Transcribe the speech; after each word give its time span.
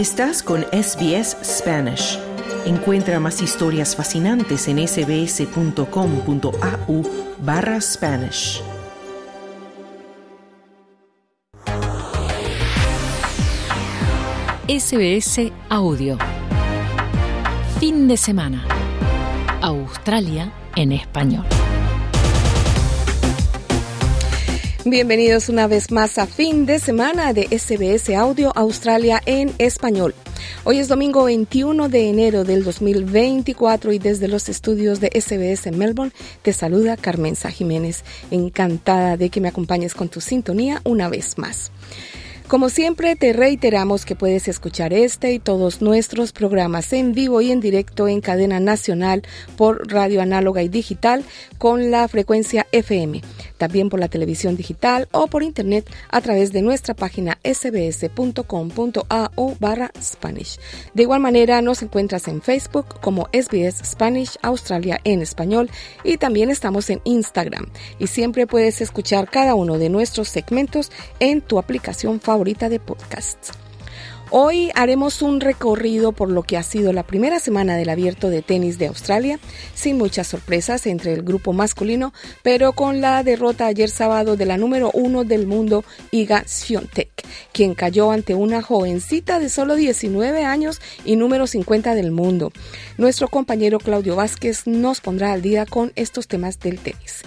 Estás 0.00 0.42
con 0.42 0.62
SBS 0.72 1.36
Spanish. 1.44 2.18
Encuentra 2.64 3.20
más 3.20 3.42
historias 3.42 3.94
fascinantes 3.94 4.66
en 4.66 4.78
sbs.com.au 4.88 5.82
barra 7.44 7.78
Spanish. 7.82 8.62
SBS 14.66 15.52
Audio. 15.68 16.16
Fin 17.78 18.08
de 18.08 18.16
semana. 18.16 18.64
Australia 19.60 20.50
en 20.76 20.92
español. 20.92 21.44
Bienvenidos 24.86 25.50
una 25.50 25.66
vez 25.66 25.90
más 25.90 26.16
a 26.16 26.26
fin 26.26 26.64
de 26.64 26.78
semana 26.78 27.34
de 27.34 27.42
SBS 27.42 28.16
Audio 28.16 28.50
Australia 28.56 29.20
en 29.26 29.52
español. 29.58 30.14
Hoy 30.64 30.78
es 30.78 30.88
domingo 30.88 31.24
21 31.24 31.90
de 31.90 32.08
enero 32.08 32.44
del 32.44 32.64
2024 32.64 33.92
y 33.92 33.98
desde 33.98 34.26
los 34.26 34.48
estudios 34.48 34.98
de 34.98 35.08
SBS 35.08 35.66
en 35.66 35.76
Melbourne 35.76 36.14
te 36.40 36.54
saluda 36.54 36.96
Carmenza 36.96 37.50
Jiménez. 37.50 38.04
Encantada 38.30 39.18
de 39.18 39.28
que 39.28 39.42
me 39.42 39.48
acompañes 39.48 39.94
con 39.94 40.08
tu 40.08 40.22
sintonía 40.22 40.80
una 40.84 41.10
vez 41.10 41.36
más. 41.36 41.70
Como 42.50 42.68
siempre, 42.68 43.14
te 43.14 43.32
reiteramos 43.32 44.04
que 44.04 44.16
puedes 44.16 44.48
escuchar 44.48 44.92
este 44.92 45.32
y 45.32 45.38
todos 45.38 45.82
nuestros 45.82 46.32
programas 46.32 46.92
en 46.92 47.12
vivo 47.12 47.40
y 47.40 47.52
en 47.52 47.60
directo 47.60 48.08
en 48.08 48.20
cadena 48.20 48.58
nacional 48.58 49.22
por 49.56 49.88
radio 49.88 50.20
análoga 50.20 50.60
y 50.60 50.68
digital 50.68 51.22
con 51.58 51.92
la 51.92 52.08
frecuencia 52.08 52.66
FM, 52.72 53.22
también 53.56 53.88
por 53.88 54.00
la 54.00 54.08
televisión 54.08 54.56
digital 54.56 55.06
o 55.12 55.28
por 55.28 55.44
internet 55.44 55.88
a 56.10 56.20
través 56.22 56.50
de 56.50 56.62
nuestra 56.62 56.94
página 56.94 57.38
sbs.com.au 57.44 59.06
barra 59.60 59.92
Spanish. 60.02 60.58
De 60.92 61.04
igual 61.04 61.20
manera, 61.20 61.62
nos 61.62 61.82
encuentras 61.82 62.26
en 62.26 62.42
Facebook 62.42 62.98
como 63.00 63.28
SBS 63.32 63.80
Spanish 63.84 64.36
Australia 64.42 65.00
en 65.04 65.22
español 65.22 65.70
y 66.02 66.16
también 66.16 66.50
estamos 66.50 66.90
en 66.90 67.00
Instagram. 67.04 67.68
Y 68.00 68.08
siempre 68.08 68.48
puedes 68.48 68.80
escuchar 68.80 69.30
cada 69.30 69.54
uno 69.54 69.78
de 69.78 69.88
nuestros 69.88 70.28
segmentos 70.28 70.90
en 71.20 71.42
tu 71.42 71.60
aplicación 71.60 72.18
favorita 72.18 72.39
Hoy 74.32 74.70
haremos 74.76 75.22
un 75.22 75.40
recorrido 75.40 76.12
por 76.12 76.30
lo 76.30 76.44
que 76.44 76.56
ha 76.56 76.62
sido 76.62 76.92
la 76.92 77.02
primera 77.02 77.40
semana 77.40 77.76
del 77.76 77.88
abierto 77.88 78.30
de 78.30 78.42
tenis 78.42 78.78
de 78.78 78.86
Australia, 78.86 79.40
sin 79.74 79.98
muchas 79.98 80.28
sorpresas 80.28 80.86
entre 80.86 81.12
el 81.12 81.22
grupo 81.22 81.52
masculino, 81.52 82.12
pero 82.44 82.72
con 82.72 83.00
la 83.00 83.24
derrota 83.24 83.66
ayer 83.66 83.90
sábado 83.90 84.36
de 84.36 84.46
la 84.46 84.56
número 84.56 84.92
uno 84.94 85.24
del 85.24 85.48
mundo, 85.48 85.82
Iga 86.12 86.44
Swiatek, 86.46 87.10
quien 87.52 87.74
cayó 87.74 88.12
ante 88.12 88.36
una 88.36 88.62
jovencita 88.62 89.40
de 89.40 89.48
solo 89.48 89.74
19 89.74 90.44
años 90.44 90.80
y 91.04 91.16
número 91.16 91.48
50 91.48 91.96
del 91.96 92.12
mundo. 92.12 92.52
Nuestro 92.98 93.26
compañero 93.26 93.80
Claudio 93.80 94.14
Vázquez 94.14 94.64
nos 94.68 95.00
pondrá 95.00 95.32
al 95.32 95.42
día 95.42 95.66
con 95.66 95.90
estos 95.96 96.28
temas 96.28 96.60
del 96.60 96.78
tenis. 96.78 97.24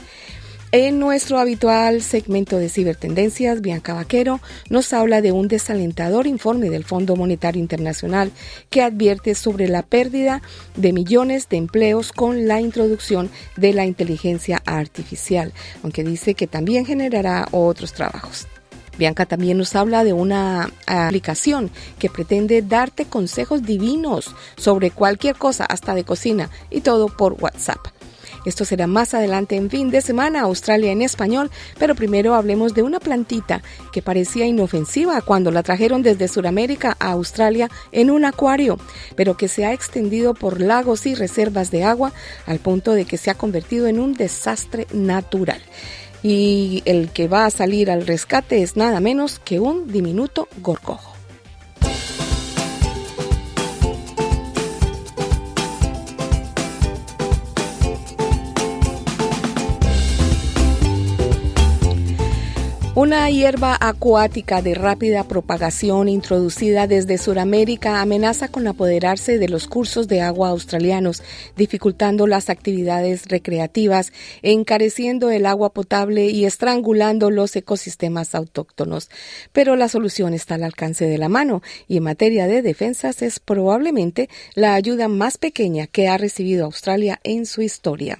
En 0.76 1.00
nuestro 1.00 1.38
habitual 1.38 2.02
segmento 2.02 2.58
de 2.58 2.68
cibertendencias, 2.68 3.62
Bianca 3.62 3.94
Vaquero 3.94 4.40
nos 4.72 4.92
habla 4.92 5.22
de 5.22 5.32
un 5.32 5.48
desalentador 5.48 6.26
informe 6.26 6.72
del 6.72 6.84
Fondo 6.84 7.16
Monetario 7.16 7.62
Internacional 7.62 8.32
que 8.72 8.82
advierte 8.82 9.36
sobre 9.36 9.68
la 9.68 9.84
pérdida 9.84 10.42
de 10.76 10.92
millones 10.92 11.48
de 11.48 11.58
empleos 11.58 12.12
con 12.12 12.48
la 12.48 12.60
introducción 12.60 13.30
de 13.56 13.74
la 13.74 13.86
inteligencia 13.86 14.64
artificial, 14.66 15.54
aunque 15.84 16.04
dice 16.04 16.34
que 16.34 16.48
también 16.48 16.88
generará 16.88 17.48
otros 17.52 17.94
trabajos. 17.94 18.48
Bianca 18.98 19.28
también 19.28 19.60
nos 19.60 19.76
habla 19.76 20.04
de 20.04 20.14
una 20.14 20.72
aplicación 20.88 21.70
que 22.00 22.10
pretende 22.10 22.64
darte 22.64 23.06
consejos 23.06 23.62
divinos 23.62 24.34
sobre 24.58 24.90
cualquier 24.90 25.36
cosa, 25.36 25.66
hasta 25.66 25.94
de 25.94 26.04
cocina, 26.04 26.50
y 26.72 26.82
todo 26.82 27.10
por 27.16 27.34
WhatsApp. 27.34 27.78
Esto 28.46 28.66
será 28.66 28.88
más 28.88 29.14
adelante 29.14 29.56
en 29.56 29.70
fin 29.70 29.90
de 29.90 30.02
semana, 30.02 30.42
Australia 30.42 30.92
en 30.92 31.02
español, 31.02 31.50
pero 31.80 31.96
primero 31.96 32.36
hablemos 32.36 32.74
de 32.74 32.84
una 32.84 33.00
plantita 33.00 33.62
que 33.92 34.02
parecía 34.02 34.46
inofensiva 34.46 35.22
cuando 35.22 35.52
la 35.52 35.64
trajeron 35.64 36.04
desde 36.04 36.28
Sudamérica 36.28 36.98
a 37.00 37.12
Australia 37.12 37.70
en 37.92 38.12
un 38.12 38.26
acuario, 38.26 38.78
pero 39.16 39.38
que 39.38 39.48
se 39.48 39.66
ha 39.66 39.74
extendido 39.74 40.34
por 40.34 40.62
lagos 40.62 41.06
y 41.06 41.16
reservas 41.16 41.72
de 41.72 41.84
agua 41.84 42.14
al 42.46 42.60
punto 42.60 42.94
de 42.94 43.06
que 43.06 43.18
se 43.18 43.30
ha 43.30 43.36
convertido 43.36 43.88
en 43.88 44.00
un 44.00 44.14
desastre 44.14 44.88
natural. 44.94 45.62
Y 46.22 46.82
el 46.86 47.10
que 47.10 47.28
va 47.28 47.46
a 47.46 47.52
salir 47.52 47.92
al 47.92 48.08
rescate 48.08 48.62
es 48.62 48.78
nada 48.78 49.00
menos 49.02 49.40
que 49.40 49.60
un 49.60 49.92
diminuto 49.92 50.48
gorgojo. 50.62 51.13
Una 63.04 63.30
hierba 63.30 63.78
acuática 63.82 64.62
de 64.62 64.76
rápida 64.76 65.28
propagación 65.28 66.08
introducida 66.08 66.88
desde 66.88 67.18
Sudamérica 67.18 68.00
amenaza 68.00 68.48
con 68.48 68.66
apoderarse 68.66 69.38
de 69.38 69.50
los 69.50 69.68
cursos 69.68 70.08
de 70.08 70.22
agua 70.22 70.48
australianos, 70.52 71.22
dificultando 71.58 72.28
las 72.28 72.50
actividades 72.50 73.26
recreativas, 73.26 74.14
encareciendo 74.42 75.32
el 75.32 75.46
agua 75.46 75.74
potable 75.74 76.28
y 76.28 76.46
estrangulando 76.46 77.30
los 77.30 77.54
ecosistemas 77.58 78.36
autóctonos. 78.36 79.10
Pero 79.52 79.76
la 79.76 79.90
solución 79.90 80.34
está 80.34 80.56
al 80.56 80.64
alcance 80.64 81.06
de 81.06 81.18
la 81.18 81.28
mano 81.28 81.62
y 81.90 81.98
en 81.98 82.04
materia 82.04 82.48
de 82.48 82.62
defensas 82.62 83.22
es 83.22 83.42
probablemente 83.42 84.30
la 84.56 84.76
ayuda 84.76 85.10
más 85.10 85.38
pequeña 85.38 85.88
que 85.88 86.08
ha 86.08 86.18
recibido 86.18 86.64
Australia 86.64 87.20
en 87.26 87.48
su 87.48 87.64
historia. 87.64 88.18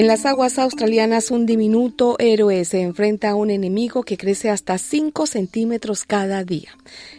En 0.00 0.06
las 0.06 0.24
aguas 0.24 0.58
australianas, 0.58 1.30
un 1.30 1.44
diminuto 1.44 2.16
héroe 2.18 2.64
se 2.64 2.80
enfrenta 2.80 3.28
a 3.28 3.34
un 3.34 3.50
enemigo 3.50 4.02
que 4.02 4.16
crece 4.16 4.48
hasta 4.48 4.78
5 4.78 5.26
centímetros 5.26 6.06
cada 6.06 6.42
día. 6.42 6.70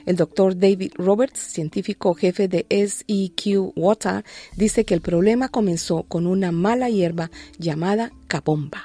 El 0.07 0.15
doctor 0.15 0.57
David 0.57 0.93
Roberts, 0.95 1.37
científico 1.37 2.15
jefe 2.15 2.47
de 2.47 2.65
SEQ 2.71 3.73
Water, 3.75 4.25
dice 4.55 4.83
que 4.83 4.95
el 4.95 5.01
problema 5.01 5.49
comenzó 5.49 6.01
con 6.07 6.25
una 6.25 6.51
mala 6.51 6.89
hierba 6.89 7.29
llamada 7.59 8.13
cabomba. 8.27 8.81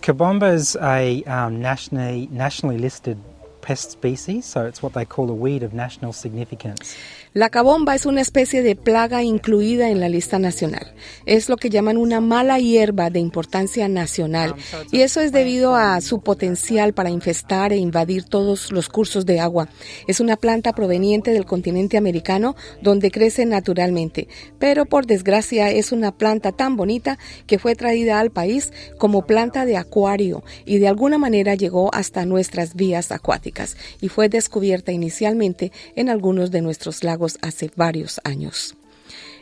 Cabomba 0.00 0.54
is 0.54 0.74
a 0.80 1.22
um, 1.26 1.60
nationally, 1.60 2.30
nationally 2.32 2.78
listed 2.80 3.18
pest 3.60 3.90
species, 3.92 4.46
so 4.46 4.66
it's 4.66 4.82
what 4.82 4.94
they 4.94 5.04
call 5.04 5.28
a 5.30 5.34
weed 5.34 5.62
of 5.62 5.74
national 5.74 6.14
significance. 6.14 6.96
La 7.34 7.48
cabomba 7.48 7.94
es 7.94 8.04
una 8.04 8.20
especie 8.20 8.62
de 8.62 8.76
plaga 8.76 9.22
incluida 9.22 9.88
en 9.88 10.00
la 10.00 10.10
lista 10.10 10.38
nacional. 10.38 10.92
Es 11.24 11.48
lo 11.48 11.56
que 11.56 11.70
llaman 11.70 11.96
una 11.96 12.20
mala 12.20 12.58
hierba 12.58 13.08
de 13.08 13.20
importancia 13.20 13.88
nacional 13.88 14.54
y 14.90 15.00
eso 15.00 15.22
es 15.22 15.32
debido 15.32 15.74
a 15.74 15.98
su 16.02 16.20
potencial 16.20 16.92
para 16.92 17.08
infestar 17.08 17.72
e 17.72 17.78
invadir 17.78 18.24
todos 18.24 18.70
los 18.70 18.90
cursos 18.90 19.24
de 19.24 19.40
agua. 19.40 19.70
Es 20.06 20.20
una 20.20 20.36
planta 20.36 20.74
proveniente 20.74 21.30
del 21.30 21.46
continente 21.46 21.96
americano 21.96 22.54
donde 22.82 23.10
crece 23.10 23.46
naturalmente, 23.46 24.28
pero 24.58 24.84
por 24.84 25.06
desgracia 25.06 25.70
es 25.70 25.90
una 25.90 26.12
planta 26.12 26.52
tan 26.52 26.76
bonita 26.76 27.18
que 27.46 27.58
fue 27.58 27.74
traída 27.76 28.20
al 28.20 28.30
país 28.30 28.74
como 28.98 29.26
planta 29.26 29.64
de 29.64 29.78
acuario 29.78 30.44
y 30.66 30.80
de 30.80 30.88
alguna 30.88 31.16
manera 31.16 31.54
llegó 31.54 31.94
hasta 31.94 32.26
nuestras 32.26 32.74
vías 32.74 33.10
acuáticas 33.10 33.78
y 34.02 34.10
fue 34.10 34.28
descubierta 34.28 34.92
inicialmente 34.92 35.72
en 35.96 36.10
algunos 36.10 36.50
de 36.50 36.60
nuestros 36.60 37.02
lagos 37.02 37.21
hace 37.42 37.70
varios 37.76 38.20
años. 38.24 38.76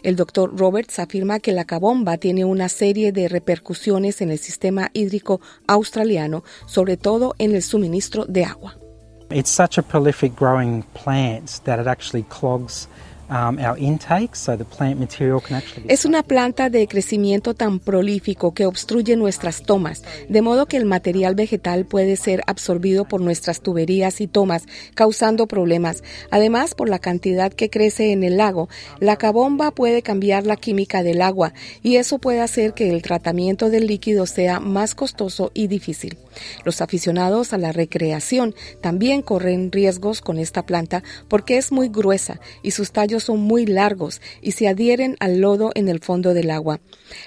El 0.02 0.16
doctor 0.16 0.56
Roberts 0.58 0.98
afirma 0.98 1.40
que 1.40 1.52
la 1.52 1.64
cabomba 1.64 2.16
tiene 2.16 2.44
una 2.44 2.68
serie 2.68 3.12
de 3.12 3.28
repercusiones 3.28 4.20
en 4.22 4.30
el 4.30 4.38
sistema 4.38 4.90
hídrico 4.94 5.40
australiano, 5.66 6.42
sobre 6.66 6.96
todo 6.96 7.34
en 7.38 7.54
el 7.54 7.62
suministro 7.62 8.24
de 8.24 8.44
agua. 8.44 8.76
It's 9.30 9.50
such 9.50 9.78
a 9.78 9.82
prolific 9.82 10.34
growing 10.36 10.82
plant 11.04 11.62
that 11.64 11.80
it 11.80 11.86
actually 11.86 12.24
clogs 12.24 12.88
es 15.86 16.04
una 16.04 16.22
planta 16.22 16.68
de 16.68 16.88
crecimiento 16.88 17.54
tan 17.54 17.78
prolífico 17.78 18.52
que 18.54 18.66
obstruye 18.66 19.16
nuestras 19.16 19.62
tomas, 19.62 20.02
de 20.28 20.42
modo 20.42 20.66
que 20.66 20.76
el 20.76 20.84
material 20.84 21.34
vegetal 21.34 21.84
puede 21.84 22.16
ser 22.16 22.42
absorbido 22.46 23.04
por 23.04 23.20
nuestras 23.20 23.60
tuberías 23.60 24.20
y 24.20 24.26
tomas, 24.26 24.64
causando 24.94 25.46
problemas. 25.46 26.02
Además, 26.30 26.74
por 26.74 26.88
la 26.88 26.98
cantidad 26.98 27.52
que 27.52 27.70
crece 27.70 28.10
en 28.12 28.24
el 28.24 28.36
lago, 28.36 28.68
la 28.98 29.16
cabomba 29.16 29.70
puede 29.70 30.02
cambiar 30.02 30.46
la 30.46 30.56
química 30.56 31.02
del 31.02 31.22
agua 31.22 31.52
y 31.82 31.96
eso 31.96 32.18
puede 32.18 32.40
hacer 32.40 32.74
que 32.74 32.90
el 32.90 33.02
tratamiento 33.02 33.70
del 33.70 33.86
líquido 33.86 34.26
sea 34.26 34.58
más 34.58 34.94
costoso 34.94 35.52
y 35.54 35.68
difícil. 35.68 36.18
Los 36.64 36.80
aficionados 36.80 37.52
a 37.52 37.58
la 37.58 37.72
recreación 37.72 38.54
también 38.80 39.22
corren 39.22 39.70
riesgos 39.70 40.20
con 40.20 40.38
esta 40.38 40.64
planta 40.64 41.02
porque 41.28 41.58
es 41.58 41.72
muy 41.72 41.88
gruesa 41.88 42.40
y 42.62 42.72
sus 42.72 42.92
tallos 42.92 43.19
son 43.20 43.40
muy 43.40 43.66
largos 43.66 44.20
y 44.40 44.52
se 44.52 44.68
adhieren 44.68 45.16
al 45.20 45.40
lodo 45.40 45.70
en 45.74 45.88
el 45.88 46.00
fondo 46.00 46.34
del 46.34 46.50
agua. 46.50 46.80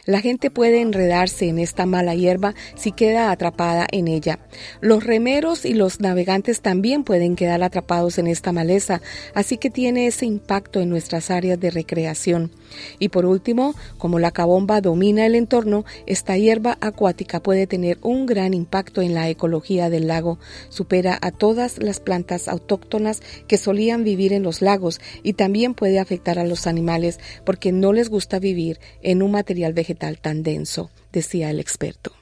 La 0.06 0.22
gente 0.22 0.50
puede 0.50 0.82
enredarse 0.82 1.48
en 1.48 1.60
esta 1.60 1.86
mala 1.86 2.16
hierba 2.16 2.54
si 2.76 2.92
queda 2.92 3.32
atrapada 3.32 3.88
en 3.92 4.08
ella. 4.08 4.40
Los 4.82 5.04
remeros 5.04 5.66
y 5.66 5.74
los 5.74 6.00
navegantes 6.00 6.62
también 6.62 7.04
pueden 7.04 7.36
quedar 7.36 7.64
atrapados 7.64 8.18
en 8.18 8.28
esta 8.28 8.52
maleza, 8.52 9.02
así 9.34 9.58
que 9.58 9.70
tiene 9.70 10.08
ese 10.08 10.26
impacto 10.26 10.80
en 10.80 10.90
nuestras 10.90 11.32
áreas 11.32 11.60
de 11.60 11.72
recreación. 11.72 12.52
Y 13.00 13.10
por 13.10 13.26
último, 13.26 13.76
como 13.98 14.20
la 14.20 14.32
cabomba 14.32 14.82
domina 14.82 15.26
el 15.26 15.36
entorno, 15.36 15.86
esta 16.06 16.38
hierba 16.38 16.78
acuática 16.82 17.42
puede 17.42 17.68
tener 17.68 17.98
un 18.02 18.26
gran 18.26 18.54
impacto 18.54 19.02
en 19.02 19.14
la 19.14 19.30
ecología 19.30 19.90
del 19.90 20.08
lago. 20.08 20.40
Supera 20.70 21.18
a 21.22 21.32
todas 21.32 21.78
las 21.78 22.00
plantas 22.00 22.48
autóctonas 22.48 23.22
que 23.48 23.58
solían 23.58 24.04
vivir 24.04 24.34
en 24.34 24.44
los 24.44 24.62
lagos 24.62 25.00
y 25.24 25.34
también 25.34 25.74
puede 25.74 26.00
afectar 26.00 26.40
a 26.40 26.46
los 26.46 26.68
animales 26.68 27.20
porque 27.46 27.72
no 27.72 27.94
les 27.94 28.10
gusta 28.10 28.40
vivir 28.40 28.80
en 29.02 29.22
un 29.22 29.32
material 29.32 29.74
vegetal 29.74 30.20
tan 30.20 30.44
denso, 30.44 30.90
decía 31.12 31.50
el 31.50 31.60
experto. 31.60 32.14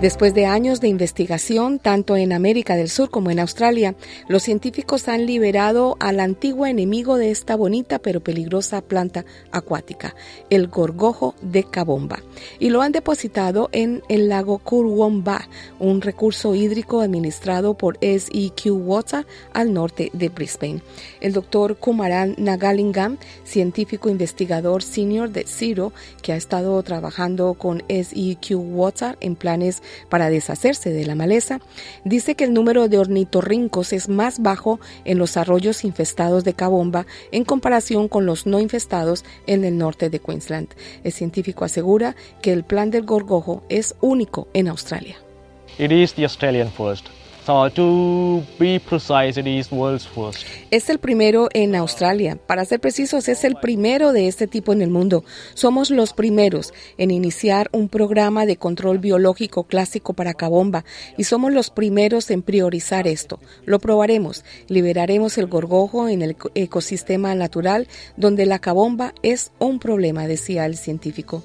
Después 0.00 0.34
de 0.34 0.44
años 0.44 0.82
de 0.82 0.88
investigación, 0.88 1.78
tanto 1.78 2.16
en 2.16 2.34
América 2.34 2.76
del 2.76 2.90
Sur 2.90 3.08
como 3.08 3.30
en 3.30 3.40
Australia, 3.40 3.94
los 4.28 4.42
científicos 4.42 5.08
han 5.08 5.24
liberado 5.24 5.96
al 6.00 6.20
antiguo 6.20 6.66
enemigo 6.66 7.16
de 7.16 7.30
esta 7.30 7.56
bonita 7.56 7.98
pero 7.98 8.20
peligrosa 8.20 8.82
planta 8.82 9.24
acuática, 9.52 10.14
el 10.50 10.68
gorgojo 10.68 11.34
de 11.40 11.64
Cabomba, 11.64 12.18
y 12.58 12.68
lo 12.68 12.82
han 12.82 12.92
depositado 12.92 13.70
en 13.72 14.02
el 14.10 14.28
lago 14.28 14.58
Kurwomba, 14.58 15.48
un 15.78 16.02
recurso 16.02 16.54
hídrico 16.54 17.00
administrado 17.00 17.72
por 17.72 17.96
SEQ 18.02 18.66
Water 18.72 19.26
al 19.54 19.72
norte 19.72 20.10
de 20.12 20.28
Brisbane. 20.28 20.82
El 21.22 21.32
doctor 21.32 21.78
Kumaran 21.78 22.34
Nagalingam, 22.36 23.16
científico 23.44 24.10
investigador 24.10 24.82
senior 24.82 25.30
de 25.30 25.46
CIRO, 25.46 25.94
que 26.20 26.34
ha 26.34 26.36
estado 26.36 26.82
trabajando 26.82 27.54
con 27.54 27.82
SEQ 27.88 28.56
Water 28.56 29.16
en 29.20 29.36
planes 29.36 29.82
para 30.08 30.30
deshacerse 30.30 30.90
de 30.90 31.06
la 31.06 31.14
maleza, 31.14 31.60
dice 32.04 32.34
que 32.34 32.44
el 32.44 32.54
número 32.54 32.88
de 32.88 32.98
ornitorrincos 32.98 33.92
es 33.92 34.08
más 34.08 34.40
bajo 34.40 34.80
en 35.04 35.18
los 35.18 35.36
arroyos 35.36 35.84
infestados 35.84 36.44
de 36.44 36.54
cabomba 36.54 37.06
en 37.32 37.44
comparación 37.44 38.08
con 38.08 38.26
los 38.26 38.46
no 38.46 38.60
infestados 38.60 39.24
en 39.46 39.64
el 39.64 39.78
norte 39.78 40.10
de 40.10 40.18
Queensland. 40.18 40.68
El 41.04 41.12
científico 41.12 41.64
asegura 41.64 42.16
que 42.42 42.52
el 42.52 42.64
plan 42.64 42.90
del 42.90 43.04
gorgojo 43.04 43.62
es 43.68 43.94
único 44.00 44.48
en 44.54 44.68
Australia. 44.68 45.16
It 45.78 45.92
is 45.92 46.14
the 46.14 46.24
Australian 46.24 46.70
first. 46.70 47.06
Es 50.72 50.90
el 50.90 50.98
primero 50.98 51.48
en 51.52 51.76
Australia. 51.76 52.36
Para 52.44 52.64
ser 52.64 52.80
precisos, 52.80 53.28
es 53.28 53.44
el 53.44 53.54
primero 53.54 54.12
de 54.12 54.26
este 54.26 54.48
tipo 54.48 54.72
en 54.72 54.82
el 54.82 54.90
mundo. 54.90 55.22
Somos 55.54 55.90
los 55.90 56.12
primeros 56.12 56.74
en 56.98 57.12
iniciar 57.12 57.68
un 57.70 57.88
programa 57.88 58.46
de 58.46 58.56
control 58.56 58.98
biológico 58.98 59.62
clásico 59.62 60.12
para 60.12 60.34
cabomba 60.34 60.84
y 61.16 61.22
somos 61.22 61.52
los 61.52 61.70
primeros 61.70 62.32
en 62.32 62.42
priorizar 62.42 63.06
esto. 63.06 63.38
Lo 63.64 63.78
probaremos. 63.78 64.44
Liberaremos 64.66 65.38
el 65.38 65.46
gorgojo 65.46 66.08
en 66.08 66.22
el 66.22 66.36
ecosistema 66.56 67.32
natural 67.36 67.86
donde 68.16 68.44
la 68.46 68.58
cabomba 68.58 69.14
es 69.22 69.52
un 69.60 69.78
problema, 69.78 70.26
decía 70.26 70.66
el 70.66 70.76
científico. 70.76 71.44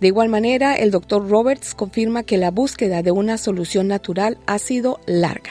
De 0.00 0.06
igual 0.06 0.28
manera, 0.28 0.76
el 0.76 0.90
doctor 0.90 1.28
Roberts 1.28 1.74
confirma 1.74 2.22
que 2.22 2.36
la 2.36 2.50
búsqueda 2.50 3.02
de 3.02 3.10
una 3.10 3.36
solución 3.36 3.88
natural 3.88 4.38
ha 4.46 4.58
sido 4.58 5.00
larga. 5.06 5.50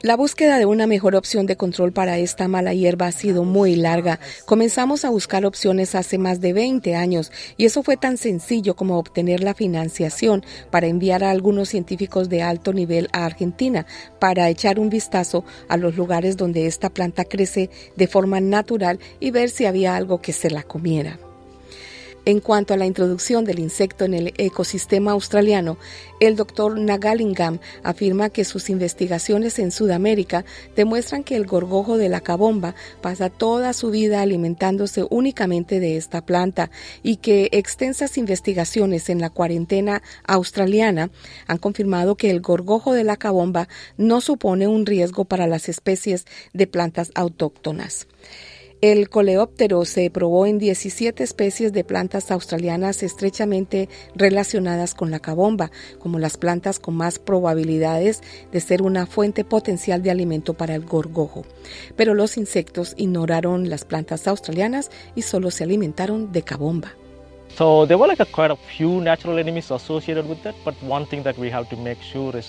La 0.00 0.16
búsqueda 0.16 0.60
de 0.60 0.64
una 0.64 0.86
mejor 0.86 1.16
opción 1.16 1.46
de 1.46 1.56
control 1.56 1.90
para 1.90 2.18
esta 2.18 2.46
mala 2.46 2.72
hierba 2.72 3.08
ha 3.08 3.12
sido 3.12 3.42
muy 3.42 3.74
larga. 3.74 4.20
Comenzamos 4.44 5.04
a 5.04 5.10
buscar 5.10 5.44
opciones 5.44 5.96
hace 5.96 6.18
más 6.18 6.40
de 6.40 6.52
20 6.52 6.94
años 6.94 7.32
y 7.56 7.64
eso 7.64 7.82
fue 7.82 7.96
tan 7.96 8.16
sencillo 8.16 8.76
como 8.76 8.96
obtener 8.96 9.42
la 9.42 9.54
financiación 9.54 10.44
para 10.70 10.86
enviar 10.86 11.24
a 11.24 11.32
algunos 11.32 11.70
científicos 11.70 12.28
de 12.28 12.42
alto 12.42 12.72
nivel 12.72 13.08
a 13.12 13.24
Argentina 13.24 13.86
para 14.20 14.48
echar 14.48 14.78
un 14.78 14.88
vistazo 14.88 15.44
a 15.68 15.76
los 15.76 15.96
lugares 15.96 16.36
donde 16.36 16.66
esta 16.66 16.90
planta 16.90 17.24
crece 17.24 17.68
de 17.96 18.06
forma 18.06 18.40
natural 18.40 19.00
y 19.18 19.32
ver 19.32 19.50
si 19.50 19.66
había 19.66 19.96
algo 19.96 20.22
que 20.22 20.32
se 20.32 20.48
la 20.48 20.62
comiera. 20.62 21.18
En 22.28 22.40
cuanto 22.40 22.74
a 22.74 22.76
la 22.76 22.84
introducción 22.84 23.46
del 23.46 23.58
insecto 23.58 24.04
en 24.04 24.12
el 24.12 24.34
ecosistema 24.36 25.12
australiano, 25.12 25.78
el 26.20 26.36
doctor 26.36 26.78
Nagalingam 26.78 27.58
afirma 27.82 28.28
que 28.28 28.44
sus 28.44 28.68
investigaciones 28.68 29.58
en 29.58 29.70
Sudamérica 29.72 30.44
demuestran 30.76 31.24
que 31.24 31.36
el 31.36 31.46
gorgojo 31.46 31.96
de 31.96 32.10
la 32.10 32.20
cabomba 32.20 32.74
pasa 33.00 33.30
toda 33.30 33.72
su 33.72 33.90
vida 33.90 34.20
alimentándose 34.20 35.06
únicamente 35.08 35.80
de 35.80 35.96
esta 35.96 36.20
planta 36.20 36.70
y 37.02 37.16
que 37.16 37.48
extensas 37.52 38.18
investigaciones 38.18 39.08
en 39.08 39.22
la 39.22 39.30
cuarentena 39.30 40.02
australiana 40.26 41.10
han 41.46 41.56
confirmado 41.56 42.16
que 42.16 42.28
el 42.28 42.42
gorgojo 42.42 42.92
de 42.92 43.04
la 43.04 43.16
cabomba 43.16 43.68
no 43.96 44.20
supone 44.20 44.68
un 44.68 44.84
riesgo 44.84 45.24
para 45.24 45.46
las 45.46 45.70
especies 45.70 46.26
de 46.52 46.66
plantas 46.66 47.10
autóctonas. 47.14 48.06
El 48.80 49.08
coleóptero 49.08 49.84
se 49.84 50.08
probó 50.08 50.46
en 50.46 50.60
17 50.60 51.24
especies 51.24 51.72
de 51.72 51.82
plantas 51.82 52.30
australianas 52.30 53.02
estrechamente 53.02 53.88
relacionadas 54.14 54.94
con 54.94 55.10
la 55.10 55.18
cabomba, 55.18 55.72
como 55.98 56.20
las 56.20 56.36
plantas 56.36 56.78
con 56.78 56.94
más 56.94 57.18
probabilidades 57.18 58.22
de 58.52 58.60
ser 58.60 58.82
una 58.82 59.06
fuente 59.06 59.44
potencial 59.44 60.00
de 60.00 60.12
alimento 60.12 60.54
para 60.54 60.76
el 60.76 60.84
gorgojo. 60.84 61.42
Pero 61.96 62.14
los 62.14 62.36
insectos 62.36 62.94
ignoraron 62.96 63.68
las 63.68 63.84
plantas 63.84 64.28
australianas 64.28 64.92
y 65.16 65.22
solo 65.22 65.50
se 65.50 65.64
alimentaron 65.64 66.30
de 66.30 66.42
cabomba. 66.42 66.94
So 67.56 67.84
there 67.84 67.96
were 67.96 68.06
like 68.06 68.22
a 68.22 68.26
quite 68.26 68.52
a 68.52 68.56
few 68.76 69.00
natural 69.00 69.40
enemies 69.40 69.72
associated 69.72 70.28
with 70.28 70.40
that, 70.44 70.54
but 70.64 70.76
one 70.88 71.04
thing 71.06 71.24
that 71.24 71.36
we 71.36 71.50
have 71.50 71.68
to 71.70 71.76
make 71.76 72.00
sure 72.00 72.38
is 72.38 72.48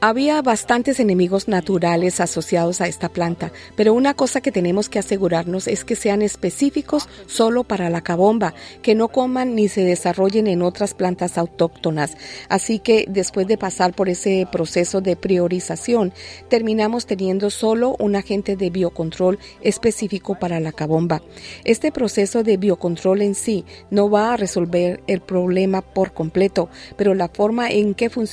había 0.00 0.42
bastantes 0.42 1.00
enemigos 1.00 1.48
naturales 1.48 2.20
asociados 2.20 2.80
a 2.80 2.86
esta 2.86 3.08
planta, 3.08 3.52
pero 3.76 3.92
una 3.92 4.14
cosa 4.14 4.40
que 4.40 4.52
tenemos 4.52 4.88
que 4.88 4.98
asegurarnos 4.98 5.68
es 5.68 5.84
que 5.84 5.96
sean 5.96 6.22
específicos 6.22 7.08
solo 7.26 7.64
para 7.64 7.90
la 7.90 8.00
cabomba, 8.00 8.54
que 8.82 8.94
no 8.94 9.08
coman 9.08 9.54
ni 9.54 9.68
se 9.68 9.84
desarrollen 9.84 10.46
en 10.46 10.62
otras 10.62 10.94
plantas 10.94 11.36
autóctonas. 11.36 12.16
Así 12.48 12.78
que 12.78 13.04
después 13.08 13.46
de 13.46 13.58
pasar 13.58 13.94
por 13.94 14.08
ese 14.08 14.48
proceso 14.50 15.00
de 15.00 15.16
priorización, 15.16 16.12
terminamos 16.48 17.06
teniendo 17.06 17.50
solo 17.50 17.96
un 17.98 18.16
agente 18.16 18.56
de 18.56 18.70
biocontrol 18.70 19.38
específico 19.60 20.38
para 20.38 20.60
la 20.60 20.72
cabomba. 20.72 21.22
Este 21.64 21.92
proceso 21.92 22.42
de 22.42 22.56
biocontrol 22.56 23.22
en 23.22 23.34
sí 23.34 23.64
no 23.90 24.08
va 24.08 24.32
a 24.32 24.36
resolver 24.36 25.02
el 25.06 25.20
problema 25.20 25.82
por 25.82 26.12
completo, 26.12 26.70
pero 26.96 27.14
la 27.14 27.28
forma 27.28 27.70
en 27.70 27.94
que 27.94 28.08
funciona 28.08 28.29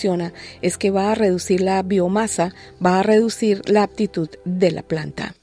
es 0.62 0.78
que 0.78 0.92
va 0.92 1.12
a 1.12 1.16
reducir 1.16 1.62
la 1.62 1.82
biomasa, 1.82 2.54
va 2.84 3.00
a 3.00 3.04
reducir 3.04 3.62
la 3.70 3.84
aptitud 3.84 4.30
de 4.46 4.72
la 4.72 4.84
planta. 4.84 5.34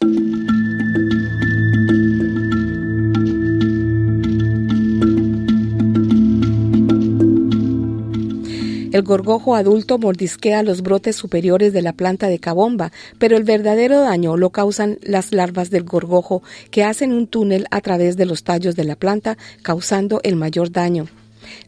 El 8.92 9.02
gorgojo 9.02 9.56
adulto 9.56 9.98
mordisquea 9.98 10.62
los 10.62 10.82
brotes 10.82 11.16
superiores 11.16 11.72
de 11.72 11.82
la 11.82 11.94
planta 11.94 12.28
de 12.28 12.38
cabomba, 12.38 12.92
pero 13.18 13.36
el 13.36 13.42
verdadero 13.42 14.02
daño 14.02 14.36
lo 14.36 14.50
causan 14.50 14.98
las 15.02 15.32
larvas 15.32 15.70
del 15.70 15.82
gorgojo 15.82 16.44
que 16.70 16.84
hacen 16.84 17.12
un 17.12 17.26
túnel 17.26 17.66
a 17.72 17.80
través 17.80 18.16
de 18.16 18.24
los 18.24 18.44
tallos 18.44 18.76
de 18.76 18.84
la 18.84 18.94
planta, 18.94 19.36
causando 19.62 20.20
el 20.22 20.36
mayor 20.36 20.70
daño. 20.70 21.08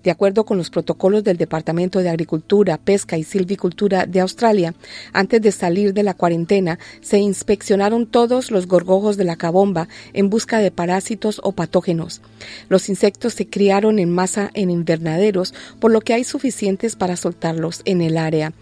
De 0.02 0.10
acuerdo 0.10 0.44
con 0.44 0.58
los 0.58 0.70
protocolos 0.70 1.24
del 1.24 1.36
Departamento 1.36 2.00
de 2.00 2.08
Agricultura, 2.08 2.78
Pesca 2.78 3.16
y 3.18 3.24
Silvicultura 3.24 4.06
de 4.06 4.20
Australia, 4.20 4.74
antes 5.12 5.42
de 5.42 5.52
salir 5.52 5.94
de 5.94 6.02
la 6.02 6.14
cuarentena, 6.14 6.78
se 7.00 7.18
inspeccionaron 7.18 8.06
todos 8.06 8.50
los 8.50 8.66
gorgojos 8.66 9.16
de 9.16 9.24
la 9.24 9.36
cabomba 9.36 9.88
en 10.12 10.30
busca 10.30 10.58
de 10.58 10.70
parásitos 10.70 11.40
o 11.42 11.52
patógenos. 11.52 12.20
Los 12.68 12.88
insectos 12.88 13.34
se 13.34 13.48
criaron 13.48 13.98
en 13.98 14.10
masa 14.10 14.50
en 14.54 14.70
invernaderos, 14.70 15.54
por 15.80 15.90
lo 15.90 16.00
que 16.00 16.14
hay 16.14 16.24
suficientes 16.24 16.96
para 16.96 17.16
soltarlos 17.16 17.82
en 17.84 18.02
el 18.02 18.16
área. 18.16 18.52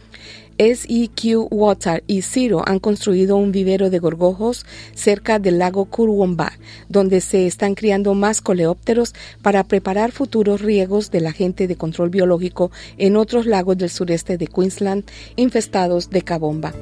SEQ 0.59 1.49
Water 1.51 2.05
y 2.07 2.23
Ciro 2.23 2.63
han 2.67 2.79
construido 2.79 3.37
un 3.37 3.53
vivero 3.53 3.91
de 3.91 3.99
gorgojos 3.99 4.67
cerca 4.95 5.39
del 5.39 5.59
lago 5.59 5.87
Kurwomba, 5.87 6.53
donde 6.89 7.21
se 7.21 7.47
están 7.47 7.75
criando 7.75 8.15
más 8.15 8.41
coleópteros 8.41 9.15
para 9.43 9.65
preparar 9.65 10.13
futuros 10.13 10.61
riegos 10.61 11.11
del 11.11 11.27
agente 11.27 11.67
de 11.67 11.77
control 11.77 12.11
biológico 12.11 12.71
en 12.99 13.17
otros 13.17 13.47
lagos 13.47 13.79
del 13.79 13.91
sureste 13.91 14.39
de 14.39 14.47
Queensland 14.47 15.05
infestados 15.37 16.11
de 16.11 16.23
cabomba. 16.23 16.73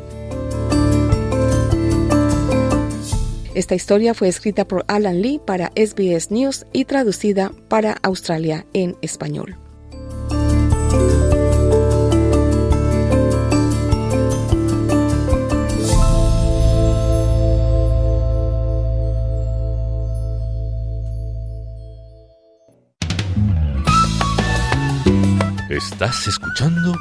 Esta 3.55 3.75
historia 3.75 4.15
fue 4.15 4.29
escrita 4.29 4.67
por 4.67 4.85
Alan 4.89 5.21
Lee 5.21 5.39
para 5.45 5.73
SBS 5.77 6.31
News 6.31 6.65
y 6.73 6.87
traducida 6.87 7.53
para 7.69 7.99
Australia 8.03 8.65
en 8.73 8.97
español. 9.03 9.62
Estás 25.73 26.29
escuchando 26.29 26.93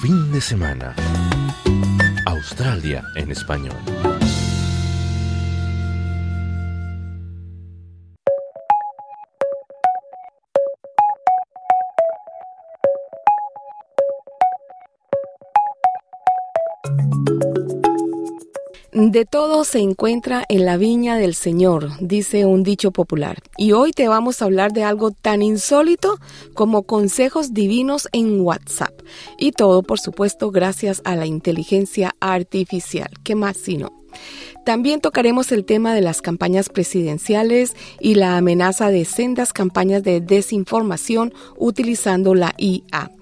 Fin 0.00 0.30
de 0.30 0.40
Semana. 0.40 0.94
Australia 2.26 3.02
en 3.16 3.32
español. 3.32 3.74
De 18.98 19.26
todo 19.26 19.64
se 19.64 19.80
encuentra 19.80 20.46
en 20.48 20.64
la 20.64 20.78
viña 20.78 21.16
del 21.16 21.34
Señor, 21.34 21.90
dice 22.00 22.46
un 22.46 22.62
dicho 22.62 22.92
popular. 22.92 23.42
Y 23.58 23.72
hoy 23.72 23.92
te 23.92 24.08
vamos 24.08 24.40
a 24.40 24.46
hablar 24.46 24.72
de 24.72 24.84
algo 24.84 25.10
tan 25.10 25.42
insólito 25.42 26.16
como 26.54 26.84
consejos 26.84 27.52
divinos 27.52 28.08
en 28.12 28.40
WhatsApp. 28.40 28.98
Y 29.38 29.52
todo, 29.52 29.82
por 29.82 30.00
supuesto, 30.00 30.50
gracias 30.50 31.02
a 31.04 31.14
la 31.14 31.26
inteligencia 31.26 32.16
artificial. 32.20 33.10
¿Qué 33.22 33.34
más 33.34 33.58
si 33.58 33.76
no? 33.76 34.05
También 34.64 35.00
tocaremos 35.00 35.52
el 35.52 35.64
tema 35.64 35.94
de 35.94 36.00
las 36.00 36.22
campañas 36.22 36.68
presidenciales 36.68 37.76
y 38.00 38.16
la 38.16 38.36
amenaza 38.36 38.90
de 38.90 39.04
sendas 39.04 39.52
campañas 39.52 40.02
de 40.02 40.20
desinformación 40.20 41.32
utilizando 41.56 42.34
la 42.34 42.52
IA. 42.58 43.12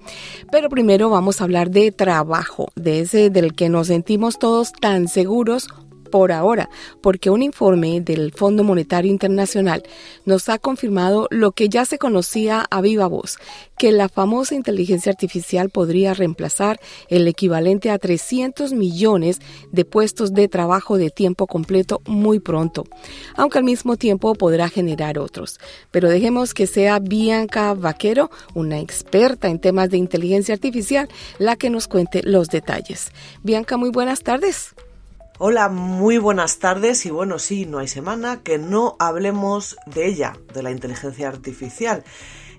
Pero 0.51 0.69
primero 0.69 1.09
vamos 1.09 1.39
a 1.39 1.43
hablar 1.43 1.69
de 1.69 1.91
trabajo, 1.91 2.71
de 2.75 3.01
ese 3.01 3.29
del 3.29 3.53
que 3.53 3.69
nos 3.69 3.87
sentimos 3.87 4.39
todos 4.39 4.73
tan 4.73 5.07
seguros 5.07 5.67
por 6.15 6.31
ahora, 6.31 6.69
porque 7.01 7.29
un 7.29 7.43
informe 7.43 7.99
del 7.99 8.31
Fondo 8.31 8.63
Monetario 8.63 9.11
Internacional 9.11 9.83
nos 10.23 10.47
ha 10.47 10.57
confirmado 10.59 11.27
lo 11.29 11.51
que 11.51 11.67
ya 11.67 11.83
se 11.83 11.97
conocía 11.97 12.65
a 12.71 12.79
viva 12.79 13.07
voz, 13.07 13.37
que 13.77 13.91
la 13.91 14.07
famosa 14.07 14.55
inteligencia 14.55 15.11
artificial 15.11 15.69
podría 15.71 16.13
reemplazar 16.13 16.79
el 17.09 17.27
equivalente 17.27 17.89
a 17.89 17.99
300 17.99 18.71
millones 18.71 19.41
de 19.73 19.83
puestos 19.83 20.33
de 20.33 20.47
trabajo 20.47 20.97
de 20.97 21.09
tiempo 21.09 21.47
completo 21.47 22.01
muy 22.05 22.39
pronto, 22.39 22.85
aunque 23.35 23.57
al 23.57 23.65
mismo 23.65 23.97
tiempo 23.97 24.35
podrá 24.35 24.69
generar 24.69 25.19
otros. 25.19 25.59
Pero 25.91 26.07
dejemos 26.07 26.53
que 26.53 26.65
sea 26.65 26.99
Bianca 26.99 27.73
Vaquero, 27.73 28.31
una 28.53 28.79
experta 28.79 29.49
en 29.49 29.59
temas 29.59 29.89
de 29.89 29.97
inteligencia 29.97 30.55
artificial, 30.55 31.09
la 31.39 31.57
que 31.57 31.69
nos 31.69 31.89
cuente 31.89 32.21
los 32.23 32.47
detalles. 32.47 33.11
Bianca, 33.43 33.75
muy 33.75 33.89
buenas 33.89 34.23
tardes. 34.23 34.73
Hola, 35.37 35.67
muy 35.67 36.17
buenas 36.17 36.59
tardes 36.59 37.05
y 37.05 37.09
bueno, 37.09 37.39
sí, 37.39 37.65
no 37.65 37.79
hay 37.79 37.89
semana 37.89 38.41
que 38.41 38.57
no 38.57 38.95
hablemos 38.99 39.75
de 39.85 40.07
ella, 40.07 40.37
de 40.53 40.63
la 40.63 40.71
inteligencia 40.71 41.27
artificial. 41.27 42.05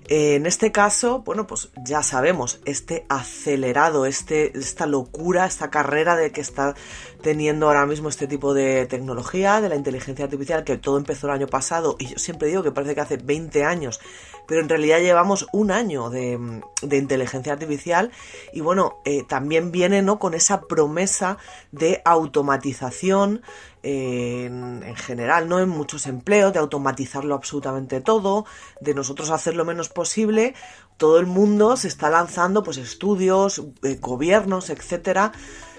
En 0.09 0.45
este 0.45 0.71
caso, 0.71 1.23
bueno, 1.23 1.47
pues 1.47 1.71
ya 1.83 2.03
sabemos, 2.03 2.61
este 2.65 3.07
acelerado, 3.09 4.05
este, 4.05 4.55
esta 4.55 4.85
locura, 4.85 5.47
esta 5.47 5.71
carrera 5.71 6.15
de 6.15 6.31
que 6.31 6.39
está 6.39 6.75
teniendo 7.23 7.65
ahora 7.65 7.87
mismo 7.87 8.09
este 8.09 8.27
tipo 8.27 8.53
de 8.53 8.85
tecnología, 8.85 9.59
de 9.59 9.69
la 9.69 9.75
inteligencia 9.75 10.25
artificial, 10.25 10.63
que 10.63 10.77
todo 10.77 10.99
empezó 10.99 11.25
el 11.25 11.33
año 11.33 11.47
pasado, 11.47 11.95
y 11.97 12.05
yo 12.05 12.19
siempre 12.19 12.47
digo 12.47 12.61
que 12.61 12.71
parece 12.71 12.93
que 12.93 13.01
hace 13.01 13.17
20 13.17 13.65
años 13.65 13.99
pero 14.47 14.61
en 14.61 14.69
realidad 14.69 14.99
llevamos 14.99 15.47
un 15.51 15.71
año 15.71 16.09
de, 16.09 16.61
inteligencia 16.91 17.53
artificial 17.53 18.11
y 18.53 18.61
bueno, 18.61 19.01
eh, 19.05 19.23
también 19.23 19.71
viene 19.71 20.01
¿no? 20.01 20.19
con 20.19 20.33
esa 20.33 20.61
promesa 20.61 21.37
de 21.71 22.01
automatización 22.05 23.41
en, 23.83 24.95
general, 24.95 25.47
¿no? 25.47 25.59
En 25.59 25.69
muchos 25.69 26.07
empleos, 26.07 26.51
de 26.51 26.59
automatizarlo 26.59 27.35
absolutamente 27.35 28.01
todo, 28.01 28.45
de 28.81 28.93
nosotros 28.93 29.29
hacer 29.29 29.55
lo 29.55 29.65
menos 29.65 29.89
posible. 29.89 30.55
Todo 30.97 31.19
el 31.19 31.25
mundo 31.25 31.77
se 31.77 31.87
está 31.87 32.09
lanzando, 32.09 32.63
pues, 32.63 32.77
estudios, 32.77 33.63
eh, 33.83 33.97
gobiernos, 34.01 34.69
etcétera, 34.69 35.31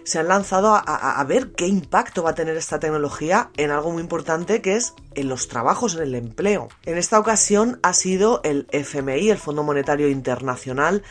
se 0.08 0.18
han 0.18 0.28
lanzado 0.28 0.74
a, 0.74 1.22
ver 1.24 1.52
qué 1.52 1.66
impacto 1.66 2.22
va 2.22 2.30
a 2.30 2.34
tener 2.34 2.56
esta 2.56 2.80
tecnología 2.80 3.50
en 3.58 3.70
algo 3.70 3.92
muy 3.92 4.00
importante 4.00 4.62
que 4.62 4.76
es 4.76 4.94
en 5.14 5.28
los 5.28 5.48
trabajos, 5.48 5.96
en 5.96 6.02
el 6.02 6.14
empleo. 6.14 6.68
En 6.86 6.96
esta 6.96 7.18
ocasión 7.18 7.78
ha 7.82 7.92
sido 7.92 8.40
el 8.42 8.66
FMI, 8.72 9.28
el 9.28 9.36
Fondo 9.36 9.64
Monetario 9.64 10.08
Internacional, 10.08 11.02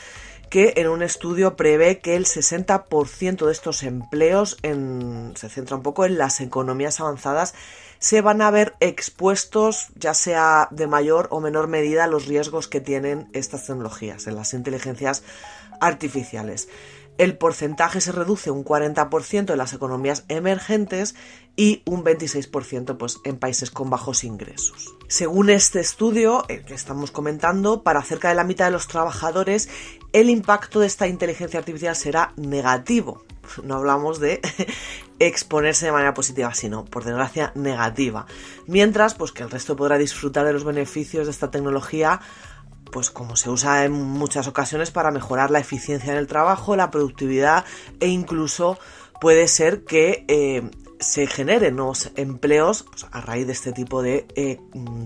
que 0.49 0.73
en 0.77 0.87
un 0.87 1.03
estudio 1.03 1.55
prevé 1.55 1.99
que 1.99 2.15
el 2.15 2.25
60% 2.25 3.45
de 3.45 3.51
estos 3.51 3.83
empleos 3.83 4.57
se 4.63 5.49
centra 5.49 5.75
un 5.75 5.83
poco 5.83 6.03
en 6.03 6.17
las 6.17 6.41
economías 6.41 6.99
avanzadas 6.99 7.53
se 7.99 8.21
van 8.21 8.41
a 8.41 8.49
ver 8.49 8.75
expuestos 8.79 9.89
ya 9.95 10.15
sea 10.15 10.69
de 10.71 10.87
mayor 10.87 11.27
o 11.29 11.39
menor 11.39 11.67
medida 11.67 12.05
a 12.05 12.07
los 12.07 12.25
riesgos 12.25 12.67
que 12.67 12.81
tienen 12.81 13.29
estas 13.33 13.67
tecnologías 13.67 14.25
en 14.25 14.35
las 14.35 14.53
inteligencias 14.53 15.23
artificiales 15.81 16.67
el 17.17 17.37
porcentaje 17.37 18.01
se 18.01 18.11
reduce 18.11 18.51
un 18.51 18.63
40% 18.63 19.51
en 19.51 19.57
las 19.57 19.73
economías 19.73 20.25
emergentes 20.27 21.15
y 21.55 21.81
un 21.85 22.03
26% 22.03 22.97
pues, 22.97 23.19
en 23.23 23.37
países 23.37 23.71
con 23.71 23.89
bajos 23.89 24.23
ingresos. 24.23 24.95
Según 25.07 25.49
este 25.49 25.79
estudio 25.79 26.45
el 26.49 26.63
que 26.65 26.75
estamos 26.75 27.11
comentando, 27.11 27.81
para 27.83 28.03
cerca 28.03 28.29
de 28.29 28.35
la 28.35 28.43
mitad 28.43 28.65
de 28.65 28.71
los 28.71 28.87
trabajadores 28.87 29.69
el 30.13 30.29
impacto 30.29 30.79
de 30.79 30.87
esta 30.87 31.07
inteligencia 31.07 31.59
artificial 31.59 31.95
será 31.95 32.33
negativo. 32.37 33.23
No 33.63 33.75
hablamos 33.75 34.19
de 34.19 34.41
exponerse 35.19 35.85
de 35.85 35.91
manera 35.91 36.13
positiva, 36.13 36.53
sino, 36.53 36.85
por 36.85 37.03
desgracia, 37.03 37.51
negativa. 37.55 38.25
Mientras, 38.67 39.15
pues 39.15 39.31
que 39.31 39.43
el 39.43 39.49
resto 39.49 39.75
podrá 39.75 39.97
disfrutar 39.97 40.45
de 40.45 40.53
los 40.53 40.63
beneficios 40.63 41.25
de 41.25 41.31
esta 41.31 41.49
tecnología 41.49 42.19
pues 42.97 43.11
como 43.11 43.35
se 43.35 43.51
usa 43.51 43.85
en 43.85 43.91
muchas 43.91 44.47
ocasiones 44.47 44.89
para 44.89 45.11
mejorar 45.11 45.51
la 45.51 45.59
eficiencia 45.59 46.13
en 46.13 46.17
el 46.17 46.25
trabajo, 46.25 46.75
la 46.75 46.89
productividad 46.89 47.63
e 47.99 48.07
incluso 48.07 48.79
puede 49.21 49.47
ser 49.47 49.83
que 49.83 50.25
eh, 50.27 50.67
se 50.99 51.27
generen 51.27 51.75
nuevos 51.75 52.11
empleos 52.15 52.85
a 53.11 53.21
raíz 53.21 53.45
de 53.45 53.53
este 53.53 53.71
tipo 53.71 54.01
de 54.01 54.25
eh, 54.35 54.59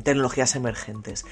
tecnologías 0.03 0.55
emergentes. 0.55 1.25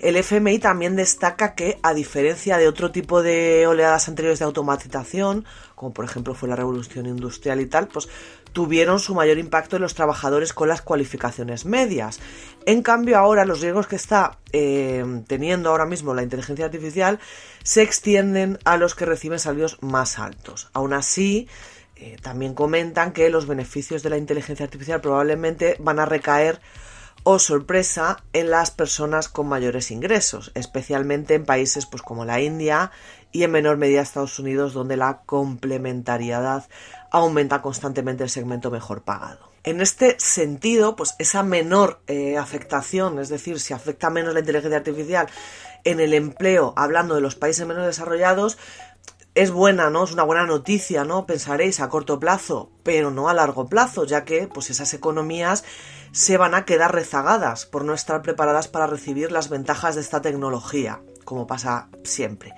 El 0.00 0.16
FMI 0.16 0.58
también 0.58 0.96
destaca 0.96 1.54
que, 1.54 1.78
a 1.82 1.94
diferencia 1.94 2.58
de 2.58 2.68
otro 2.68 2.90
tipo 2.90 3.22
de 3.22 3.66
oleadas 3.66 4.08
anteriores 4.08 4.38
de 4.38 4.44
automatización, 4.44 5.44
como 5.74 5.92
por 5.92 6.04
ejemplo 6.04 6.34
fue 6.34 6.48
la 6.48 6.56
revolución 6.56 7.06
industrial 7.06 7.60
y 7.60 7.66
tal, 7.66 7.88
pues 7.88 8.08
tuvieron 8.52 9.00
su 9.00 9.14
mayor 9.14 9.38
impacto 9.38 9.76
en 9.76 9.82
los 9.82 9.94
trabajadores 9.94 10.52
con 10.52 10.68
las 10.68 10.80
cualificaciones 10.80 11.66
medias. 11.66 12.20
En 12.66 12.82
cambio, 12.82 13.18
ahora 13.18 13.44
los 13.44 13.60
riesgos 13.60 13.88
que 13.88 13.96
está 13.96 14.38
eh, 14.52 15.04
teniendo 15.26 15.70
ahora 15.70 15.86
mismo 15.86 16.14
la 16.14 16.22
inteligencia 16.22 16.66
artificial 16.66 17.18
se 17.64 17.82
extienden 17.82 18.58
a 18.64 18.76
los 18.76 18.94
que 18.94 19.06
reciben 19.06 19.40
salarios 19.40 19.78
más 19.82 20.20
altos. 20.20 20.70
Aún 20.72 20.92
así, 20.92 21.48
eh, 22.04 22.18
también 22.20 22.52
comentan 22.52 23.12
que 23.12 23.30
los 23.30 23.46
beneficios 23.46 24.02
de 24.02 24.10
la 24.10 24.18
inteligencia 24.18 24.64
artificial 24.66 25.00
probablemente 25.00 25.76
van 25.78 25.98
a 25.98 26.04
recaer 26.04 26.60
o 27.22 27.32
oh, 27.32 27.38
sorpresa 27.38 28.18
en 28.34 28.50
las 28.50 28.70
personas 28.70 29.30
con 29.30 29.48
mayores 29.48 29.90
ingresos, 29.90 30.52
especialmente 30.54 31.32
en 31.32 31.46
países 31.46 31.86
pues, 31.86 32.02
como 32.02 32.26
la 32.26 32.42
India 32.42 32.90
y 33.32 33.44
en 33.44 33.52
menor 33.52 33.78
medida 33.78 34.02
Estados 34.02 34.38
Unidos, 34.38 34.74
donde 34.74 34.98
la 34.98 35.22
complementariedad 35.24 36.68
aumenta 37.10 37.62
constantemente 37.62 38.22
el 38.22 38.28
segmento 38.28 38.70
mejor 38.70 39.00
pagado. 39.00 39.48
En 39.62 39.80
este 39.80 40.16
sentido, 40.18 40.96
pues 40.96 41.14
esa 41.18 41.42
menor 41.42 42.02
eh, 42.06 42.36
afectación, 42.36 43.18
es 43.18 43.30
decir, 43.30 43.60
si 43.60 43.72
afecta 43.72 44.10
menos 44.10 44.34
la 44.34 44.40
inteligencia 44.40 44.76
artificial 44.76 45.26
en 45.84 46.00
el 46.00 46.12
empleo, 46.12 46.74
hablando 46.76 47.14
de 47.14 47.22
los 47.22 47.34
países 47.34 47.66
menos 47.66 47.86
desarrollados, 47.86 48.58
es 49.34 49.50
buena, 49.50 49.90
¿no? 49.90 50.04
Es 50.04 50.12
una 50.12 50.22
buena 50.22 50.46
noticia, 50.46 51.04
¿no? 51.04 51.26
Pensaréis 51.26 51.80
a 51.80 51.88
corto 51.88 52.20
plazo, 52.20 52.70
pero 52.82 53.10
no 53.10 53.28
a 53.28 53.34
largo 53.34 53.68
plazo, 53.68 54.04
ya 54.04 54.24
que 54.24 54.46
pues 54.46 54.70
esas 54.70 54.94
economías 54.94 55.64
se 56.12 56.36
van 56.36 56.54
a 56.54 56.64
quedar 56.64 56.94
rezagadas 56.94 57.66
por 57.66 57.84
no 57.84 57.94
estar 57.94 58.22
preparadas 58.22 58.68
para 58.68 58.86
recibir 58.86 59.32
las 59.32 59.48
ventajas 59.48 59.96
de 59.96 60.02
esta 60.02 60.22
tecnología, 60.22 61.02
como 61.24 61.46
pasa 61.46 61.88
siempre. 62.02 62.52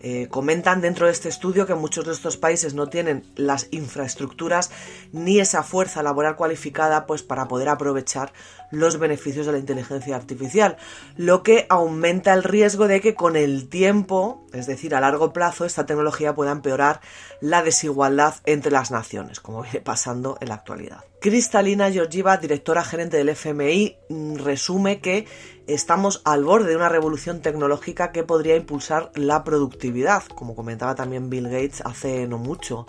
Eh, 0.00 0.28
comentan 0.30 0.80
dentro 0.80 1.06
de 1.06 1.12
este 1.12 1.28
estudio 1.28 1.66
que 1.66 1.74
muchos 1.74 2.04
de 2.06 2.12
estos 2.12 2.36
países 2.36 2.74
no 2.74 2.88
tienen 2.88 3.24
las 3.34 3.66
infraestructuras 3.72 4.70
ni 5.10 5.40
esa 5.40 5.64
fuerza 5.64 6.04
laboral 6.04 6.36
cualificada 6.36 7.04
pues 7.04 7.24
para 7.24 7.48
poder 7.48 7.68
aprovechar 7.68 8.32
los 8.70 8.98
beneficios 8.98 9.46
de 9.46 9.52
la 9.52 9.58
inteligencia 9.58 10.14
artificial, 10.14 10.76
lo 11.16 11.42
que 11.42 11.66
aumenta 11.68 12.34
el 12.34 12.44
riesgo 12.44 12.86
de 12.86 13.00
que 13.00 13.14
con 13.14 13.34
el 13.34 13.68
tiempo, 13.68 14.46
es 14.52 14.66
decir, 14.66 14.94
a 14.94 15.00
largo 15.00 15.32
plazo, 15.32 15.64
esta 15.64 15.86
tecnología 15.86 16.34
pueda 16.34 16.52
empeorar 16.52 17.00
la 17.40 17.62
desigualdad 17.62 18.34
entre 18.44 18.70
las 18.70 18.90
naciones, 18.90 19.40
como 19.40 19.62
viene 19.62 19.80
pasando 19.80 20.36
en 20.40 20.48
la 20.48 20.54
actualidad. 20.54 21.04
Cristalina 21.20 21.90
Georgieva, 21.90 22.36
directora 22.36 22.84
gerente 22.84 23.16
del 23.16 23.30
FMI, 23.30 23.96
mm, 24.08 24.36
resume 24.36 25.00
que 25.00 25.26
estamos 25.68 26.22
al 26.24 26.44
borde 26.44 26.70
de 26.70 26.76
una 26.76 26.88
revolución 26.88 27.40
tecnológica 27.40 28.10
que 28.10 28.24
podría 28.24 28.56
impulsar 28.56 29.12
la 29.14 29.44
productividad, 29.44 30.24
como 30.34 30.56
comentaba 30.56 30.94
también 30.94 31.30
Bill 31.30 31.48
Gates 31.48 31.82
hace 31.84 32.26
no 32.26 32.38
mucho. 32.38 32.86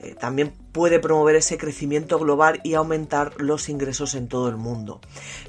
Eh, 0.00 0.14
también 0.14 0.52
puede 0.72 0.98
promover 0.98 1.36
ese 1.36 1.56
crecimiento 1.56 2.18
global 2.18 2.60
y 2.62 2.74
aumentar 2.74 3.40
los 3.40 3.70
ingresos 3.70 4.14
en 4.14 4.28
todo 4.28 4.48
el 4.48 4.56
mundo. 4.56 5.00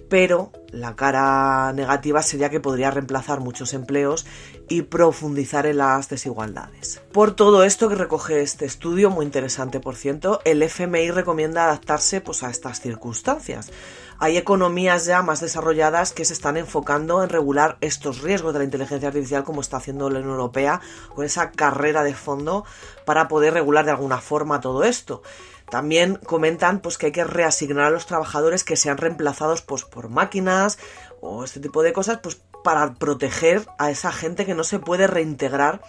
Pero 0.09 0.53
la 0.71 0.95
cara 0.95 1.73
negativa 1.73 2.21
sería 2.21 2.49
que 2.49 2.61
podría 2.61 2.91
reemplazar 2.91 3.41
muchos 3.41 3.73
empleos 3.73 4.25
y 4.69 4.83
profundizar 4.83 5.65
en 5.65 5.77
las 5.77 6.07
desigualdades. 6.07 7.01
Por 7.11 7.35
todo 7.35 7.63
esto 7.63 7.89
que 7.89 7.95
recoge 7.95 8.41
este 8.41 8.65
estudio, 8.65 9.09
muy 9.09 9.25
interesante 9.25 9.81
por 9.81 9.95
cierto, 9.95 10.39
el 10.45 10.63
FMI 10.63 11.11
recomienda 11.11 11.65
adaptarse 11.65 12.21
pues, 12.21 12.43
a 12.43 12.49
estas 12.49 12.79
circunstancias 12.79 13.69
hay 14.19 14.37
economías 14.37 15.05
ya 15.05 15.21
más 15.21 15.39
desarrolladas 15.41 16.13
que 16.13 16.25
se 16.25 16.33
están 16.33 16.57
enfocando 16.57 17.23
en 17.23 17.29
regular 17.29 17.77
estos 17.81 18.21
riesgos 18.21 18.53
de 18.53 18.59
la 18.59 18.65
inteligencia 18.65 19.09
artificial 19.09 19.43
como 19.43 19.61
está 19.61 19.77
haciendo 19.77 20.09
la 20.09 20.19
Unión 20.19 20.33
Europea 20.33 20.81
con 21.13 21.25
esa 21.25 21.51
carrera 21.51 22.03
de 22.03 22.15
fondo 22.15 22.65
para 23.05 23.27
poder 23.27 23.53
regular 23.53 23.85
de 23.85 23.91
alguna 23.91 24.19
forma 24.19 24.61
todo 24.61 24.83
esto. 24.83 25.21
También 25.69 26.15
comentan 26.15 26.79
pues, 26.79 26.97
que 26.97 27.07
hay 27.07 27.11
que 27.11 27.25
reasignar 27.25 27.85
a 27.85 27.89
los 27.89 28.05
trabajadores 28.05 28.63
que 28.63 28.77
sean 28.77 28.97
reemplazados 28.97 29.61
pues, 29.61 29.83
por 29.83 30.09
máquinas 30.09 30.79
o 31.21 31.43
este 31.43 31.59
tipo 31.59 31.83
de 31.83 31.93
cosas 31.93 32.19
pues, 32.23 32.41
para 32.63 32.95
proteger 32.95 33.67
a 33.77 33.91
esa 33.91 34.11
gente 34.11 34.45
que 34.45 34.55
no 34.55 34.63
se 34.63 34.79
puede 34.79 35.07
reintegrar 35.07 35.81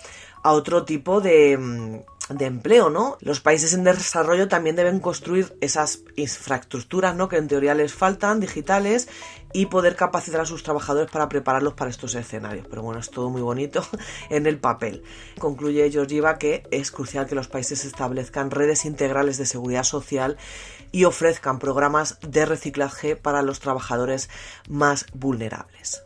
a 0.48 0.52
otro 0.52 0.84
tipo 0.84 1.20
de, 1.20 1.58
mm, 1.58 2.34
de 2.34 2.46
empleo, 2.46 2.88
¿no? 2.88 3.18
Los 3.20 3.40
países 3.40 3.74
en 3.74 3.84
desarrollo 3.84 4.48
también 4.48 4.76
deben 4.76 4.98
construir 4.98 5.54
esas 5.60 6.00
infraestructuras, 6.16 7.14
¿no? 7.14 7.28
Que 7.28 7.36
en 7.36 7.48
teoría 7.48 7.74
les 7.74 7.92
faltan, 7.92 8.40
digitales, 8.40 9.08
y 9.52 9.66
poder 9.66 9.94
capacitar 9.94 10.40
a 10.40 10.46
sus 10.46 10.62
trabajadores 10.62 11.10
para 11.10 11.28
prepararlos 11.28 11.74
para 11.74 11.90
estos 11.90 12.14
escenarios. 12.14 12.66
Pero 12.68 12.82
bueno, 12.82 12.98
es 12.98 13.10
todo 13.10 13.28
muy 13.28 13.42
bonito 13.42 13.86
en 14.30 14.46
el 14.46 14.58
papel. 14.58 15.02
Concluye 15.38 15.90
Georgieva 15.90 16.38
que 16.38 16.62
es 16.70 16.90
crucial 16.90 17.26
que 17.26 17.34
los 17.34 17.48
países 17.48 17.84
establezcan 17.84 18.50
redes 18.50 18.86
integrales 18.86 19.36
de 19.36 19.44
seguridad 19.44 19.84
social 19.84 20.38
y 20.92 21.04
ofrezcan 21.04 21.58
programas 21.58 22.18
de 22.26 22.46
reciclaje 22.46 23.16
para 23.16 23.42
los 23.42 23.60
trabajadores 23.60 24.30
más 24.66 25.04
vulnerables. 25.12 26.02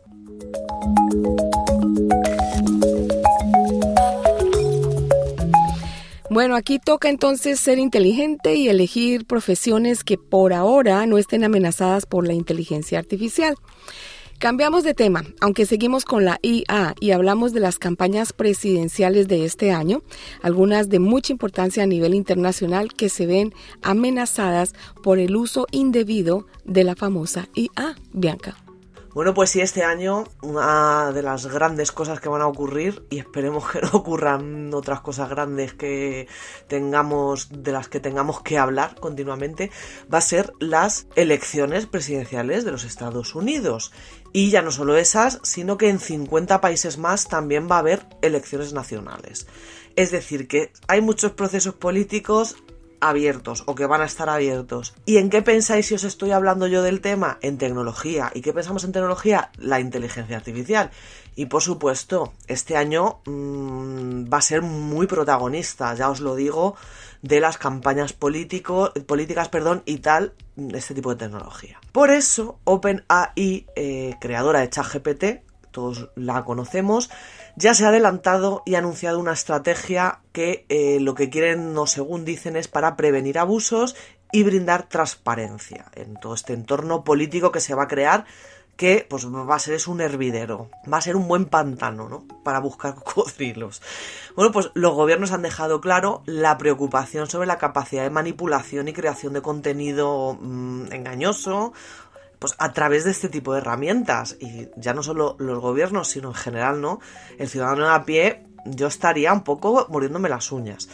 Bueno, 6.33 6.55
aquí 6.55 6.79
toca 6.79 7.09
entonces 7.09 7.59
ser 7.59 7.77
inteligente 7.77 8.55
y 8.55 8.67
elegir 8.67 9.27
profesiones 9.27 10.03
que 10.03 10.17
por 10.17 10.51
ahora 10.51 11.05
no 11.05 11.19
estén 11.19 11.43
amenazadas 11.43 12.07
por 12.07 12.25
la 12.25 12.33
inteligencia 12.33 12.97
artificial. 12.97 13.55
Cambiamos 14.39 14.83
de 14.83 14.95
tema, 14.95 15.23
aunque 15.41 15.67
seguimos 15.67 16.05
con 16.05 16.25
la 16.25 16.39
IA 16.41 16.95
y 16.99 17.11
hablamos 17.11 17.53
de 17.53 17.59
las 17.59 17.77
campañas 17.77 18.33
presidenciales 18.33 19.27
de 19.27 19.45
este 19.45 19.71
año, 19.71 20.01
algunas 20.41 20.89
de 20.89 20.97
mucha 20.97 21.31
importancia 21.31 21.83
a 21.83 21.87
nivel 21.87 22.15
internacional 22.15 22.93
que 22.93 23.09
se 23.09 23.27
ven 23.27 23.53
amenazadas 23.83 24.73
por 25.03 25.19
el 25.19 25.35
uso 25.35 25.67
indebido 25.69 26.47
de 26.65 26.83
la 26.83 26.95
famosa 26.95 27.47
IA, 27.53 27.95
Bianca. 28.11 28.62
Bueno, 29.13 29.35
pues 29.35 29.51
sí, 29.51 29.61
este 29.61 29.83
año 29.83 30.23
una 30.41 31.11
de 31.11 31.21
las 31.21 31.45
grandes 31.45 31.91
cosas 31.91 32.19
que 32.19 32.29
van 32.29 32.41
a 32.41 32.47
ocurrir, 32.47 33.05
y 33.11 33.19
esperemos 33.19 33.69
que 33.69 33.79
no 33.81 33.89
ocurran 33.93 34.73
otras 34.73 35.01
cosas 35.01 35.29
grandes 35.29 35.75
que 35.75 36.27
tengamos, 36.67 37.49
de 37.51 37.71
las 37.71 37.89
que 37.89 37.99
tengamos 37.99 38.41
que 38.41 38.57
hablar 38.57 38.95
continuamente, 38.99 39.69
va 40.11 40.17
a 40.17 40.21
ser 40.21 40.53
las 40.59 41.05
elecciones 41.15 41.85
presidenciales 41.85 42.65
de 42.65 42.71
los 42.71 42.85
Estados 42.85 43.35
Unidos. 43.35 43.91
Y 44.31 44.49
ya 44.49 44.63
no 44.63 44.71
solo 44.71 44.97
esas, 44.97 45.39
sino 45.43 45.77
que 45.77 45.89
en 45.89 45.99
50 45.99 46.59
países 46.59 46.97
más 46.97 47.27
también 47.27 47.67
va 47.69 47.75
a 47.75 47.79
haber 47.79 48.07
elecciones 48.23 48.73
nacionales. 48.73 49.45
Es 49.95 50.09
decir, 50.09 50.47
que 50.47 50.71
hay 50.87 51.01
muchos 51.01 51.33
procesos 51.33 51.75
políticos 51.75 52.55
abiertos 53.09 53.63
o 53.65 53.75
que 53.75 53.85
van 53.85 54.01
a 54.01 54.05
estar 54.05 54.29
abiertos. 54.29 54.93
¿Y 55.05 55.17
en 55.17 55.29
qué 55.29 55.41
pensáis 55.41 55.87
si 55.87 55.95
os 55.95 56.03
estoy 56.03 56.31
hablando 56.31 56.67
yo 56.67 56.81
del 56.81 57.01
tema? 57.01 57.37
En 57.41 57.57
tecnología. 57.57 58.31
¿Y 58.33 58.41
qué 58.41 58.53
pensamos 58.53 58.83
en 58.83 58.91
tecnología? 58.91 59.51
La 59.57 59.79
inteligencia 59.79 60.37
artificial. 60.37 60.91
Y 61.35 61.47
por 61.47 61.61
supuesto, 61.61 62.33
este 62.47 62.77
año 62.77 63.19
mmm, 63.25 64.25
va 64.31 64.37
a 64.37 64.41
ser 64.41 64.61
muy 64.61 65.07
protagonista, 65.07 65.93
ya 65.95 66.09
os 66.09 66.19
lo 66.19 66.35
digo, 66.35 66.75
de 67.21 67.39
las 67.39 67.57
campañas 67.57 68.13
políticas 68.13 69.49
perdón, 69.49 69.81
y 69.85 69.97
tal, 69.97 70.33
este 70.73 70.93
tipo 70.93 71.09
de 71.09 71.15
tecnología. 71.15 71.79
Por 71.91 72.11
eso, 72.11 72.59
OpenAI, 72.65 73.65
eh, 73.75 74.15
creadora 74.19 74.59
de 74.59 74.69
ChatGPT, 74.69 75.23
todos 75.73 76.09
la 76.15 76.45
conocemos, 76.45 77.09
ya 77.57 77.73
se 77.73 77.83
ha 77.83 77.89
adelantado 77.89 78.63
y 78.65 78.75
ha 78.75 78.79
anunciado 78.79 79.19
una 79.19 79.33
estrategia 79.33 80.21
que 80.31 80.65
eh, 80.69 81.01
lo 81.01 81.15
que 81.15 81.29
quieren, 81.29 81.73
no 81.73 81.85
según 81.85 82.23
dicen, 82.23 82.55
es 82.55 82.69
para 82.69 82.95
prevenir 82.95 83.37
abusos 83.37 83.97
y 84.31 84.43
brindar 84.43 84.87
transparencia 84.87 85.85
en 85.95 86.15
todo 86.15 86.33
este 86.33 86.53
entorno 86.53 87.03
político 87.03 87.51
que 87.51 87.59
se 87.59 87.75
va 87.75 87.83
a 87.83 87.87
crear 87.87 88.25
que 88.75 89.05
pues 89.07 89.27
va 89.27 89.55
a 89.55 89.59
ser 89.59 89.75
es 89.75 89.87
un 89.87 90.01
hervidero, 90.01 90.69
va 90.91 90.97
a 90.97 91.01
ser 91.01 91.15
un 91.15 91.27
buen 91.27 91.45
pantano, 91.45 92.09
¿no? 92.09 92.25
Para 92.43 92.59
buscar 92.59 92.95
cocodrilos. 93.03 93.81
Bueno, 94.35 94.51
pues 94.51 94.71
los 94.73 94.93
gobiernos 94.93 95.31
han 95.31 95.43
dejado 95.43 95.79
claro 95.79 96.23
la 96.25 96.57
preocupación 96.57 97.29
sobre 97.29 97.47
la 97.47 97.59
capacidad 97.59 98.03
de 98.03 98.09
manipulación 98.09 98.87
y 98.87 98.93
creación 98.93 99.33
de 99.33 99.41
contenido 99.41 100.37
mmm, 100.41 100.91
engañoso 100.91 101.73
pues 102.43 102.55
a 102.57 102.73
través 102.73 103.05
de 103.05 103.11
este 103.11 103.29
tipo 103.29 103.53
de 103.53 103.59
herramientas. 103.59 104.35
Y 104.37 104.67
ya 104.75 104.93
no 104.93 105.01
solo 105.01 105.37
los 105.39 105.59
gobiernos, 105.59 106.09
sino 106.09 106.27
en 106.27 106.33
general, 106.33 106.81
¿no? 106.81 106.99
El 107.39 107.47
ciudadano 107.47 107.89
a 107.89 108.03
pie, 108.03 108.43
yo 108.65 108.87
estaría 108.87 109.31
un 109.31 109.45
poco 109.45 109.87
muriéndome 109.87 110.27
las 110.27 110.51
uñas. 110.51 110.89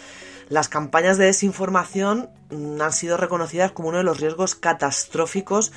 Las 0.47 0.69
campañas 0.69 1.17
de 1.17 1.25
desinformación 1.25 2.29
mm, 2.51 2.79
han 2.79 2.93
sido 2.93 3.17
reconocidas 3.17 3.71
como 3.71 3.89
uno 3.89 3.97
de 3.97 4.03
los 4.03 4.19
riesgos 4.19 4.53
catastróficos 4.53 5.71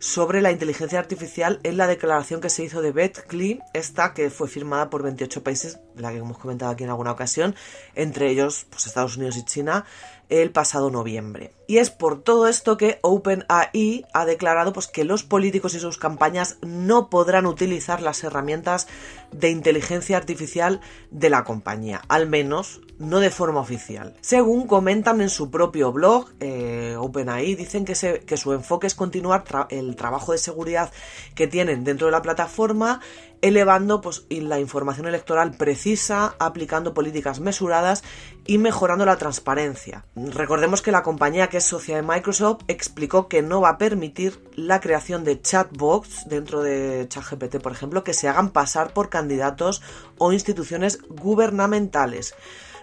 sobre 0.00 0.42
la 0.42 0.52
inteligencia 0.52 0.98
artificial 0.98 1.60
en 1.62 1.78
la 1.78 1.86
declaración 1.86 2.42
que 2.42 2.50
se 2.50 2.64
hizo 2.64 2.82
de 2.82 2.92
Beth 2.92 3.24
esta 3.72 4.12
que 4.12 4.28
fue 4.28 4.48
firmada 4.48 4.90
por 4.90 5.02
28 5.02 5.42
países, 5.42 5.78
la 5.94 6.12
que 6.12 6.18
hemos 6.18 6.36
comentado 6.36 6.72
aquí 6.72 6.84
en 6.84 6.90
alguna 6.90 7.12
ocasión, 7.12 7.54
entre 7.94 8.30
ellos 8.30 8.66
pues, 8.68 8.86
Estados 8.86 9.16
Unidos 9.16 9.38
y 9.38 9.46
China, 9.46 9.86
el 10.28 10.50
pasado 10.50 10.90
noviembre. 10.90 11.55
Y 11.66 11.78
es 11.78 11.90
por 11.90 12.22
todo 12.22 12.46
esto 12.46 12.76
que 12.76 12.98
OpenAI 13.02 14.04
ha 14.12 14.24
declarado 14.24 14.72
pues, 14.72 14.86
que 14.86 15.04
los 15.04 15.24
políticos 15.24 15.74
y 15.74 15.80
sus 15.80 15.98
campañas 15.98 16.58
no 16.62 17.10
podrán 17.10 17.46
utilizar 17.46 18.00
las 18.00 18.22
herramientas 18.22 18.86
de 19.32 19.50
inteligencia 19.50 20.16
artificial 20.16 20.80
de 21.10 21.30
la 21.30 21.44
compañía, 21.44 22.02
al 22.08 22.28
menos 22.28 22.80
no 22.98 23.20
de 23.20 23.30
forma 23.30 23.60
oficial. 23.60 24.14
Según 24.20 24.66
comentan 24.66 25.20
en 25.20 25.28
su 25.28 25.50
propio 25.50 25.92
blog, 25.92 26.30
eh, 26.40 26.96
OpenAI 26.98 27.54
dicen 27.54 27.84
que, 27.84 27.94
su 27.94 28.52
enfoque 28.52 28.86
es 28.86 28.94
continuar 28.94 29.44
el 29.70 29.96
trabajo 29.96 30.32
de 30.32 30.38
seguridad 30.38 30.90
que 31.34 31.46
tienen 31.46 31.84
dentro 31.84 32.06
de 32.06 32.12
la 32.12 32.22
plataforma, 32.22 33.00
elevando 33.42 34.00
pues, 34.00 34.24
la 34.30 34.60
información 34.60 35.06
electoral 35.06 35.56
precisa, 35.56 36.34
aplicando 36.38 36.94
políticas 36.94 37.40
mesuradas 37.40 38.02
y 38.46 38.58
mejorando 38.58 39.04
la 39.04 39.18
transparencia. 39.18 40.06
Recordemos 40.14 40.80
que 40.80 40.92
la 40.92 41.02
compañía 41.02 41.48
que 41.48 41.55
es 41.56 41.64
socia 41.64 41.96
de 41.96 42.02
Microsoft 42.02 42.62
explicó 42.68 43.28
que 43.28 43.42
no 43.42 43.60
va 43.60 43.70
a 43.70 43.78
permitir 43.78 44.40
la 44.54 44.80
creación 44.80 45.24
de 45.24 45.40
chatbots 45.40 46.28
dentro 46.28 46.62
de 46.62 47.06
ChatGPT, 47.08 47.58
por 47.58 47.72
ejemplo, 47.72 48.04
que 48.04 48.14
se 48.14 48.28
hagan 48.28 48.50
pasar 48.50 48.92
por 48.92 49.08
candidatos 49.08 49.82
o 50.18 50.32
instituciones 50.32 51.00
gubernamentales 51.08 52.34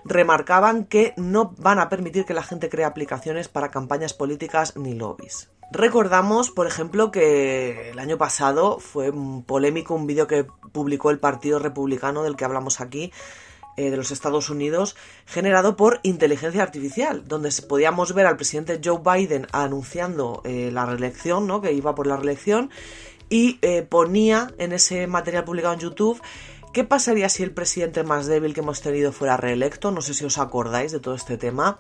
remarcaban 0.06 0.86
que 0.86 1.14
no 1.18 1.54
van 1.58 1.80
a 1.80 1.90
permitir 1.90 2.26
que 2.26 2.34
la 2.34 2.44
gente 2.44 2.70
cree 2.70 2.86
aplicaciones 2.86 3.48
para 3.48 3.72
campañas 3.72 4.14
políticas 4.14 4.76
ni 4.76 4.94
lobbies. 4.94 5.50
Recordamos, 5.72 6.52
por 6.52 6.68
ejemplo, 6.68 7.10
que 7.10 7.92
el 7.92 8.00
año 8.00 8.18
pasado 8.18 8.80
fue 8.80 9.12
polémico 9.46 9.96
un 9.96 10.06
vídeo 10.06 10.28
que 10.28 10.46
publicó 10.72 11.10
el 11.10 11.20
Partido 11.20 11.58
Republicano 11.58 12.24
del 12.24 12.36
que 12.36 12.46
hablamos 12.46 12.80
aquí, 12.80 13.12
eh, 13.76 13.90
de 13.90 13.98
los 13.98 14.12
Estados 14.12 14.50
Unidos, 14.50 14.96
generado 15.26 15.76
por 15.76 16.00
inteligencia 16.04 16.62
artificial, 16.62 17.28
donde 17.28 17.50
podíamos 17.68 18.14
ver 18.14 18.28
al 18.28 18.36
presidente 18.36 18.80
Joe 18.84 19.02
Biden 19.04 19.48
anunciando 19.52 20.42
eh, 20.46 20.70
la 20.72 20.86
reelección, 20.86 21.48
¿no? 21.48 21.60
que 21.60 21.74
iba 21.74 21.96
por 21.96 22.06
la 22.06 22.18
reelección, 22.18 22.70
y 23.30 23.58
eh, 23.64 23.82
ponía 23.82 24.54
en 24.60 24.74
ese 24.74 25.08
material 25.08 25.44
publicado 25.44 25.74
en 25.74 25.80
YouTube 25.80 26.22
¿Qué 26.72 26.84
pasaría 26.84 27.30
si 27.30 27.44
el 27.44 27.52
presidente 27.52 28.04
más 28.04 28.26
débil 28.26 28.56
que 28.56 28.62
hemos 28.62 28.82
tenido 28.82 29.12
fuera 29.12 29.38
reelecto? 29.38 29.92
No 29.92 30.02
sé 30.02 30.16
si 30.16 30.26
os 30.26 30.40
acordáis 30.40 30.92
de 30.92 31.00
todo 31.00 31.14
este 31.14 31.38
tema. 31.38 31.78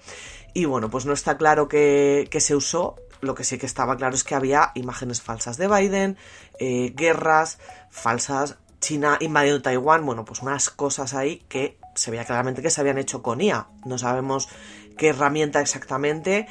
Y 0.53 0.65
bueno, 0.65 0.91
pues 0.91 1.08
no 1.08 1.13
está 1.13 1.36
claro 1.36 1.67
que, 1.67 2.29
se 2.39 2.56
usó. 2.56 2.97
Lo 3.19 3.34
que 3.34 3.43
sí 3.43 3.58
que 3.58 3.65
estaba 3.65 3.97
claro 3.97 4.13
es 4.13 4.23
que 4.23 4.36
había 4.36 4.71
imágenes 4.75 5.19
falsas 5.19 5.58
de 5.58 5.67
Biden, 5.67 6.15
guerras 6.60 7.58
falsas, 7.89 8.58
China 8.84 9.17
invadiendo 9.21 9.62
Taiwán, 9.62 10.06
bueno, 10.06 10.25
pues 10.25 10.41
unas 10.41 10.69
cosas 10.69 11.13
ahí 11.13 11.41
que 11.47 11.77
se 11.95 12.12
veía 12.12 12.25
claramente 12.25 12.62
que 12.62 12.69
se 12.69 12.82
habían 12.82 12.97
hecho 12.97 13.21
con 13.21 13.41
IA. 13.41 13.67
No 13.86 13.97
sabemos 13.97 14.49
qué 14.97 15.10
herramienta 15.10 15.62
exactamente, 15.62 16.47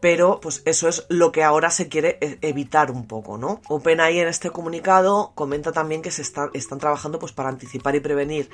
pero 0.00 0.40
pues 0.40 0.62
eso 0.64 0.88
es 0.88 1.04
lo 1.08 1.32
que 1.32 1.44
ahora 1.44 1.70
se 1.70 1.88
quiere 1.88 2.18
e-, 2.20 2.38
evitar 2.42 2.90
un 2.90 3.06
poco, 3.06 3.38
¿no? 3.38 3.60
OpenAI 3.68 4.20
en 4.20 4.28
este 4.28 4.50
comunicado 4.50 5.32
comenta 5.34 5.72
también 5.72 6.02
que 6.02 6.10
se 6.10 6.22
están 6.22 6.78
trabajando 6.78 7.18
pues 7.18 7.32
para 7.32 7.48
anticipar 7.48 7.94
y 7.94 8.00
prevenir 8.00 8.50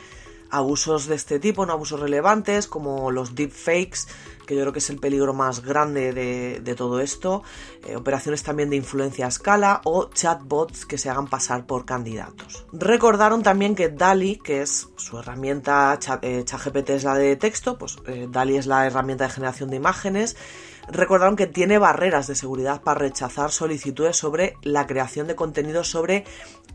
abusos 0.50 1.06
de 1.06 1.14
este 1.14 1.38
tipo, 1.38 1.66
no 1.66 1.72
abusos 1.72 2.00
relevantes 2.00 2.66
como 2.66 3.10
los 3.10 3.34
deepfakes, 3.34 4.06
que 4.46 4.54
yo 4.54 4.62
creo 4.62 4.72
que 4.72 4.78
es 4.78 4.90
el 4.90 4.98
peligro 4.98 5.34
más 5.34 5.62
grande 5.62 6.12
de, 6.12 6.74
todo 6.74 7.00
esto, 7.00 7.42
eh, 7.84 7.96
operaciones 7.96 8.42
también 8.42 8.70
de 8.70 8.76
influencia 8.76 9.26
a 9.26 9.28
escala 9.28 9.80
o 9.84 10.08
chatbots 10.10 10.86
que 10.86 10.98
se 10.98 11.10
hagan 11.10 11.26
pasar 11.26 11.66
por 11.66 11.84
candidatos. 11.84 12.64
Recordaron 12.72 13.42
también 13.42 13.74
que 13.74 13.88
DALI, 13.88 14.36
que 14.36 14.62
es 14.62 14.88
su 14.96 15.18
herramienta, 15.18 15.98
eh, 16.22 16.42
ChatGPT 16.44 16.90
es 16.90 17.04
la 17.04 17.16
de 17.16 17.36
texto, 17.36 17.76
pues 17.76 17.96
eh, 18.06 18.28
DALI 18.30 18.56
es 18.56 18.66
la 18.66 18.86
herramienta 18.86 19.24
de 19.24 19.30
generación 19.30 19.70
de 19.70 19.76
imágenes, 19.76 20.36
recordaron 20.88 21.36
que 21.36 21.46
tiene 21.46 21.78
barreras 21.78 22.26
de 22.26 22.34
seguridad 22.34 22.82
para 22.82 23.00
rechazar 23.00 23.50
solicitudes 23.50 24.16
sobre 24.16 24.56
la 24.62 24.86
creación 24.86 25.26
de 25.26 25.34
contenidos 25.34 25.88
sobre 25.88 26.24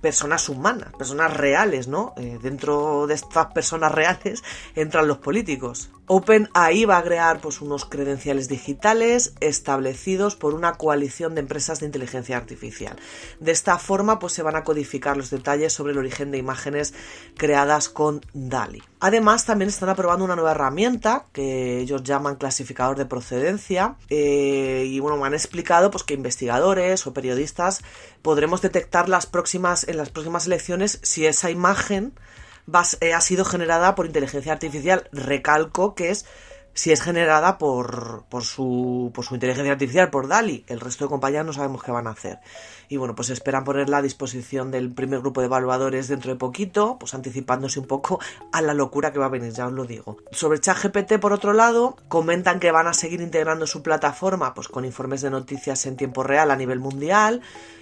personas 0.01 0.49
humanas, 0.49 0.91
personas 0.97 1.35
reales, 1.35 1.87
¿no? 1.87 2.13
Eh, 2.17 2.39
dentro 2.41 3.07
de 3.07 3.13
estas 3.13 3.47
personas 3.47 3.91
reales 3.91 4.43
entran 4.75 5.07
los 5.07 5.19
políticos. 5.19 5.91
OpenAI 6.07 6.85
va 6.85 6.97
a 6.97 7.03
crear 7.03 7.39
pues, 7.39 7.61
unos 7.61 7.85
credenciales 7.85 8.49
digitales 8.49 9.33
establecidos 9.39 10.35
por 10.35 10.53
una 10.53 10.73
coalición 10.73 11.35
de 11.35 11.41
empresas 11.41 11.79
de 11.79 11.85
inteligencia 11.85 12.35
artificial. 12.35 12.97
De 13.39 13.51
esta 13.51 13.77
forma 13.77 14.19
pues, 14.19 14.33
se 14.33 14.43
van 14.43 14.55
a 14.55 14.63
codificar 14.63 15.15
los 15.15 15.29
detalles 15.29 15.71
sobre 15.71 15.93
el 15.93 15.99
origen 15.99 16.31
de 16.31 16.37
imágenes 16.37 16.93
creadas 17.37 17.87
con 17.87 18.21
DALI. 18.33 18.83
Además, 19.03 19.45
también 19.45 19.67
están 19.67 19.89
aprobando 19.89 20.23
una 20.23 20.35
nueva 20.35 20.51
herramienta 20.51 21.25
que 21.33 21.79
ellos 21.79 22.03
llaman 22.03 22.35
clasificador 22.35 22.95
de 22.95 23.07
procedencia 23.07 23.95
eh, 24.11 24.85
y 24.87 24.99
bueno, 24.99 25.17
me 25.17 25.25
han 25.25 25.33
explicado 25.33 25.89
pues, 25.89 26.03
que 26.03 26.13
investigadores 26.13 27.07
o 27.07 27.13
periodistas 27.13 27.81
podremos 28.21 28.61
detectar 28.61 29.09
las 29.09 29.25
próximas, 29.25 29.87
en 29.87 29.97
las 29.97 30.11
próximas 30.11 30.45
elecciones 30.45 30.99
si 31.01 31.25
esa 31.25 31.49
imagen 31.49 32.13
eh, 32.99 33.13
ha 33.15 33.21
sido 33.21 33.43
generada 33.43 33.95
por 33.95 34.05
inteligencia 34.05 34.53
artificial. 34.53 35.09
Recalco 35.11 35.95
que 35.95 36.11
es 36.11 36.27
si 36.73 36.91
es 36.91 37.01
generada 37.01 37.57
por, 37.57 38.23
por, 38.29 38.43
su, 38.43 39.11
por 39.13 39.25
su 39.25 39.35
inteligencia 39.35 39.73
artificial, 39.73 40.09
por 40.09 40.27
DALI. 40.27 40.65
El 40.67 40.79
resto 40.79 41.05
de 41.05 41.09
compañías 41.09 41.45
no 41.45 41.53
sabemos 41.53 41.83
qué 41.83 41.91
van 41.91 42.07
a 42.07 42.11
hacer. 42.11 42.39
Y 42.87 42.97
bueno, 42.97 43.15
pues 43.15 43.29
esperan 43.29 43.63
ponerla 43.63 43.97
a 43.97 44.01
disposición 44.01 44.71
del 44.71 44.93
primer 44.93 45.19
grupo 45.19 45.41
de 45.41 45.47
evaluadores 45.47 46.07
dentro 46.07 46.31
de 46.31 46.37
poquito, 46.37 46.97
pues 46.99 47.13
anticipándose 47.13 47.79
un 47.79 47.87
poco 47.87 48.19
a 48.51 48.61
la 48.61 48.73
locura 48.73 49.11
que 49.11 49.19
va 49.19 49.25
a 49.25 49.29
venir, 49.29 49.53
ya 49.53 49.67
os 49.67 49.73
lo 49.73 49.85
digo. 49.85 50.17
Sobre 50.31 50.59
ChatGPT, 50.59 51.19
por 51.19 51.33
otro 51.33 51.53
lado, 51.53 51.95
comentan 52.07 52.59
que 52.59 52.71
van 52.71 52.87
a 52.87 52.93
seguir 52.93 53.21
integrando 53.21 53.67
su 53.67 53.81
plataforma 53.81 54.53
pues 54.53 54.67
con 54.67 54.85
informes 54.85 55.21
de 55.21 55.29
noticias 55.29 55.85
en 55.85 55.97
tiempo 55.97 56.23
real 56.23 56.51
a 56.51 56.55
nivel 56.55 56.79
mundial 56.79 57.41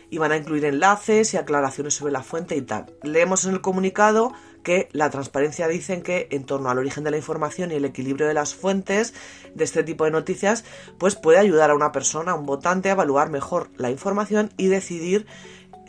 y 0.10 0.17
van 0.17 0.32
a 0.32 0.38
incluir 0.38 0.65
enlaces 0.65 1.34
y 1.34 1.38
aclaraciones 1.38 1.93
sobre 1.93 2.12
la 2.12 2.23
fuente 2.23 2.56
y 2.56 2.62
tal. 2.62 2.88
Leemos 3.04 3.45
en 3.45 3.54
el 3.54 3.62
comunicado 3.62 4.34
que 4.63 4.89
la 4.91 5.10
transparencia 5.10 5.67
dicen 5.67 6.02
que 6.02 6.28
en 6.32 6.45
torno 6.45 6.69
al 6.69 6.78
origen 6.78 7.04
de 7.04 7.12
la 7.12 7.17
información 7.17 7.72
y 7.72 7.76
el 7.76 7.86
equilibrio 7.86 8.28
de 8.28 8.34
las 8.34 8.56
fuentes 8.56 9.13
de 9.54 9.63
este 9.63 9.84
tipo 9.84 10.06
de 10.06 10.12
noticias, 10.12 10.65
pues 10.98 11.15
puede 11.15 11.39
ayudar 11.39 11.72
a 11.72 11.76
una 11.76 11.91
persona, 11.91 12.32
a 12.32 12.36
un 12.36 12.45
votante, 12.45 12.89
a 12.89 12.93
evaluar 12.93 13.30
mejor 13.30 13.69
la 13.78 13.91
información 13.91 14.52
y 14.58 14.67
decidir 14.67 15.26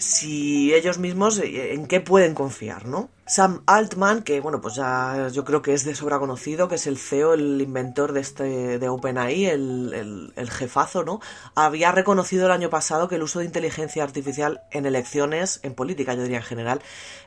si 0.01 0.73
ellos 0.73 0.99
mismos 0.99 1.39
eh, 1.39 1.75
en 1.75 1.87
qué 1.87 2.01
pueden 2.01 2.35
confiar, 2.35 2.87
¿no? 2.87 3.11
Sam 3.27 3.63
Altman, 3.67 4.23
que 4.23 4.41
bueno, 4.41 4.61
pues 4.61 4.75
ya 4.75 5.29
yo 5.29 5.45
creo 5.45 5.63
que 5.63 5.75
es 5.75 5.85
de 5.85 5.95
sobra 5.95 6.19
conocido, 6.19 6.69
que 6.69 6.77
es 6.77 6.87
el 6.87 6.99
CEO, 6.99 7.35
el 7.35 7.61
inventor 7.61 8.13
de 8.13 8.21
este 8.21 8.79
de 8.79 8.89
OpenAI, 8.89 9.47
el, 9.47 10.33
el, 10.35 10.51
jefazo, 10.51 11.05
¿no? 11.05 11.21
Había 11.55 11.93
reconocido 11.93 12.47
el 12.47 12.53
año 12.53 12.71
pasado 12.71 13.09
que 13.09 13.17
el 13.17 13.23
uso 13.23 13.39
de 13.39 13.45
inteligencia 13.45 14.03
artificial 14.03 14.63
en 14.73 14.87
elecciones, 14.87 15.61
en 15.63 15.75
política, 15.75 16.15
yo 16.15 16.23
diría 16.23 16.39
en 16.39 16.45
general, 16.45 16.81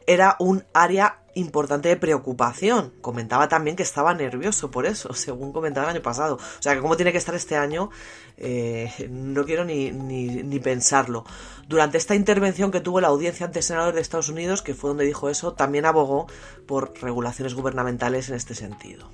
era 0.07 0.35
un 0.39 0.65
área 0.73 1.19
importante 1.35 1.89
de 1.89 1.97
preocupación. 1.97 2.93
Comentaba 3.01 3.47
también 3.47 3.75
que 3.75 3.83
estaba 3.83 4.13
nervioso 4.13 4.71
por 4.71 4.85
eso, 4.85 5.13
según 5.13 5.51
comentaba 5.51 5.87
el 5.87 5.95
año 5.95 6.03
pasado. 6.03 6.35
O 6.35 6.61
sea, 6.61 6.75
que 6.75 6.81
cómo 6.81 6.95
tiene 6.95 7.11
que 7.11 7.17
estar 7.17 7.35
este 7.35 7.55
año, 7.55 7.89
eh, 8.37 8.91
no 9.09 9.45
quiero 9.45 9.65
ni, 9.65 9.91
ni, 9.91 10.59
pensarlo. 10.59 11.25
Durante 11.67 11.97
esta 11.97 12.15
intervención 12.15 12.71
que 12.71 12.79
tuvo 12.79 13.01
la 13.01 13.07
audiencia 13.07 13.45
ante 13.45 13.61
senadores 13.61 13.95
de 13.95 14.01
Estados 14.01 14.29
Unidos, 14.29 14.61
que 14.61 14.73
fue 14.73 14.89
donde 14.89 15.05
dijo 15.05 15.29
eso, 15.29 15.53
también 15.53 15.85
abogó 15.85 16.27
por 16.65 16.93
regulaciones 17.01 17.53
gubernamentales 17.53 18.29
en 18.29 18.35
este 18.35 18.55
sentido. 18.55 19.09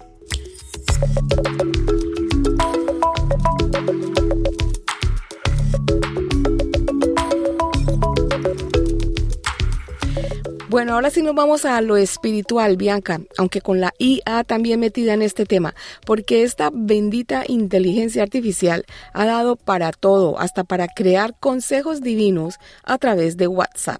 Bueno, 10.69 10.93
ahora 10.93 11.09
sí 11.09 11.23
nos 11.23 11.33
vamos 11.33 11.65
a 11.65 11.81
lo 11.81 11.97
espiritual, 11.97 12.77
Bianca, 12.77 13.19
aunque 13.39 13.59
con 13.59 13.81
la 13.81 13.91
IA 13.97 14.43
también 14.43 14.79
metida 14.79 15.15
en 15.15 15.23
este 15.23 15.47
tema, 15.47 15.73
porque 16.05 16.43
esta 16.43 16.69
bendita 16.71 17.43
inteligencia 17.47 18.21
artificial 18.21 18.85
ha 19.13 19.25
dado 19.25 19.55
para 19.55 19.91
todo, 19.91 20.39
hasta 20.39 20.63
para 20.63 20.87
crear 20.87 21.33
consejos 21.39 22.01
divinos 22.01 22.59
a 22.83 22.99
través 22.99 23.35
de 23.35 23.47
WhatsApp. 23.47 23.99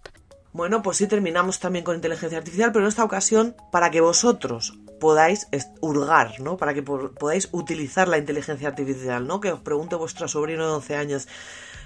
Bueno, 0.54 0.84
pues 0.84 0.98
sí 0.98 1.08
terminamos 1.08 1.60
también 1.60 1.84
con 1.84 1.96
inteligencia 1.96 2.38
artificial, 2.38 2.72
pero 2.72 2.86
en 2.86 2.90
esta 2.90 3.04
ocasión 3.04 3.56
para 3.72 3.90
que 3.90 4.02
vosotros 4.02 4.78
podáis 5.00 5.48
hurgar, 5.82 6.40
¿no? 6.40 6.58
Para 6.58 6.74
que 6.74 6.84
podáis 6.84 7.50
utilizar 7.52 8.08
la 8.08 8.18
inteligencia 8.18 8.68
artificial, 8.68 9.26
¿no? 9.26 9.40
Que 9.40 9.52
os 9.52 9.60
pregunte 9.60 9.96
vuestro 9.96 10.28
sobrino 10.28 10.66
de 10.68 10.74
11 10.74 10.96
años, 10.96 11.28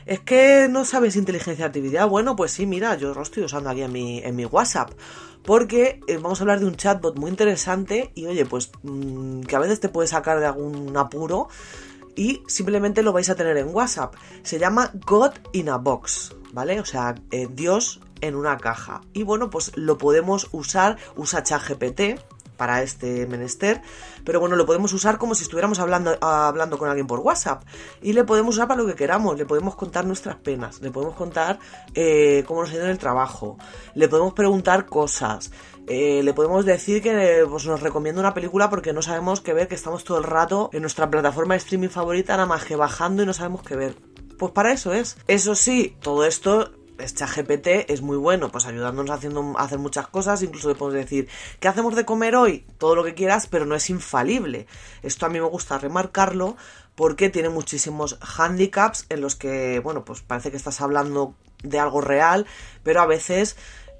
es 0.05 0.19
que 0.19 0.67
no 0.69 0.85
sabes 0.85 1.15
inteligencia 1.15 1.65
artificial. 1.65 2.09
Bueno, 2.09 2.35
pues 2.35 2.51
sí, 2.51 2.65
mira, 2.65 2.95
yo 2.95 3.13
lo 3.13 3.21
estoy 3.21 3.43
usando 3.43 3.69
aquí 3.69 3.81
en 3.81 3.91
mi, 4.35 4.45
WhatsApp. 4.45 4.91
Porque 5.43 5.99
eh, 6.07 6.17
vamos 6.17 6.39
a 6.39 6.43
hablar 6.43 6.59
de 6.59 6.65
un 6.65 6.75
chatbot 6.75 7.17
muy 7.17 7.29
interesante 7.29 8.11
y 8.15 8.25
oye, 8.27 8.45
pues 8.45 8.71
mm, 8.83 9.41
que 9.41 9.55
a 9.55 9.59
veces 9.59 9.79
te 9.79 9.89
puede 9.89 10.07
sacar 10.07 10.39
de 10.39 10.45
algún 10.45 10.95
apuro 10.95 11.49
y 12.15 12.43
simplemente 12.47 13.03
lo 13.03 13.11
vais 13.11 13.29
a 13.29 13.35
tener 13.35 13.57
en 13.57 13.73
WhatsApp. 13.73 14.15
Se 14.43 14.57
llama 14.57 14.91
God 15.05 15.31
in 15.51 15.69
a 15.69 15.77
Box, 15.77 16.33
¿vale? 16.53 16.79
O 16.79 16.85
sea, 16.85 17.15
eh, 17.31 17.47
Dios 17.51 17.99
en 18.21 18.35
una 18.35 18.57
caja. 18.57 19.01
Y 19.11 19.23
bueno, 19.23 19.49
pues 19.49 19.75
lo 19.75 19.97
podemos 19.97 20.47
usar, 20.53 20.97
usa 21.17 21.43
ChatGPT, 21.43 22.19
para 22.57 22.81
este 22.81 23.25
menester, 23.27 23.81
pero 24.23 24.39
bueno, 24.39 24.55
lo 24.55 24.65
podemos 24.65 24.93
usar 24.93 25.17
como 25.17 25.35
si 25.35 25.43
estuviéramos 25.43 25.79
hablando, 25.79 26.17
hablando 26.21 26.77
con 26.77 26.89
alguien 26.89 27.07
por 27.07 27.19
WhatsApp 27.19 27.63
y 28.01 28.13
le 28.13 28.23
podemos 28.23 28.55
usar 28.55 28.67
para 28.67 28.81
lo 28.81 28.87
que 28.87 28.95
queramos, 28.95 29.37
le 29.37 29.45
podemos 29.45 29.75
contar 29.75 30.05
nuestras 30.05 30.35
penas, 30.37 30.81
le 30.81 30.91
podemos 30.91 31.15
contar 31.15 31.59
eh, 31.93 32.43
cómo 32.47 32.61
nos 32.61 32.71
ha 32.71 32.75
ido 32.75 32.85
en 32.85 32.91
el 32.91 32.97
trabajo, 32.97 33.57
le 33.95 34.07
podemos 34.07 34.33
preguntar 34.33 34.85
cosas, 34.85 35.51
eh, 35.87 36.21
le 36.23 36.33
podemos 36.33 36.65
decir 36.65 37.01
que 37.01 37.45
pues, 37.49 37.65
nos 37.65 37.81
recomienda 37.81 38.21
una 38.21 38.33
película 38.33 38.69
porque 38.69 38.93
no 38.93 39.01
sabemos 39.01 39.41
qué 39.41 39.53
ver, 39.53 39.67
que 39.67 39.75
estamos 39.75 40.03
todo 40.03 40.17
el 40.17 40.23
rato 40.23 40.69
en 40.73 40.81
nuestra 40.81 41.09
plataforma 41.09 41.55
de 41.55 41.59
streaming 41.59 41.89
favorita 41.89 42.33
nada 42.33 42.45
más 42.45 42.63
que 42.63 42.75
bajando 42.75 43.23
y 43.23 43.25
no 43.25 43.33
sabemos 43.33 43.63
qué 43.63 43.75
ver. 43.75 43.95
Pues 44.37 44.51
para 44.51 44.71
eso 44.71 44.93
es. 44.93 45.17
Eso 45.27 45.55
sí, 45.55 45.95
todo 46.01 46.25
esto 46.25 46.71
ChatGPT 47.11 47.89
es 47.89 48.01
muy 48.01 48.17
bueno, 48.17 48.49
pues 48.49 48.65
ayudándonos 48.65 49.11
haciendo, 49.11 49.53
a 49.57 49.63
hacer 49.63 49.79
muchas 49.79 50.07
cosas, 50.07 50.41
incluso 50.41 50.69
le 50.69 50.75
podemos 50.75 51.01
decir, 51.01 51.27
¿qué 51.59 51.67
hacemos 51.67 51.95
de 51.95 52.05
comer 52.05 52.35
hoy? 52.35 52.65
Todo 52.77 52.95
lo 52.95 53.03
que 53.03 53.13
quieras, 53.13 53.47
pero 53.47 53.65
no 53.65 53.75
es 53.75 53.89
infalible. 53.89 54.67
Esto 55.01 55.25
a 55.25 55.29
mí 55.29 55.39
me 55.39 55.47
gusta 55.47 55.77
remarcarlo 55.77 56.55
porque 56.95 57.29
tiene 57.29 57.49
muchísimos 57.49 58.17
handicaps 58.21 59.05
en 59.09 59.21
los 59.21 59.35
que, 59.35 59.79
bueno, 59.79 60.05
pues 60.05 60.21
parece 60.21 60.51
que 60.51 60.57
estás 60.57 60.79
hablando 60.81 61.35
de 61.63 61.79
algo 61.79 62.01
real, 62.01 62.45
pero 62.83 63.01
a 63.01 63.05
veces 63.05 63.55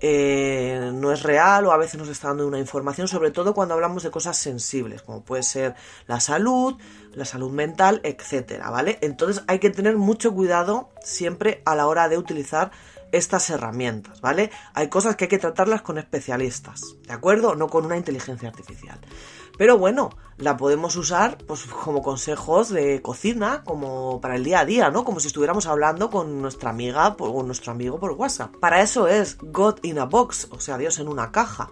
eh, 0.05 0.91
no 0.93 1.13
es 1.13 1.23
real 1.23 1.65
o 1.65 1.71
a 1.71 1.77
veces 1.77 1.97
nos 1.97 2.09
está 2.09 2.27
dando 2.27 2.45
una 2.45 2.59
información, 2.59 3.07
sobre 3.07 3.31
todo 3.31 3.53
cuando 3.53 3.73
hablamos 3.73 4.03
de 4.03 4.11
cosas 4.11 4.37
sensibles, 4.37 5.01
como 5.01 5.23
puede 5.23 5.43
ser 5.43 5.75
la 6.07 6.19
salud, 6.19 6.75
la 7.13 7.23
salud 7.23 7.51
mental, 7.51 8.01
etcétera, 8.03 8.69
¿vale? 8.69 8.97
Entonces 8.99 9.45
hay 9.47 9.59
que 9.59 9.69
tener 9.69 9.95
mucho 9.95 10.33
cuidado 10.33 10.89
siempre 11.01 11.61
a 11.63 11.73
la 11.73 11.87
hora 11.87 12.09
de 12.09 12.17
utilizar 12.17 12.71
estas 13.13 13.49
herramientas, 13.51 14.21
¿vale? 14.21 14.49
Hay 14.73 14.89
cosas 14.89 15.15
que 15.15 15.25
hay 15.25 15.29
que 15.29 15.37
tratarlas 15.37 15.83
con 15.83 15.99
especialistas, 15.99 16.81
¿de 17.07 17.13
acuerdo? 17.13 17.53
No 17.55 17.67
con 17.67 17.85
una 17.85 17.95
inteligencia 17.95 18.49
artificial. 18.49 18.99
Pero 19.55 19.77
bueno, 19.77 20.09
la 20.37 20.57
podemos 20.57 20.95
usar 20.95 21.37
pues 21.45 21.65
como 21.65 22.01
consejos 22.01 22.69
de 22.69 23.03
cocina, 23.03 23.63
como 23.63 24.19
para 24.19 24.35
el 24.35 24.43
día 24.43 24.61
a 24.61 24.65
día, 24.65 24.89
¿no? 24.89 25.05
Como 25.05 25.19
si 25.19 25.27
estuviéramos 25.27 25.67
hablando 25.67 26.09
con 26.09 26.41
nuestra 26.41 26.71
amiga 26.71 27.15
o 27.19 27.43
nuestro 27.43 27.71
amigo 27.71 27.99
por 27.99 28.13
WhatsApp. 28.13 28.55
Para 28.59 28.81
eso 28.81 29.07
es 29.07 29.37
God 29.39 29.77
in 29.83 29.99
a 29.99 30.05
box, 30.05 30.47
o 30.49 30.59
sea, 30.59 30.79
Dios 30.79 30.97
en 30.97 31.07
una 31.07 31.31
caja. 31.31 31.69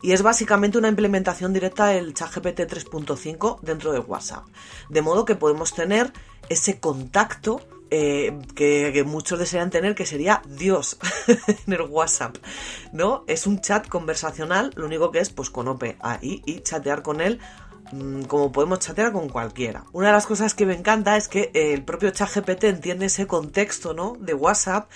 y 0.00 0.12
es 0.12 0.22
básicamente 0.22 0.78
una 0.78 0.88
implementación 0.88 1.52
directa 1.52 1.86
del 1.86 2.14
ChatGPT 2.14 2.60
3.5 2.60 3.60
dentro 3.60 3.92
de 3.92 3.98
WhatsApp. 3.98 4.44
De 4.88 5.02
modo 5.02 5.24
que 5.24 5.34
podemos 5.34 5.74
tener 5.74 6.12
ese 6.48 6.78
contacto 6.78 7.60
eh, 7.90 8.38
que, 8.54 9.02
muchos 9.04 9.38
desean 9.38 9.70
tener, 9.70 9.94
que 9.94 10.06
sería 10.06 10.42
Dios 10.46 10.98
en 11.66 11.72
el 11.72 11.82
WhatsApp, 11.82 12.36
¿no? 12.92 13.24
Es 13.26 13.46
un 13.46 13.60
chat 13.60 13.88
conversacional, 13.88 14.72
lo 14.76 14.86
único 14.86 15.10
que 15.10 15.20
es 15.20 15.30
pues 15.30 15.50
con 15.50 15.68
OP 15.68 15.84
ahí 16.00 16.42
y 16.44 16.60
chatear 16.60 17.02
con 17.02 17.20
él 17.20 17.40
mm, 17.92 18.22
como 18.22 18.52
podemos 18.52 18.80
chatear 18.80 19.12
con 19.12 19.28
cualquiera. 19.28 19.84
Una 19.92 20.08
de 20.08 20.12
las 20.12 20.26
cosas 20.26 20.54
que 20.54 20.66
me 20.66 20.74
encanta 20.74 21.16
es 21.16 21.28
que 21.28 21.50
el 21.54 21.84
propio 21.84 22.10
ChatGPT 22.10 22.64
entiende 22.64 23.06
ese 23.06 23.26
contexto, 23.26 23.94
¿no? 23.94 24.16
De 24.18 24.34
WhatsApp 24.34 24.90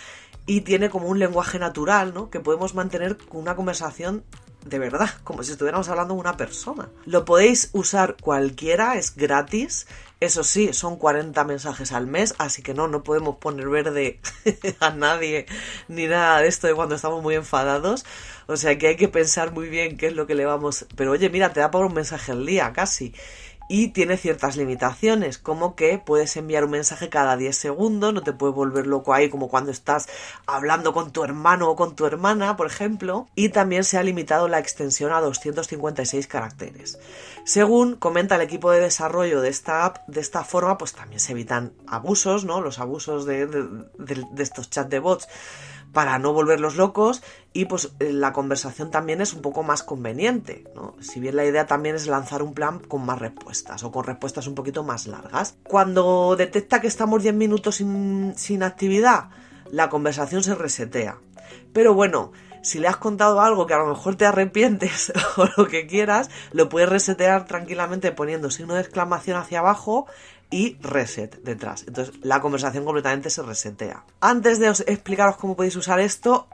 y 0.47 0.63
tiene 0.63 0.91
como 0.91 1.07
un 1.09 1.19
lenguaje 1.19 1.59
natural, 1.59 2.13
¿no? 2.13 2.31
Que 2.31 2.41
podemos 2.41 2.75
mantener 2.75 3.17
una 3.31 3.57
conversación 3.57 4.25
de 4.65 4.79
verdad, 4.79 5.11
como 5.25 5.43
si 5.43 5.53
estuviéramos 5.53 5.89
hablando 5.89 6.15
de 6.15 6.21
una 6.21 6.37
persona. 6.37 6.89
Lo 7.05 7.25
podéis 7.25 7.71
usar 7.73 8.17
cualquiera, 8.21 8.97
es 8.97 9.17
gratis. 9.17 9.87
Eso 10.23 10.45
sí, 10.45 10.73
son 10.73 10.99
40 10.99 11.43
mensajes 11.43 11.91
al 11.91 12.07
mes, 12.07 12.37
así 12.39 12.63
que 12.63 12.75
no, 12.75 12.87
no 12.87 13.03
podemos 13.03 13.39
poner 13.39 13.69
verde 13.69 14.21
a 14.79 14.91
nadie 14.91 15.47
ni 15.89 16.07
nada 16.07 16.41
de 16.41 16.47
esto 16.47 16.69
de 16.69 16.77
cuando 16.77 16.95
estamos 16.95 17.21
muy 17.25 17.35
enfadados. 17.35 18.05
O 18.47 18.57
sea 18.57 18.79
que 18.79 18.87
hay 18.87 18.97
que 18.97 19.09
pensar 19.09 19.51
muy 19.51 19.69
bien 19.69 19.97
qué 19.97 20.07
es 20.07 20.13
lo 20.15 20.29
que 20.29 20.37
le 20.37 20.45
vamos... 20.45 20.87
Pero 20.95 21.11
oye, 21.11 21.29
mira, 21.29 21.53
te 21.53 21.59
da 21.59 21.73
por 21.73 21.85
un 21.85 21.95
mensaje 21.95 22.31
al 22.31 22.47
día, 22.47 22.73
casi 22.73 23.13
y 23.69 23.89
tiene 23.89 24.17
ciertas 24.17 24.57
limitaciones, 24.57 25.39
como 25.39 25.75
que 25.75 25.99
puedes 25.99 26.37
enviar 26.37 26.65
un 26.65 26.73
mensaje 26.73 27.09
cada 27.09 27.37
10 27.37 27.57
segundos, 27.57 28.13
no 28.13 28.23
te 28.23 28.33
puedes 28.33 28.55
volver 28.55 28.87
loco 28.87 29.15
ahí 29.15 29.29
como 29.29 29.49
cuando 29.49 29.71
estás 29.71 30.09
hablando 30.47 30.93
con 30.93 31.13
tu 31.13 31.25
hermano 31.25 31.71
o 31.71 31.77
con 31.77 31.97
tu 31.97 32.07
hermana, 32.07 32.57
por 32.57 32.67
ejemplo, 32.67 33.29
y 33.35 33.51
también 33.51 33.85
se 33.85 33.99
ha 33.99 34.03
limitado 34.03 34.49
la 34.49 34.59
extensión 34.59 35.13
a 35.13 35.21
256 35.21 36.27
caracteres. 36.27 36.99
Según 37.45 37.97
comenta 37.97 38.37
el 38.37 38.43
equipo 38.43 38.71
de 38.71 38.81
desarrollo 38.81 39.41
de 39.41 39.49
esta 39.49 39.85
app, 39.85 40.07
de 40.07 40.21
esta 40.21 40.45
forma 40.45 40.79
pues 40.79 40.93
también 40.93 41.21
se 41.21 41.33
evitan 41.33 41.73
abusos, 41.87 42.45
¿no? 42.45 42.61
Los 42.61 42.79
abusos 42.79 43.27
de, 43.27 43.47
de 43.47 44.43
estos 44.43 44.71
chat 44.71 44.89
de 44.89 44.99
bots 44.99 45.29
para 45.93 46.19
no 46.19 46.33
volverlos 46.33 46.77
locos 46.77 47.23
y 47.53 47.67
pues 47.67 47.93
eh, 48.01 48.13
la 48.13 48.33
conversación 48.33 48.91
también 48.91 49.21
es 49.21 49.35
un 49.35 49.43
poco 49.43 49.63
más 49.63 49.83
conveniente, 49.83 50.65
¿no? 50.75 50.95
Si 51.01 51.21
bien 51.21 51.37
la 51.37 51.45
idea 51.45 51.67
también 51.67 51.97
es 51.97 52.07
lanzar 52.07 52.43
un 52.43 52.55
plan 52.55 52.79
con 52.81 53.05
más 53.05 53.19
respuestas 53.19 53.83
o 53.85 53.93
con 53.93 54.05
respuestas 54.05 54.47
un 54.47 54.55
poquito 54.55 54.83
más 54.83 55.07
largas. 55.07 55.57
Cuando 55.65 56.35
detecta 56.37 56.81
que 56.81 56.87
estamos 56.87 57.23
10 57.23 57.35
minutos 57.35 57.77
sin, 57.77 58.35
sin 58.37 58.63
actividad, 58.63 59.31
la 59.71 59.89
conversación 59.89 60.43
se 60.43 60.55
resetea. 60.55 61.19
Pero 61.73 61.95
bueno, 61.95 62.33
si 62.63 62.79
le 62.79 62.89
has 62.89 62.97
contado 62.97 63.41
algo 63.41 63.67
que 63.67 63.75
a 63.75 63.79
lo 63.79 63.87
mejor 63.87 64.15
te 64.15 64.25
arrepientes 64.25 65.13
o 65.37 65.47
lo 65.57 65.67
que 65.67 65.87
quieras, 65.87 66.31
lo 66.53 66.69
puedes 66.69 66.89
resetear 66.89 67.45
tranquilamente 67.45 68.13
poniendo 68.13 68.51
signo 68.51 68.75
de 68.75 68.81
exclamación 68.81 69.37
hacia 69.37 69.59
abajo 69.59 70.07
y 70.53 70.77
reset 70.81 71.43
detrás. 71.43 71.85
Entonces 71.89 72.15
la 72.23 72.41
conversación 72.41 72.85
completamente 72.85 73.31
se 73.31 73.43
resetea. 73.43 74.05
Antes 74.21 74.61
de 74.61 74.69
explicaros 74.69 75.37
cómo 75.37 75.57
podéis 75.57 75.75
usar 75.75 75.99
esto, 75.99 76.47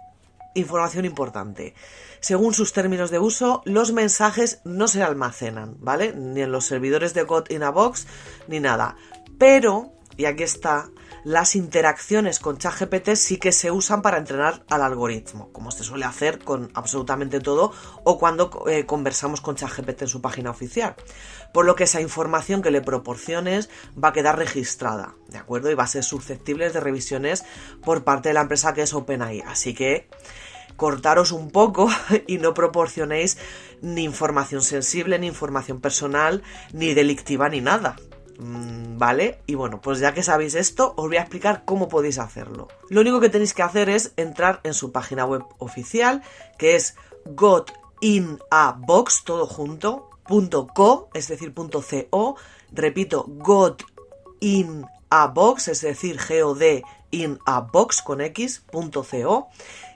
información 0.55 1.05
importante. 1.05 1.75
Según 2.21 2.55
sus 2.55 2.73
términos 2.73 3.11
de 3.11 3.19
uso, 3.19 3.63
los 3.65 3.93
mensajes 3.93 4.61
no 4.65 4.89
se 4.89 5.03
almacenan, 5.03 5.77
¿vale? 5.81 6.15
Ni 6.15 6.41
en 6.41 6.53
los 6.53 6.65
servidores 6.65 7.13
de 7.13 7.25
God 7.25 7.51
in 7.51 7.63
a 7.63 7.71
Box, 7.71 8.07
ni 8.47 8.61
nada. 8.61 8.97
Pero, 9.39 9.93
y 10.17 10.25
aquí 10.25 10.43
está 10.43 10.89
las 11.25 11.57
interacciones 11.57 12.39
con 12.39 12.59
ChatGPT 12.59 13.15
sí 13.15 13.39
que 13.39 13.53
se 13.53 13.71
usan 13.71 14.03
para 14.03 14.19
entrenar 14.19 14.65
al 14.69 14.83
algoritmo, 14.83 15.51
como 15.53 15.71
se 15.71 15.85
suele 15.85 16.05
hacer 16.05 16.39
con 16.39 16.71
absolutamente 16.75 17.41
todo 17.41 17.73
o 18.05 18.19
cuando 18.19 18.65
eh, 18.69 18.87
conversamos 18.87 19.41
con 19.41 19.57
ChatGPT 19.57 20.03
en 20.03 20.09
su 20.09 20.21
página 20.21 20.51
oficial. 20.51 20.95
Por 21.53 21.65
lo 21.65 21.75
que 21.75 21.85
esa 21.85 22.01
información 22.01 22.63
que 22.63 22.71
le 22.71 22.81
proporciones 22.81 23.71
va 24.03 24.09
a 24.09 24.13
quedar 24.13 24.39
registrada, 24.39 25.15
¿de 25.29 25.39
acuerdo? 25.39 25.71
Y 25.71 25.75
va 25.75 25.85
a 25.85 25.89
ser 25.89 26.05
susceptible 26.05 26.71
de 26.71 26.81
revisiones 26.81 27.45
por 27.85 28.05
parte 28.05 28.31
de 28.31 28.35
la 28.35 28.43
empresa 28.43 28.75
que 28.75 28.83
es 28.83 28.95
OpenAI. 28.95 29.43
Así 29.43 29.75
que 29.75 30.09
cortaros 30.77 31.33
un 31.33 31.51
poco 31.51 31.91
y 32.27 32.39
no 32.39 32.55
proporcionéis 32.55 33.39
ni 33.83 34.05
información 34.05 34.63
sensible, 34.63 35.19
ni 35.19 35.27
información 35.27 35.81
personal, 35.81 36.43
ni 36.73 36.95
delictiva, 36.95 37.49
ni 37.49 37.61
nada. 37.61 37.97
Mm, 38.39 38.99
¿Vale? 38.99 39.41
Y 39.47 39.57
bueno, 39.57 39.81
pues 39.81 39.99
ya 39.99 40.15
que 40.15 40.23
sabéis 40.23 40.55
esto, 40.55 40.95
os 40.97 41.09
voy 41.09 41.17
a 41.17 41.23
explicar 41.23 41.65
cómo 41.65 41.89
podéis 41.89 42.19
hacerlo. 42.19 42.69
Lo 42.89 43.01
único 43.01 43.19
que 43.21 43.31
tenéis 43.31 43.53
que 43.53 43.63
hacer 43.63 43.91
es 43.91 44.13
entrar 44.17 44.61
en 44.63 44.75
su 44.75 44.93
página 44.93 45.25
web 45.25 45.43
oficial, 45.59 46.23
que 46.57 46.77
es 46.77 46.95
gotinabox, 47.27 49.25
todo 49.25 49.49
.co, 50.75 51.09
es 51.15 51.29
decir, 51.29 51.53
.co, 51.53 52.37
repito, 52.71 53.25
gotinabox, 53.29 55.69
es 55.69 55.81
decir, 55.81 56.17
god 56.17 56.63
con 58.05 58.21
x.co 58.21 59.49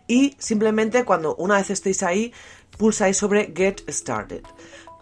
y 0.09 0.35
simplemente 0.38 1.05
cuando 1.05 1.37
una 1.37 1.57
vez 1.57 1.70
estéis 1.70 2.02
ahí 2.02 2.33
pulsáis 2.76 3.18
sobre 3.18 3.52
Get 3.55 3.83
Started 3.88 4.42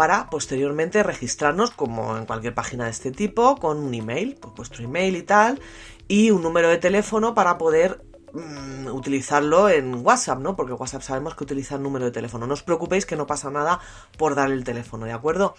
para 0.00 0.30
posteriormente 0.30 1.02
registrarnos 1.02 1.72
como 1.72 2.16
en 2.16 2.24
cualquier 2.24 2.54
página 2.54 2.86
de 2.86 2.90
este 2.90 3.10
tipo 3.10 3.56
con 3.56 3.76
un 3.76 3.92
email, 3.92 4.38
pues 4.40 4.54
vuestro 4.54 4.82
email 4.82 5.14
y 5.14 5.22
tal, 5.22 5.60
y 6.08 6.30
un 6.30 6.42
número 6.42 6.70
de 6.70 6.78
teléfono 6.78 7.34
para 7.34 7.58
poder 7.58 8.00
mm, 8.32 8.86
utilizarlo 8.88 9.68
en 9.68 10.04
WhatsApp, 10.04 10.38
¿no? 10.38 10.56
Porque 10.56 10.72
WhatsApp 10.72 11.02
sabemos 11.02 11.34
que 11.34 11.44
utiliza 11.44 11.76
el 11.76 11.82
número 11.82 12.04
de 12.04 12.10
teléfono. 12.10 12.46
No 12.46 12.54
os 12.54 12.62
preocupéis 12.62 13.06
que 13.06 13.16
no 13.16 13.26
pasa 13.26 13.50
nada 13.50 13.80
por 14.16 14.34
dar 14.34 14.50
el 14.50 14.64
teléfono, 14.64 15.06
¿de 15.06 15.12
acuerdo? 15.12 15.54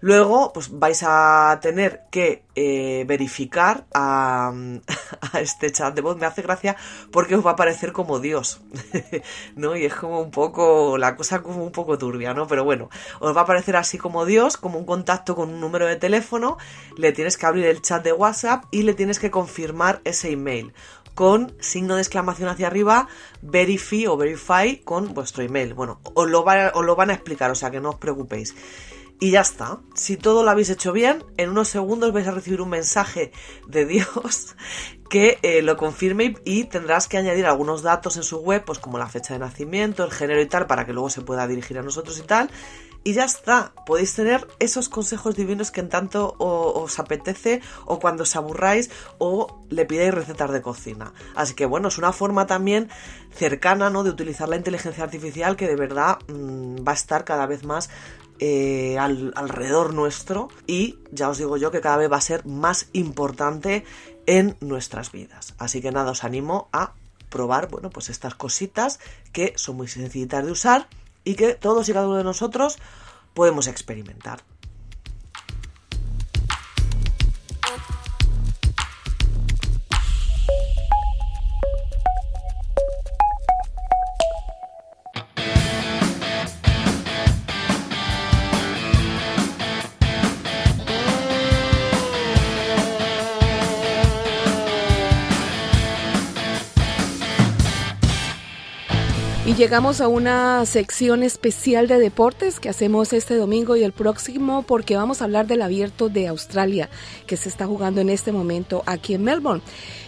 Luego, 0.00 0.52
pues 0.52 0.76
vais 0.76 1.04
a 1.06 1.60
tener 1.62 2.02
que 2.10 2.42
eh, 2.56 3.04
verificar 3.06 3.86
a, 3.94 4.52
este 5.40 5.70
chat 5.70 5.94
de 5.94 6.02
voz. 6.02 6.16
Me 6.16 6.26
hace 6.26 6.42
gracia 6.42 6.76
porque 7.12 7.36
os 7.36 7.46
va 7.46 7.50
a 7.50 7.52
aparecer 7.52 7.92
como 7.92 8.18
Dios, 8.18 8.60
¿no? 9.56 9.76
Y 9.76 9.84
es 9.84 9.94
como 9.94 10.20
un 10.20 10.32
poco, 10.32 10.98
la 10.98 11.14
cosa 11.16 11.42
como 11.42 11.62
un 11.62 11.70
poco 11.70 11.98
turbia, 11.98 12.34
¿no? 12.34 12.48
Pero 12.48 12.64
bueno, 12.64 12.90
os 13.20 13.36
va 13.36 13.42
a 13.42 13.44
aparecer 13.44 13.76
así 13.76 13.96
como 13.96 14.24
Dios, 14.24 14.56
como 14.56 14.76
un 14.78 14.86
contacto 14.86 15.36
con 15.36 15.50
un 15.50 15.60
número 15.60 15.86
de 15.86 15.94
teléfono. 15.96 16.58
Le 16.96 17.12
tienes 17.12 17.36
que 17.36 17.46
abrir 17.46 17.66
el 17.66 17.80
chat 17.80 18.02
de 18.02 18.12
WhatsApp 18.12 18.64
y 18.72 18.82
le 18.82 18.94
tienes 18.94 19.20
que 19.20 19.30
confirmar 19.30 20.00
ese 20.04 20.32
email 20.32 20.72
con 21.14 21.54
signo 21.60 21.96
de 21.96 22.02
exclamación 22.02 22.48
hacia 22.48 22.66
arriba, 22.66 23.08
verify 23.42 24.06
o 24.06 24.16
verify 24.16 24.78
con 24.78 25.14
vuestro 25.14 25.42
email. 25.42 25.74
Bueno, 25.74 26.00
os 26.14 26.28
lo, 26.28 26.44
lo 26.44 26.96
van 26.96 27.10
a 27.10 27.14
explicar, 27.14 27.50
o 27.50 27.54
sea 27.54 27.70
que 27.70 27.80
no 27.80 27.90
os 27.90 27.96
preocupéis. 27.96 28.54
Y 29.22 29.30
ya 29.30 29.42
está. 29.42 29.78
Si 29.94 30.16
todo 30.16 30.42
lo 30.42 30.50
habéis 30.50 30.68
hecho 30.70 30.92
bien, 30.92 31.24
en 31.36 31.50
unos 31.50 31.68
segundos 31.68 32.12
vais 32.12 32.26
a 32.26 32.32
recibir 32.32 32.60
un 32.60 32.70
mensaje 32.70 33.30
de 33.68 33.86
Dios 33.86 34.56
que 35.08 35.38
eh, 35.42 35.62
lo 35.62 35.76
confirme 35.76 36.34
y, 36.44 36.64
tendrás 36.64 37.06
que 37.06 37.18
añadir 37.18 37.46
algunos 37.46 37.82
datos 37.82 38.16
en 38.16 38.24
su 38.24 38.38
web, 38.38 38.64
pues 38.64 38.80
como 38.80 38.98
la 38.98 39.06
fecha 39.06 39.34
de 39.34 39.38
nacimiento, 39.38 40.04
el 40.04 40.10
género 40.10 40.40
y 40.40 40.46
tal, 40.46 40.66
para 40.66 40.86
que 40.86 40.92
luego 40.92 41.08
se 41.08 41.20
pueda 41.20 41.46
dirigir 41.46 41.78
a 41.78 41.82
nosotros 41.82 42.18
y 42.18 42.22
tal. 42.22 42.50
Y 43.04 43.14
ya 43.14 43.24
está, 43.24 43.72
podéis 43.84 44.14
tener 44.14 44.46
esos 44.60 44.88
consejos 44.88 45.34
divinos 45.34 45.70
que 45.70 45.80
en 45.80 45.88
tanto 45.88 46.36
os 46.38 46.98
apetece 46.98 47.60
o 47.84 47.98
cuando 47.98 48.22
os 48.22 48.36
aburráis 48.36 48.90
o 49.18 49.64
le 49.70 49.84
pidáis 49.86 50.14
recetas 50.14 50.52
de 50.52 50.62
cocina. 50.62 51.12
Así 51.34 51.54
que 51.54 51.66
bueno, 51.66 51.88
es 51.88 51.98
una 51.98 52.12
forma 52.12 52.46
también 52.46 52.88
cercana 53.34 53.90
¿no? 53.90 54.04
de 54.04 54.10
utilizar 54.10 54.48
la 54.48 54.56
inteligencia 54.56 55.02
artificial 55.02 55.56
que 55.56 55.66
de 55.66 55.76
verdad 55.76 56.18
mm, 56.28 56.76
va 56.86 56.92
a 56.92 56.94
estar 56.94 57.24
cada 57.24 57.46
vez 57.46 57.64
más 57.64 57.90
eh, 58.38 58.98
alrededor 58.98 59.94
nuestro 59.94 60.48
y 60.66 60.98
ya 61.10 61.28
os 61.28 61.38
digo 61.38 61.56
yo 61.56 61.70
que 61.70 61.80
cada 61.80 61.96
vez 61.96 62.10
va 62.10 62.16
a 62.16 62.20
ser 62.20 62.44
más 62.46 62.88
importante 62.92 63.84
en 64.26 64.56
nuestras 64.60 65.12
vidas. 65.12 65.54
Así 65.58 65.80
que 65.80 65.92
nada, 65.92 66.12
os 66.12 66.24
animo 66.24 66.68
a 66.72 66.94
probar, 67.30 67.68
bueno, 67.68 67.90
pues 67.90 68.10
estas 68.10 68.34
cositas 68.34 69.00
que 69.32 69.54
son 69.56 69.76
muy 69.76 69.88
sencillitas 69.88 70.44
de 70.44 70.52
usar 70.52 70.88
y 71.24 71.34
que 71.34 71.54
todos 71.54 71.88
y 71.88 71.92
cada 71.92 72.06
uno 72.06 72.16
de 72.16 72.24
nosotros 72.24 72.78
podemos 73.34 73.66
experimentar. 73.66 74.40
Y 99.44 99.54
llegamos 99.54 100.00
a 100.00 100.06
una 100.06 100.64
sección 100.66 101.24
especial 101.24 101.88
de 101.88 101.98
deportes 101.98 102.60
que 102.60 102.68
hacemos 102.68 103.12
este 103.12 103.34
domingo 103.34 103.74
y 103.74 103.82
el 103.82 103.90
próximo 103.90 104.62
porque 104.62 104.94
vamos 104.94 105.20
a 105.20 105.24
hablar 105.24 105.48
del 105.48 105.62
abierto 105.62 106.08
de 106.08 106.28
Australia 106.28 106.88
que 107.26 107.36
se 107.36 107.48
está 107.48 107.66
jugando 107.66 108.00
en 108.00 108.08
este 108.08 108.30
momento 108.30 108.84
aquí 108.86 109.14
en 109.14 109.24
Melbourne. 109.24 109.60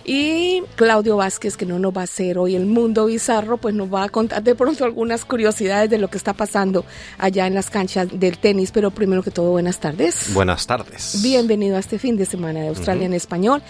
Y 0.04 0.62
Claudio 0.76 1.16
Vázquez, 1.16 1.56
que 1.56 1.66
no 1.66 1.80
nos 1.80 1.96
va 1.96 2.02
a 2.02 2.04
hacer 2.04 2.38
hoy 2.38 2.54
el 2.54 2.66
mundo 2.66 3.06
bizarro, 3.06 3.56
pues 3.56 3.74
nos 3.74 3.92
va 3.92 4.04
a 4.04 4.08
contar 4.08 4.40
de 4.40 4.54
pronto 4.54 4.84
algunas 4.84 5.24
curiosidades 5.24 5.90
de 5.90 5.98
lo 5.98 6.08
que 6.08 6.18
está 6.18 6.32
pasando 6.34 6.84
allá 7.18 7.48
en 7.48 7.54
las 7.54 7.70
canchas 7.70 8.08
del 8.12 8.38
tenis. 8.38 8.70
Pero 8.70 8.92
primero 8.92 9.24
que 9.24 9.32
todo, 9.32 9.50
buenas 9.50 9.80
tardes. 9.80 10.32
Buenas 10.32 10.64
tardes. 10.68 11.20
Bienvenido 11.24 11.76
a 11.76 11.80
este 11.80 11.98
fin 11.98 12.16
de 12.16 12.26
semana 12.26 12.60
de 12.60 12.68
Australia 12.68 13.06
en 13.06 13.14
español. 13.14 13.62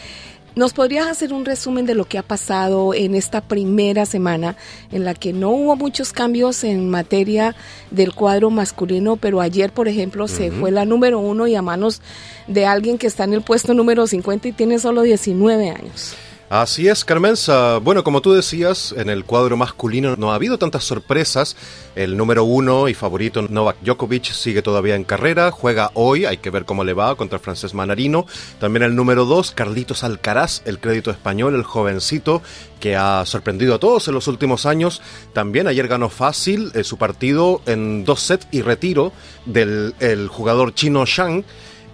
¿Nos 0.56 0.72
podrías 0.72 1.08
hacer 1.08 1.32
un 1.32 1.44
resumen 1.44 1.84
de 1.84 1.96
lo 1.96 2.04
que 2.04 2.16
ha 2.16 2.22
pasado 2.22 2.94
en 2.94 3.16
esta 3.16 3.40
primera 3.40 4.06
semana 4.06 4.56
en 4.92 5.04
la 5.04 5.14
que 5.14 5.32
no 5.32 5.50
hubo 5.50 5.74
muchos 5.74 6.12
cambios 6.12 6.62
en 6.62 6.88
materia 6.88 7.56
del 7.90 8.14
cuadro 8.14 8.50
masculino, 8.50 9.16
pero 9.16 9.40
ayer, 9.40 9.72
por 9.72 9.88
ejemplo, 9.88 10.28
se 10.28 10.52
fue 10.52 10.70
la 10.70 10.84
número 10.84 11.18
uno 11.18 11.48
y 11.48 11.56
a 11.56 11.62
manos 11.62 12.02
de 12.46 12.66
alguien 12.66 12.98
que 12.98 13.08
está 13.08 13.24
en 13.24 13.34
el 13.34 13.42
puesto 13.42 13.74
número 13.74 14.06
50 14.06 14.46
y 14.46 14.52
tiene 14.52 14.78
solo 14.78 15.02
19 15.02 15.70
años? 15.70 16.14
Así 16.56 16.86
es, 16.86 17.04
Carmenza. 17.04 17.78
Bueno, 17.78 18.04
como 18.04 18.20
tú 18.20 18.32
decías, 18.32 18.94
en 18.96 19.10
el 19.10 19.24
cuadro 19.24 19.56
masculino 19.56 20.14
no 20.14 20.30
ha 20.30 20.36
habido 20.36 20.56
tantas 20.56 20.84
sorpresas. 20.84 21.56
El 21.96 22.16
número 22.16 22.44
uno 22.44 22.86
y 22.88 22.94
favorito 22.94 23.42
Novak 23.42 23.78
Djokovic 23.80 24.30
sigue 24.30 24.62
todavía 24.62 24.94
en 24.94 25.02
carrera, 25.02 25.50
juega 25.50 25.90
hoy, 25.94 26.26
hay 26.26 26.36
que 26.36 26.50
ver 26.50 26.64
cómo 26.64 26.84
le 26.84 26.92
va 26.92 27.16
contra 27.16 27.38
el 27.38 27.42
francés 27.42 27.74
Manarino. 27.74 28.26
También 28.60 28.84
el 28.84 28.94
número 28.94 29.24
dos, 29.24 29.50
Carlitos 29.50 30.04
Alcaraz, 30.04 30.62
el 30.64 30.78
crédito 30.78 31.10
español, 31.10 31.56
el 31.56 31.64
jovencito 31.64 32.40
que 32.78 32.94
ha 32.94 33.26
sorprendido 33.26 33.74
a 33.74 33.80
todos 33.80 34.06
en 34.06 34.14
los 34.14 34.28
últimos 34.28 34.64
años. 34.64 35.02
También 35.32 35.66
ayer 35.66 35.88
ganó 35.88 36.08
fácil 36.08 36.70
eh, 36.76 36.84
su 36.84 36.98
partido 36.98 37.62
en 37.66 38.04
dos 38.04 38.20
sets 38.20 38.46
y 38.52 38.62
retiro 38.62 39.12
del 39.44 39.96
el 39.98 40.28
jugador 40.28 40.72
chino 40.72 41.04
Shang 41.04 41.44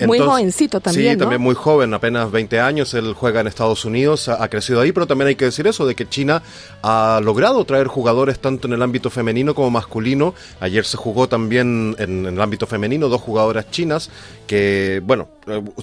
muy 0.06 0.18
jovencito 0.18 0.80
también. 0.80 1.14
Sí, 1.14 1.18
también 1.18 1.40
muy 1.40 1.54
joven, 1.54 1.94
apenas 1.94 2.30
20 2.30 2.60
años. 2.60 2.94
Él 2.94 3.14
juega 3.14 3.40
en 3.40 3.46
Estados 3.46 3.84
Unidos, 3.84 4.28
ha, 4.28 4.48
crecido 4.48 4.80
ahí, 4.80 4.92
pero 4.92 5.06
también 5.06 5.28
hay 5.28 5.36
que 5.36 5.46
decir 5.46 5.66
eso, 5.66 5.86
de 5.86 5.94
que 5.94 6.08
China 6.08 6.42
ha 6.82 7.20
logrado 7.22 7.64
traer 7.64 7.86
jugadores 7.86 8.38
tanto 8.38 8.66
en 8.66 8.74
el 8.74 8.82
ámbito 8.82 9.10
femenino 9.10 9.54
como 9.54 9.70
masculino. 9.70 10.34
Ayer 10.60 10.84
se 10.84 10.96
jugó 10.96 11.28
también 11.28 11.94
en, 11.98 12.26
en 12.26 12.34
el 12.34 12.40
ámbito 12.40 12.66
femenino 12.66 13.08
dos 13.08 13.20
jugadoras 13.20 13.70
chinas 13.70 14.10
que, 14.46 15.00
bueno, 15.04 15.28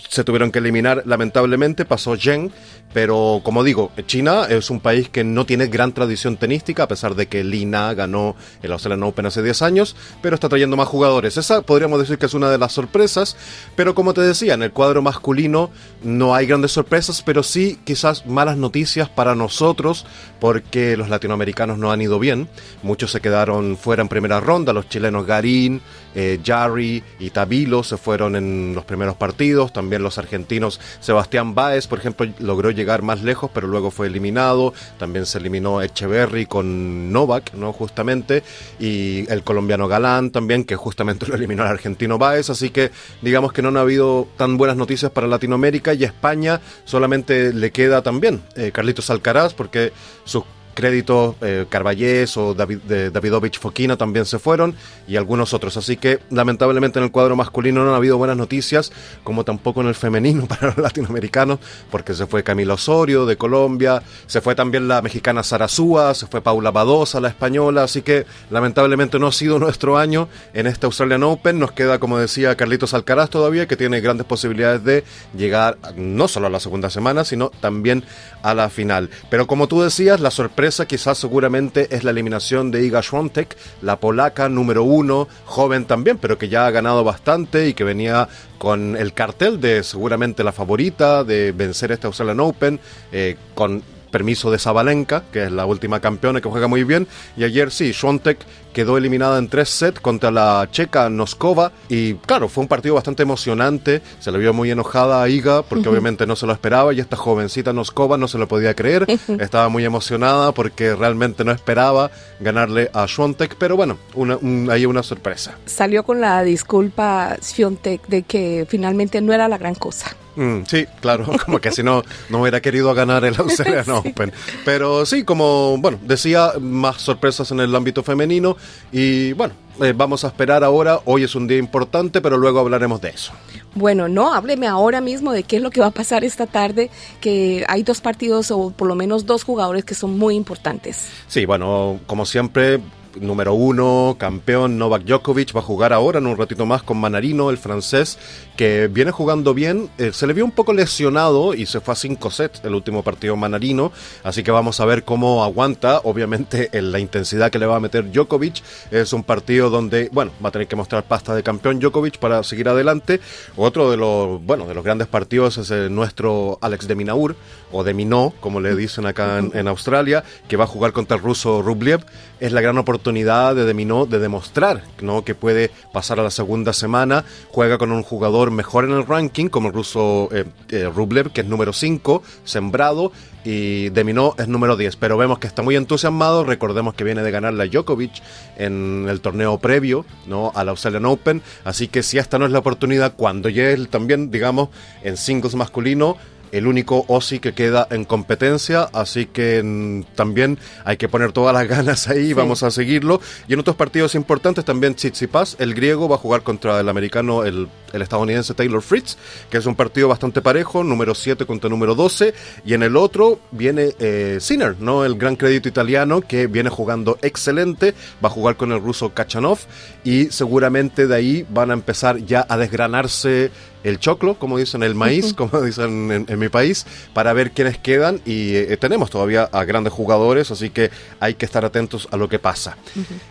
se 0.10 0.24
tuvieron 0.24 0.52
que 0.52 0.60
eliminar 0.60 1.04
lamentablemente. 1.06 1.86
Pasó 1.86 2.15
Zheng, 2.15 2.52
pero 2.93 3.41
como 3.43 3.63
digo, 3.63 3.91
China 4.06 4.46
es 4.50 4.70
un 4.70 4.80
país 4.80 5.10
que 5.10 5.24
no 5.24 5.46
tiene 5.46 5.67
gran 5.67 5.93
tradición 5.93 6.38
tenística, 6.38 6.84
a 6.84 6.88
pesar 6.88 7.15
de 7.15 7.28
que 7.28 7.43
Lina 7.43 7.93
ganó 7.93 8.36
el 8.62 8.72
Australian 8.72 9.04
Open 9.04 9.26
hace 9.26 9.43
10 9.43 9.62
años, 9.62 9.96
pero 10.22 10.36
está 10.36 10.50
trayendo 10.50 10.78
más 10.78 10.88
jugadores. 10.88 11.38
Esa 11.38 11.62
podríamos 11.62 12.00
decir 12.00 12.17
que 12.17 12.26
es 12.28 12.34
una 12.34 12.50
de 12.50 12.58
las 12.58 12.72
sorpresas, 12.72 13.36
pero 13.76 13.96
como 13.96 14.13
te 14.13 14.22
decía, 14.22 14.54
en 14.54 14.63
el 14.63 14.72
cuadro 14.72 15.02
masculino 15.02 15.70
no 16.04 16.36
hay 16.36 16.48
grandes 16.48 16.72
sorpresas, 16.72 17.22
pero 17.22 17.43
sí 17.43 17.80
quizás 17.84 18.26
malas 18.26 18.58
noticias 18.58 19.10
para 19.10 19.36
nosotros, 19.36 20.06
porque 20.39 20.98
los 20.98 21.10
latinoamericanos 21.10 21.78
no 21.78 21.91
han 21.91 22.02
ido 22.02 22.20
bien. 22.20 22.48
Muchos 22.84 23.12
se 23.12 23.22
quedaron 23.22 23.78
fuera 23.78 24.02
en 24.02 24.10
primera 24.10 24.39
ronda, 24.39 24.74
los 24.74 24.89
chilenos 24.89 25.26
Garín, 25.26 25.82
eh, 26.15 26.39
Jarry 26.43 27.04
y 27.20 27.30
Tabilo 27.30 27.84
se 27.84 27.98
fueron 27.98 28.36
en 28.36 28.74
los 28.74 28.86
primeros 28.86 29.15
partidos, 29.15 29.47
también 29.72 30.04
los 30.04 30.18
argentinos 30.18 30.80
Sebastián 31.00 31.56
Báez, 31.56 31.88
por 31.88 32.00
ejemplo, 32.00 32.28
logró 32.40 32.72
llegar 32.72 33.02
más 33.02 33.22
lejos, 33.22 33.50
pero 33.54 33.68
luego 33.68 33.92
fue 33.92 34.08
eliminado, 34.08 34.74
también 34.98 35.26
se 35.26 35.38
eliminó 35.38 35.82
Echeverry 35.82 36.46
con 36.46 37.12
Novak, 37.12 37.54
¿no? 37.54 37.74
Justamente, 37.74 38.44
y 38.80 39.30
el 39.32 39.44
colombiano 39.44 39.88
Galán 39.88 40.32
también, 40.32 40.64
que 40.64 40.76
justamente 40.76 41.28
lo 41.28 41.36
eliminó 41.36 41.64
el 41.64 41.70
argentino 41.70 42.18
Báez, 42.18 42.50
así 42.50 42.70
que 42.70 42.92
digamos 43.22 43.54
que 43.54 43.62
no 43.62 43.70
han 43.70 43.78
habido 43.78 44.28
tan 44.38 44.58
buenas 44.58 44.78
noticias 44.78 45.12
para 45.12 45.28
Latinoamérica 45.28 45.94
y 45.94 46.04
España 46.04 46.62
solamente 46.86 47.54
le 47.54 47.72
queda 47.72 48.02
también 48.02 48.42
eh, 48.56 48.72
Carlitos 48.72 49.10
Alcaraz, 49.10 49.54
porque 49.54 49.94
sus 50.26 50.44
créditos, 50.78 51.36
eh, 51.42 51.66
Carballés 51.68 52.38
o 52.38 52.54
David, 52.54 53.10
Davidovich 53.12 53.58
Fokina 53.60 53.98
también 53.98 54.28
se 54.28 54.38
fueron 54.38 54.76
y 55.08 55.16
algunos 55.16 55.56
otros. 55.56 55.76
Así 55.76 55.98
que 55.98 56.20
lamentablemente 56.30 57.00
en 57.00 57.06
el 57.06 57.12
cuadro 57.12 57.36
masculino 57.36 57.84
no 57.84 57.96
ha 57.96 57.98
habido 57.98 58.20
buenas 58.20 58.38
noticias, 58.38 58.92
como 59.24 59.44
tampoco 59.44 59.82
en 59.82 59.88
el 59.88 59.96
femenino 59.96 60.46
para 60.48 60.68
los 60.68 60.78
latinoamericanos, 60.78 61.58
porque 61.90 62.13
se 62.13 62.28
fue 62.28 62.44
Camila 62.44 62.76
Osorio 62.76 63.26
de 63.26 63.38
Colombia, 63.38 64.04
se 64.28 64.40
fue 64.40 64.54
también 64.54 64.88
la 64.88 65.02
mexicana 65.02 65.42
Sarazúa, 65.42 66.13
se 66.13 66.28
fue 66.28 66.42
Paula 66.42 66.70
Badosa, 66.70 67.20
la 67.20 67.30
española, 67.30 67.82
así 67.82 68.04
que 68.04 68.28
lamentablemente 68.52 69.18
no 69.18 69.26
ha 69.26 69.32
sido 69.32 69.58
nuestro 69.58 69.98
año 69.98 70.30
en 70.54 70.68
este 70.68 70.86
Australian 70.86 71.24
Open. 71.24 71.58
Nos 71.58 71.72
queda, 71.72 71.98
como 71.98 72.20
decía 72.20 72.56
Carlitos 72.56 72.94
Alcaraz 72.94 73.32
todavía, 73.32 73.68
que 73.68 73.78
tiene 73.78 74.00
grandes 74.00 74.28
posibilidades 74.28 74.84
de 74.84 75.04
llegar 75.36 75.80
no 75.96 76.28
solo 76.28 76.46
a 76.46 76.52
la 76.52 76.60
segunda 76.60 76.92
semana, 76.92 77.24
sino 77.24 77.50
también 77.50 78.04
a 78.44 78.54
la 78.54 78.70
final. 78.70 79.10
Pero 79.32 79.48
como 79.48 79.68
tú 79.68 79.82
decías, 79.82 80.20
la 80.20 80.30
sorpresa 80.30 80.66
quizás 80.88 81.17
seguramente 81.17 81.88
es 81.95 82.03
la 82.03 82.12
eliminación 82.12 82.71
de 82.71 82.86
Iga 82.86 83.01
Swiatek, 83.01 83.58
la 83.82 83.99
polaca 83.99 84.49
número 84.49 84.84
uno, 84.84 85.27
joven 85.45 85.86
también, 85.86 86.17
pero 86.17 86.38
que 86.38 86.49
ya 86.49 86.67
ha 86.67 86.71
ganado 86.71 87.03
bastante 87.03 87.67
y 87.67 87.73
que 87.73 87.84
venía 87.84 88.27
con 88.58 88.95
el 88.97 89.13
cartel 89.13 89.62
de 89.62 89.84
seguramente 89.84 90.43
la 90.43 90.51
favorita 90.51 91.23
de 91.23 91.51
vencer 91.53 91.91
este 91.91 92.08
Australian 92.08 92.39
Open, 92.39 92.80
eh, 93.12 93.38
con 93.56 93.82
permiso 94.12 94.52
de 94.52 94.60
Zabalenka, 94.60 95.24
que 95.32 95.46
es 95.46 95.52
la 95.52 95.65
última 95.65 96.00
campeona 96.00 96.41
que 96.41 96.50
juega 96.50 96.67
muy 96.67 96.84
bien. 96.84 97.08
Y 97.36 97.43
ayer 97.43 97.72
sí, 97.72 97.93
Swiatek 97.93 98.39
quedó 98.74 98.98
eliminada 98.98 99.39
en 99.39 99.50
tres 99.50 99.70
sets 99.70 100.00
contra 100.00 100.30
la 100.30 100.67
checa 100.72 101.10
Noskova. 101.10 101.72
Y 101.89 102.13
claro, 102.13 102.48
fue 102.48 102.62
un 102.62 102.67
partido 102.67 102.96
bastante 102.96 103.24
emocionante. 103.24 104.02
Se 104.20 104.32
le 104.32 104.38
vio 104.38 104.54
muy 104.54 104.70
enojada 104.70 105.24
a 105.24 105.30
Iga 105.30 105.63
porque 105.63 105.89
obviamente 105.89 106.28
no 106.28 106.36
se 106.36 106.46
lo 106.46 106.54
esperaba. 106.54 106.93
Y 106.93 107.00
esta 107.00 107.17
jovencita 107.17 107.74
Noskova 107.74 108.17
no 108.17 108.28
se 108.28 108.38
lo 108.38 108.48
podía 108.48 108.74
creer. 108.74 109.08
Estaba 109.39 109.70
muy 109.70 109.84
emocionada 109.84 110.52
porque 110.52 110.96
realmente 110.96 111.43
no 111.43 111.52
esperaba 111.52 112.12
ganarle 112.39 112.89
a 112.93 113.08
Swiatek. 113.08 113.56
Pero 113.58 113.76
bueno, 113.76 113.98
una, 114.13 114.38
hay 114.72 114.86
una 114.86 115.04
sorpresa. 115.04 115.58
Salió 115.65 116.04
con 116.04 116.22
la 116.22 116.43
disculpa 116.43 117.38
Swiatek 117.41 118.08
de 118.08 118.24
que 118.24 118.65
finalmente 118.70 119.22
no 119.22 119.34
era 119.34 119.48
la 119.48 119.58
gran 119.58 119.76
cosa. 119.76 120.15
Mm, 120.38 120.65
sí, 120.67 120.86
claro, 121.02 121.26
como 121.45 121.60
que 121.60 121.71
si 121.71 121.82
no, 121.82 122.04
no 122.30 122.41
hubiera 122.41 122.62
querido 122.62 122.93
ganar 122.93 123.26
el 123.26 123.36
Australian 123.36 123.89
Open. 124.06 124.32
Pero 124.63 125.06
sí, 125.06 125.23
como, 125.23 125.78
bueno, 125.80 126.00
decía, 126.04 126.54
más 126.62 127.02
sorpresas 127.02 127.52
en 127.52 127.60
el 127.60 127.76
ámbito 127.76 128.04
femenino 128.04 128.56
y 128.91 129.34
bueno, 129.34 129.56
eh, 129.82 129.93
vamos 129.95 130.23
a 130.23 130.28
esperar 130.28 130.63
ahora. 130.63 131.00
Hoy 131.06 131.23
es 131.23 131.34
un 131.34 131.47
día 131.47 131.58
importante, 131.58 132.21
pero 132.21 132.38
luego 132.38 132.60
hablaremos 132.60 133.02
de 133.02 133.10
eso. 133.10 133.34
Bueno, 133.73 134.08
no, 134.08 134.34
hábleme 134.34 134.67
ahora 134.67 135.02
mismo 135.02 135.32
de 135.32 135.43
qué 135.43 135.58
es 135.58 135.62
lo 135.62 135.71
que 135.71 135.82
va 135.82 135.88
a 135.88 135.91
pasar 135.91 136.23
esta 136.23 136.45
tarde, 136.45 136.91
que 137.19 137.65
hay 137.67 137.82
dos 137.82 138.02
partidos 138.02 138.52
o 138.52 138.69
por 138.69 138.88
lo 138.88 138.95
menos 138.95 139.26
dos 139.26 139.43
jugadores 139.43 139.86
que 139.86 139.95
son 139.95 140.17
muy 140.17 140.36
importantes. 140.36 141.08
Sí, 141.28 141.45
bueno, 141.45 142.00
como 142.06 142.26
siempre, 142.26 142.80
número 143.21 143.53
uno, 143.53 144.15
campeón 144.17 144.77
Novak 144.77 145.03
Djokovic, 145.03 145.56
va 145.56 145.60
a 145.60 145.63
jugar 145.63 145.93
ahora 145.93 146.19
en 146.19 146.27
un 146.27 146.38
ratito 146.38 146.65
más 146.65 146.84
con 146.84 146.97
Manarino, 146.97 147.49
el 147.49 147.58
francés, 147.58 148.17
que 148.56 148.88
viene 148.88 149.12
jugando 149.12 149.53
bien. 149.53 149.89
Eh, 149.97 150.12
se 150.13 150.27
le 150.27 150.34
vio 150.34 150.45
un 150.45 150.51
poco 150.51 150.73
lesionado 150.73 151.53
y 151.53 151.65
se 151.65 151.80
fue 151.80 151.93
a 151.93 151.95
cinco 151.95 152.32
sets 152.32 152.62
el 152.63 152.75
último 152.75 153.03
partido 153.03 153.36
Manarino, 153.36 153.91
así 154.23 154.43
que 154.43 154.51
vamos 154.51 154.80
a 154.80 154.86
ver 154.86 155.03
cómo 155.03 155.43
aguanta. 155.43 156.01
Obviamente, 156.03 156.69
en 156.71 156.91
la 156.91 156.99
intensidad 156.99 157.49
que 157.49 157.60
le 157.60 157.65
va 157.65 157.77
a 157.77 157.80
meter 157.80 158.12
Djokovic 158.12 158.62
es 158.91 159.13
un 159.13 159.23
partido 159.23 159.69
donde, 159.69 160.10
bueno, 160.12 160.32
va 160.43 160.49
a 160.49 160.51
tener 160.51 160.67
que 160.67 160.75
mostrar 160.75 161.03
pasta 161.03 161.34
de 161.34 161.43
campeón 161.43 161.80
Djokovic 161.80 162.19
para 162.19 162.43
seguir 162.43 162.69
adelante. 162.69 163.19
Otro 163.56 163.89
de 163.89 163.97
los, 163.97 164.41
bueno, 164.43 164.67
de 164.67 164.73
los 164.73 164.84
grandes 164.84 165.08
partidos 165.08 165.58
es 165.58 165.71
el 165.71 165.93
nuestro 165.93 166.60
Alex 166.62 166.88
de 166.88 166.95
Minaur, 166.95 167.36
o 167.71 167.84
de 167.84 167.93
Minó, 167.93 168.34
como 168.39 168.62
le 168.62 168.75
dicen 168.75 169.06
acá 169.06 169.39
en, 169.39 169.51
en 169.53 169.67
Australia, 169.67 170.23
que 170.47 170.56
va 170.56 170.63
a 170.63 170.67
jugar 170.67 170.93
contra 170.93 171.17
el 171.17 171.23
ruso 171.23 171.62
Rublev. 171.62 172.06
Es 172.39 172.51
la 172.51 172.62
gran 172.62 172.77
oportunidad 172.77 173.07
de 173.08 173.65
Deminó 173.65 174.06
de 174.06 174.20
demostrar 174.20 174.84
¿no? 175.02 175.24
que 175.24 175.34
puede 175.34 175.72
pasar 175.93 176.20
a 176.20 176.24
la 176.24 176.32
segunda 176.32 176.74
semana. 176.74 177.24
Juega 177.52 177.78
con 177.78 177.91
un 177.91 178.04
jugador 178.04 178.52
mejor 178.52 178.84
en 178.84 178.91
el 178.91 179.06
ranking, 179.06 179.48
como 179.48 179.70
el 179.70 179.74
ruso 179.74 180.30
eh, 180.32 180.46
eh, 180.70 180.89
Rublev, 180.93 181.32
que 181.32 181.41
es 181.41 181.48
número 181.48 181.72
5, 181.72 182.22
sembrado, 182.43 183.12
y 183.46 183.89
Deminó 183.89 184.36
es 184.38 184.50
número 184.50 184.76
10. 184.76 184.98
Pero 184.98 185.17
vemos 185.17 185.39
que 185.39 185.48
está 185.48 185.62
muy 185.62 185.76
entusiasmado. 185.78 186.43
Recordemos 186.43 186.96
que 186.96 187.06
viene 187.06 187.24
de 187.24 187.32
ganar 187.32 187.54
la 187.54 187.65
Djokovic 187.65 188.12
en 188.58 189.08
el 189.10 189.22
torneo 189.22 189.58
previo 189.58 190.06
¿no? 190.26 190.52
a 190.54 190.65
la 190.65 190.72
Australian 190.72 191.06
Open. 191.06 191.41
Así 191.63 191.88
que 191.88 192.04
si 192.04 192.17
esta 192.17 192.38
no 192.38 192.46
es 192.46 192.52
la 192.52 192.60
oportunidad, 192.60 193.13
cuando 193.15 193.48
llegue 193.48 193.86
también, 193.88 194.32
digamos, 194.32 194.70
en 195.02 195.15
singles 195.15 195.56
masculino, 195.56 196.17
el 196.52 196.68
único 196.68 197.06
OSI 197.08 197.40
que 197.40 197.54
queda 197.54 197.88
en 197.90 198.06
competencia, 198.06 198.90
así 198.94 199.26
que 199.26 199.62
mm, 199.64 200.16
también 200.16 200.58
hay 200.86 200.98
que 200.98 201.10
poner 201.10 201.32
todas 201.32 201.54
las 201.54 201.68
ganas 201.78 202.08
ahí, 202.08 202.34
vamos 202.34 202.64
a 202.64 202.72
seguirlo. 202.72 203.22
Y 203.48 203.54
en 203.54 203.60
otros 203.60 203.76
partidos 203.76 204.16
importantes 204.16 204.66
también 204.66 204.96
Tsitsipas, 204.96 205.56
el 205.60 205.74
griego, 205.74 206.08
va 206.10 206.16
a 206.16 206.20
jugar 206.20 206.44
contra 206.44 206.80
el 206.80 206.90
americano, 206.90 207.44
el, 207.44 207.68
el 207.94 208.02
estadounidense 208.02 208.54
Taylor 208.54 208.82
Fritz, 208.82 209.18
que 209.50 209.58
es 209.58 209.66
un 209.66 209.76
partido 209.76 210.08
bastante 210.08 210.42
parejo, 210.42 210.84
número 210.84 211.16
7 211.16 211.45
contra 211.45 211.70
número 211.70 211.95
12, 211.95 212.34
y 212.66 212.74
en 212.74 212.84
el 212.84 212.95
otro 212.95 213.39
viene 213.52 213.93
eh, 214.00 214.38
Sinner, 214.39 214.76
¿no? 214.80 215.06
el 215.06 215.16
gran 215.16 215.36
crédito 215.36 215.70
italiano, 215.70 216.22
que 216.22 216.48
viene 216.48 216.70
jugando 216.70 217.18
excelente, 217.22 217.93
va 218.24 218.30
a 218.30 218.32
jugar 218.32 218.58
con 218.58 218.72
el 218.72 218.82
ruso 218.82 219.14
Kachanov, 219.14 219.60
y 220.04 220.26
seguramente 220.26 221.08
de 221.08 221.16
ahí 221.16 221.45
van 221.50 221.72
a 221.72 221.74
empezar 221.74 222.18
ya 222.18 222.45
a 222.48 222.58
desgranarse 222.58 223.52
el 223.84 223.99
choclo, 223.99 224.36
como 224.36 224.57
dicen, 224.57 224.84
el 224.84 224.95
maíz, 224.95 225.34
como 225.34 225.61
dicen 225.61 226.11
en, 226.11 226.25
en 226.28 226.39
mi 226.39 226.49
país, 226.49 226.86
para 227.13 227.32
ver 227.34 227.51
quiénes 227.51 227.78
quedan 227.78 228.21
y 228.25 228.55
eh, 228.55 228.78
tenemos 228.78 229.09
todavía 229.09 229.43
a 229.51 229.63
grandes 229.65 229.93
jugadores, 229.93 230.51
así 230.51 230.69
que 230.69 230.91
hay 231.19 231.36
que 231.36 231.45
estar 231.45 231.63
atentos 231.65 232.07
a 232.11 232.17
lo 232.17 232.28
que 232.30 232.39
pasa. 232.39 232.78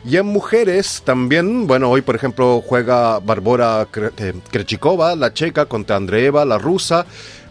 Y 0.04 0.16
en 0.16 0.26
mujeres 0.26 1.02
también, 1.04 1.66
bueno, 1.66 1.90
hoy 1.90 2.02
por 2.02 2.14
ejemplo 2.16 2.62
juega 2.66 3.18
Barbora 3.18 3.86
Kre- 3.92 4.12
eh, 4.18 4.32
Krejcikova, 4.50 5.14
la 5.16 5.32
checa, 5.34 5.66
contra 5.66 5.96
Andreeva, 5.96 6.44
la 6.44 6.58
rusa. 6.58 7.06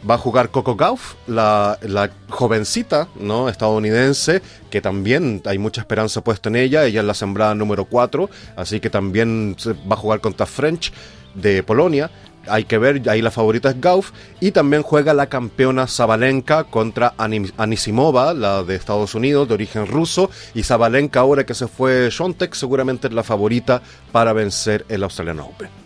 Va 0.07 0.15
a 0.15 0.17
jugar 0.19 0.51
Coco 0.51 0.75
Gauff, 0.75 1.15
la, 1.25 1.79
la 1.81 2.11
jovencita 2.29 3.07
¿no? 3.19 3.49
estadounidense, 3.49 4.39
que 4.69 4.79
también 4.79 5.41
hay 5.45 5.57
mucha 5.57 5.81
esperanza 5.81 6.21
puesta 6.23 6.47
en 6.49 6.57
ella. 6.57 6.85
Ella 6.85 6.99
es 6.99 7.05
la 7.07 7.15
sembrada 7.15 7.55
número 7.55 7.85
4, 7.85 8.29
así 8.55 8.79
que 8.79 8.91
también 8.91 9.55
va 9.91 9.95
a 9.95 9.97
jugar 9.97 10.21
contra 10.21 10.45
French 10.45 10.93
de 11.33 11.63
Polonia. 11.63 12.11
Hay 12.47 12.65
que 12.65 12.77
ver, 12.77 13.01
ahí 13.09 13.21
la 13.21 13.31
favorita 13.31 13.69
es 13.69 13.79
Gauff. 13.81 14.11
Y 14.39 14.51
también 14.51 14.81
juega 14.83 15.13
la 15.13 15.27
campeona 15.27 15.87
Zabalenka 15.87 16.65
contra 16.65 17.13
Ani- 17.17 17.51
Anisimova, 17.57 18.33
la 18.33 18.63
de 18.63 18.75
Estados 18.75 19.15
Unidos, 19.15 19.47
de 19.47 19.53
origen 19.55 19.87
ruso. 19.87 20.29
Y 20.53 20.63
Zabalenka, 20.63 21.19
ahora 21.19 21.45
que 21.45 21.53
se 21.53 21.67
fue 21.67 22.09
Shontek, 22.11 22.53
seguramente 22.53 23.07
es 23.07 23.13
la 23.13 23.23
favorita 23.23 23.81
para 24.11 24.33
vencer 24.33 24.85
el 24.89 25.03
Australian 25.03 25.39
Open. 25.39 25.84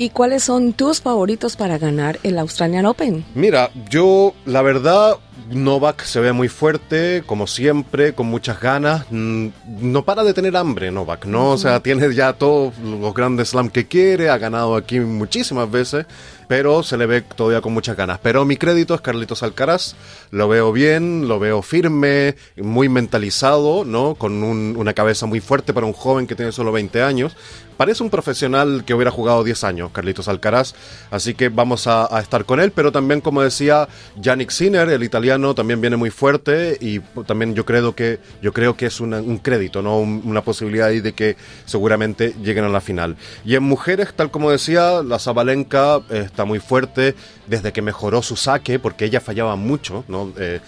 ¿Y 0.00 0.08
cuáles 0.08 0.44
son 0.44 0.72
tus 0.72 1.02
favoritos 1.02 1.56
para 1.56 1.76
ganar 1.76 2.18
el 2.22 2.38
Australian 2.38 2.86
Open? 2.86 3.22
Mira, 3.34 3.70
yo 3.90 4.32
la 4.46 4.62
verdad, 4.62 5.16
Novak 5.50 6.04
se 6.04 6.20
ve 6.20 6.32
muy 6.32 6.48
fuerte, 6.48 7.22
como 7.26 7.46
siempre, 7.46 8.14
con 8.14 8.26
muchas 8.26 8.58
ganas. 8.62 9.04
Mm, 9.10 9.48
No 9.82 10.02
para 10.06 10.24
de 10.24 10.32
tener 10.32 10.56
hambre 10.56 10.90
Novak, 10.90 11.26
¿no? 11.26 11.50
O 11.50 11.58
sea, 11.58 11.80
tiene 11.80 12.14
ya 12.14 12.32
todos 12.32 12.72
los 12.78 13.12
grandes 13.12 13.50
slam 13.50 13.68
que 13.68 13.86
quiere, 13.88 14.30
ha 14.30 14.38
ganado 14.38 14.74
aquí 14.74 15.00
muchísimas 15.00 15.70
veces, 15.70 16.06
pero 16.48 16.82
se 16.82 16.96
le 16.96 17.04
ve 17.04 17.20
todavía 17.20 17.60
con 17.60 17.74
muchas 17.74 17.94
ganas. 17.94 18.20
Pero 18.22 18.46
mi 18.46 18.56
crédito 18.56 18.94
es 18.94 19.02
Carlitos 19.02 19.42
Alcaraz, 19.42 19.96
lo 20.30 20.48
veo 20.48 20.72
bien, 20.72 21.28
lo 21.28 21.38
veo 21.38 21.60
firme, 21.60 22.36
muy 22.56 22.88
mentalizado, 22.88 23.84
¿no? 23.84 24.14
Con 24.14 24.42
un- 24.42 24.76
una 24.78 24.94
cabeza 24.94 25.26
muy 25.26 25.40
fuerte 25.40 25.74
para 25.74 25.84
un 25.86 25.92
joven 25.92 26.26
que 26.26 26.34
tiene 26.36 26.52
solo 26.52 26.72
20 26.72 27.02
años. 27.02 27.36
Parece 27.80 28.02
un 28.02 28.10
profesional 28.10 28.84
que 28.84 28.92
hubiera 28.92 29.10
jugado 29.10 29.42
10 29.42 29.64
años, 29.64 29.90
Carlitos 29.90 30.28
Alcaraz, 30.28 30.74
así 31.10 31.32
que 31.32 31.48
vamos 31.48 31.86
a, 31.86 32.20
estar 32.20 32.44
con 32.44 32.60
él, 32.60 32.72
pero 32.72 32.92
también, 32.92 33.22
como 33.22 33.40
decía 33.40 33.88
Yannick 34.16 34.50
Sinner, 34.50 34.86
el 34.90 35.02
italiano, 35.02 35.54
también 35.54 35.80
viene 35.80 35.96
muy 35.96 36.10
fuerte 36.10 36.76
y 36.78 37.00
también 37.26 37.54
yo 37.54 37.64
creo 37.64 37.94
que, 37.96 38.18
yo 38.42 38.52
creo 38.52 38.76
que 38.76 38.84
es 38.84 39.00
un 39.00 39.38
crédito, 39.38 39.80
¿no? 39.80 39.98
Un- 39.98 40.20
una 40.26 40.42
posibilidad 40.42 40.88
ahí 40.88 41.00
de 41.00 41.14
que 41.14 41.38
seguramente 41.64 42.34
lleguen 42.42 42.64
a 42.64 42.68
la 42.68 42.82
final. 42.82 43.16
Y 43.46 43.54
en 43.54 43.62
mujeres, 43.62 44.12
tal 44.14 44.30
como 44.30 44.50
decía, 44.50 45.02
la 45.02 45.18
Zabalenka 45.18 46.02
eh, 46.10 46.24
está 46.26 46.44
muy 46.44 46.58
fuerte 46.58 47.14
desde 47.46 47.72
que 47.72 47.80
mejoró 47.80 48.20
su 48.20 48.36
saque, 48.36 48.78
porque 48.78 49.06
ella 49.06 49.22
fallaba 49.22 49.56
mucho, 49.56 50.04
¿no? 50.06 50.34
Eh, 50.36 50.60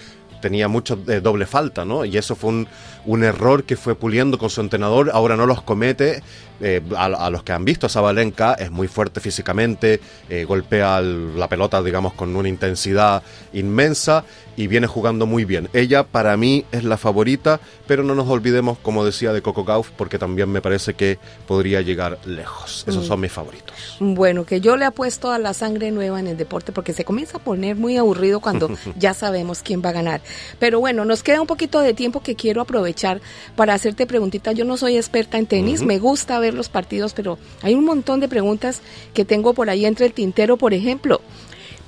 tenía 0.42 0.68
mucho 0.68 0.98
eh, 1.08 1.20
doble 1.20 1.46
falta, 1.46 1.86
¿no? 1.86 2.04
Y 2.04 2.18
eso 2.18 2.36
fue 2.36 2.50
un, 2.50 2.68
un 3.06 3.24
error 3.24 3.64
que 3.64 3.76
fue 3.76 3.94
puliendo 3.94 4.36
con 4.36 4.50
su 4.50 4.60
entrenador, 4.60 5.10
ahora 5.14 5.36
no 5.36 5.46
los 5.46 5.62
comete. 5.62 6.22
eh, 6.62 6.80
a, 6.96 7.28
los 7.30 7.42
que 7.42 7.52
han 7.52 7.64
visto 7.64 7.86
a 7.86 7.88
Zabalenka, 7.88 8.54
es 8.54 8.70
muy 8.70 8.86
fuerte 8.86 9.20
físicamente, 9.20 10.00
eh, 10.28 10.44
golpea 10.44 11.00
la 11.00 11.48
pelota, 11.48 11.82
digamos, 11.82 12.12
con 12.14 12.36
una 12.36 12.48
intensidad 12.48 13.22
inmensa 13.52 14.24
y 14.56 14.66
viene 14.66 14.86
jugando 14.86 15.26
muy 15.26 15.44
bien. 15.44 15.68
Ella, 15.72 16.04
para 16.04 16.36
mí, 16.36 16.64
es 16.72 16.84
la 16.84 16.96
favorita, 16.96 17.60
pero 17.86 18.02
no 18.02 18.14
nos 18.14 18.28
olvidemos, 18.28 18.78
como 18.78 19.04
decía, 19.04 19.32
de 19.32 19.42
Coco 19.42 19.64
Gauff, 19.64 19.90
porque 19.96 20.18
también 20.18 20.50
me 20.50 20.60
parece 20.60 20.94
que 20.94 21.18
podría 21.46 21.80
llegar 21.80 22.18
lejos. 22.26 22.84
Esos 22.86 23.04
Mm. 23.04 23.08
son 23.08 23.20
mis 23.20 23.32
favoritos. 23.32 23.96
Bueno, 24.00 24.44
que 24.44 24.60
yo 24.60 24.76
le 24.76 24.84
apuesto 24.84 25.30
a 25.30 25.38
la 25.38 25.54
sangre 25.54 25.90
nueva 25.90 26.20
en 26.20 26.26
el 26.26 26.36
deporte 26.36 26.72
porque 26.72 26.92
se 26.92 27.04
comienza 27.04 27.38
a 27.38 27.40
poner 27.40 27.76
muy 27.76 27.96
aburrido 27.96 28.40
cuando 28.40 28.68
ya 28.98 29.14
sabemos 29.14 29.60
quién 29.62 29.82
va 29.84 29.88
a 29.90 29.92
ganar. 29.92 30.20
Pero 30.58 30.80
bueno, 30.80 31.04
nos 31.04 31.22
queda 31.22 31.40
un 31.40 31.46
poquito 31.46 31.80
de 31.80 31.94
tiempo 31.94 32.22
que 32.22 32.34
quiero 32.36 32.60
aprovechar 32.62 33.20
para 33.56 33.74
hacerte 33.74 34.06
preguntitas. 34.06 34.54
Yo 34.54 34.64
no 34.64 34.76
soy 34.76 34.96
experta 34.96 35.38
en 35.38 35.46
tenis, 35.46 35.82
me 35.82 35.98
gusta 35.98 36.38
ver 36.38 36.54
los 36.54 36.68
partidos, 36.68 37.14
pero 37.14 37.38
hay 37.62 37.74
un 37.74 37.84
montón 37.84 38.20
de 38.20 38.28
preguntas 38.28 38.80
que 39.14 39.24
tengo 39.24 39.54
por 39.54 39.70
ahí 39.70 39.86
entre 39.86 40.06
el 40.06 40.12
tintero, 40.12 40.56
por 40.56 40.74
ejemplo. 40.74 41.20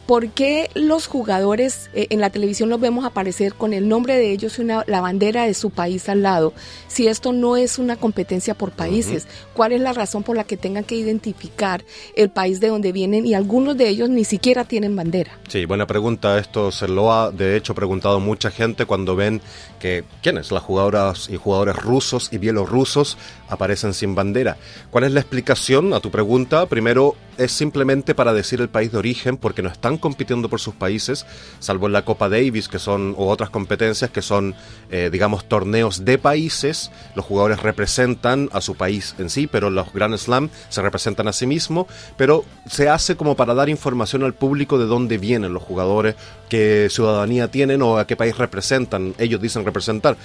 ¿Por 0.07 0.29
qué 0.29 0.71
los 0.75 1.07
jugadores 1.07 1.89
eh, 1.95 2.09
en 2.11 2.21
la 2.21 2.29
televisión 2.29 2.69
los 2.69 2.79
vemos 2.79 3.07
aparecer 3.07 3.55
con 3.55 3.73
el 3.73 3.89
nombre 3.89 4.17
de 4.17 4.33
ellos 4.33 4.59
y 4.59 4.63
una, 4.63 4.85
la 4.87 5.01
bandera 5.01 5.45
de 5.45 5.55
su 5.55 5.71
país 5.71 6.11
al 6.11 6.23
lado? 6.23 6.53
Si 6.89 7.09
esto 7.09 7.33
no 7.33 7.57
es 7.57 7.79
una 7.79 7.97
competencia 7.97 8.55
por 8.55 8.71
países, 8.71 9.27
¿cuál 9.55 9.73
es 9.73 9.81
la 9.81 9.95
razón 9.95 10.23
por 10.23 10.37
la 10.37 10.45
que 10.45 10.59
tengan 10.59 10.85
que 10.85 10.95
identificar 10.95 11.85
el 12.17 12.29
país 12.29 12.61
de 12.61 12.69
donde 12.69 12.93
vienen 12.93 13.25
y 13.25 13.35
algunos 13.35 13.79
de 13.79 13.89
ellos 13.89 14.11
ni 14.11 14.25
siquiera 14.25 14.65
tienen 14.65 14.95
bandera? 14.95 15.39
Sí, 15.49 15.65
buena 15.65 15.87
pregunta. 15.87 16.39
Esto 16.39 16.71
se 16.71 16.87
lo 16.87 17.11
ha, 17.11 17.31
de 17.31 17.57
hecho, 17.57 17.75
preguntado 17.75 18.21
mucha 18.21 18.51
gente 18.51 18.85
cuando 18.85 19.17
ven 19.17 19.41
que, 19.81 20.05
¿quiénes? 20.23 20.53
Las 20.53 20.63
jugadoras 20.63 21.31
y 21.31 21.37
jugadores 21.37 21.77
rusos 21.77 22.29
y 22.31 22.39
bielorrusos 22.39 23.17
aparecen 23.49 23.95
sin 23.95 24.15
bandera. 24.15 24.59
¿Cuál 24.91 25.05
es 25.05 25.13
la 25.13 25.21
explicación 25.21 25.95
a 25.95 26.01
tu 26.01 26.11
pregunta? 26.11 26.67
Primero, 26.67 27.17
es 27.39 27.53
simplemente 27.53 28.15
para 28.15 28.33
decir 28.33 28.61
el 28.61 28.69
país 28.69 28.93
de 28.93 28.99
origen, 28.99 29.37
porque 29.37 29.63
no 29.63 29.69
están 29.69 29.99
compitiendo 29.99 30.49
por 30.49 30.61
sus 30.61 30.75
países, 30.75 31.27
salvo 31.59 31.87
en 31.87 31.93
la 31.93 32.05
Copa 32.05 32.29
Davis, 32.29 32.69
que 32.69 32.79
son, 32.79 33.15
o 33.17 33.29
otras 33.29 33.51
competencias 33.51 34.11
que 34.11 34.23
son, 34.23 34.55
eh, 34.91 35.11
digamos, 35.13 35.49
torneos 35.49 36.05
de 36.05 36.19
países. 36.19 36.91
Los 37.15 37.25
jugadores 37.25 37.63
representan 37.63 38.49
a 38.53 38.61
su 38.61 38.75
país 38.75 39.15
en 39.19 39.31
sí, 39.31 39.47
pero 39.47 39.71
los 39.71 39.93
Grand 39.93 40.17
Slam 40.17 40.51
se 40.69 40.83
representan 40.83 41.29
a 41.29 41.33
sí 41.33 41.47
mismos, 41.47 41.87
pero 42.17 42.45
se 42.67 42.89
hace 42.89 43.17
como 43.17 43.37
para 43.37 43.55
dar 43.55 43.69
información 43.69 44.23
al 44.23 44.35
público 44.35 44.79
de 44.79 44.87
dónde 44.87 45.19
vienen 45.19 45.53
los 45.53 45.63
jugadores, 45.63 46.17
qué 46.49 46.89
ciudadanía 46.91 47.51
tienen 47.51 47.83
o 47.83 47.99
a 47.99 48.07
qué 48.07 48.17
país 48.17 48.39
representan, 48.39 49.15
ellos 49.19 49.41
dicen 49.41 49.65
representar. 49.65 50.17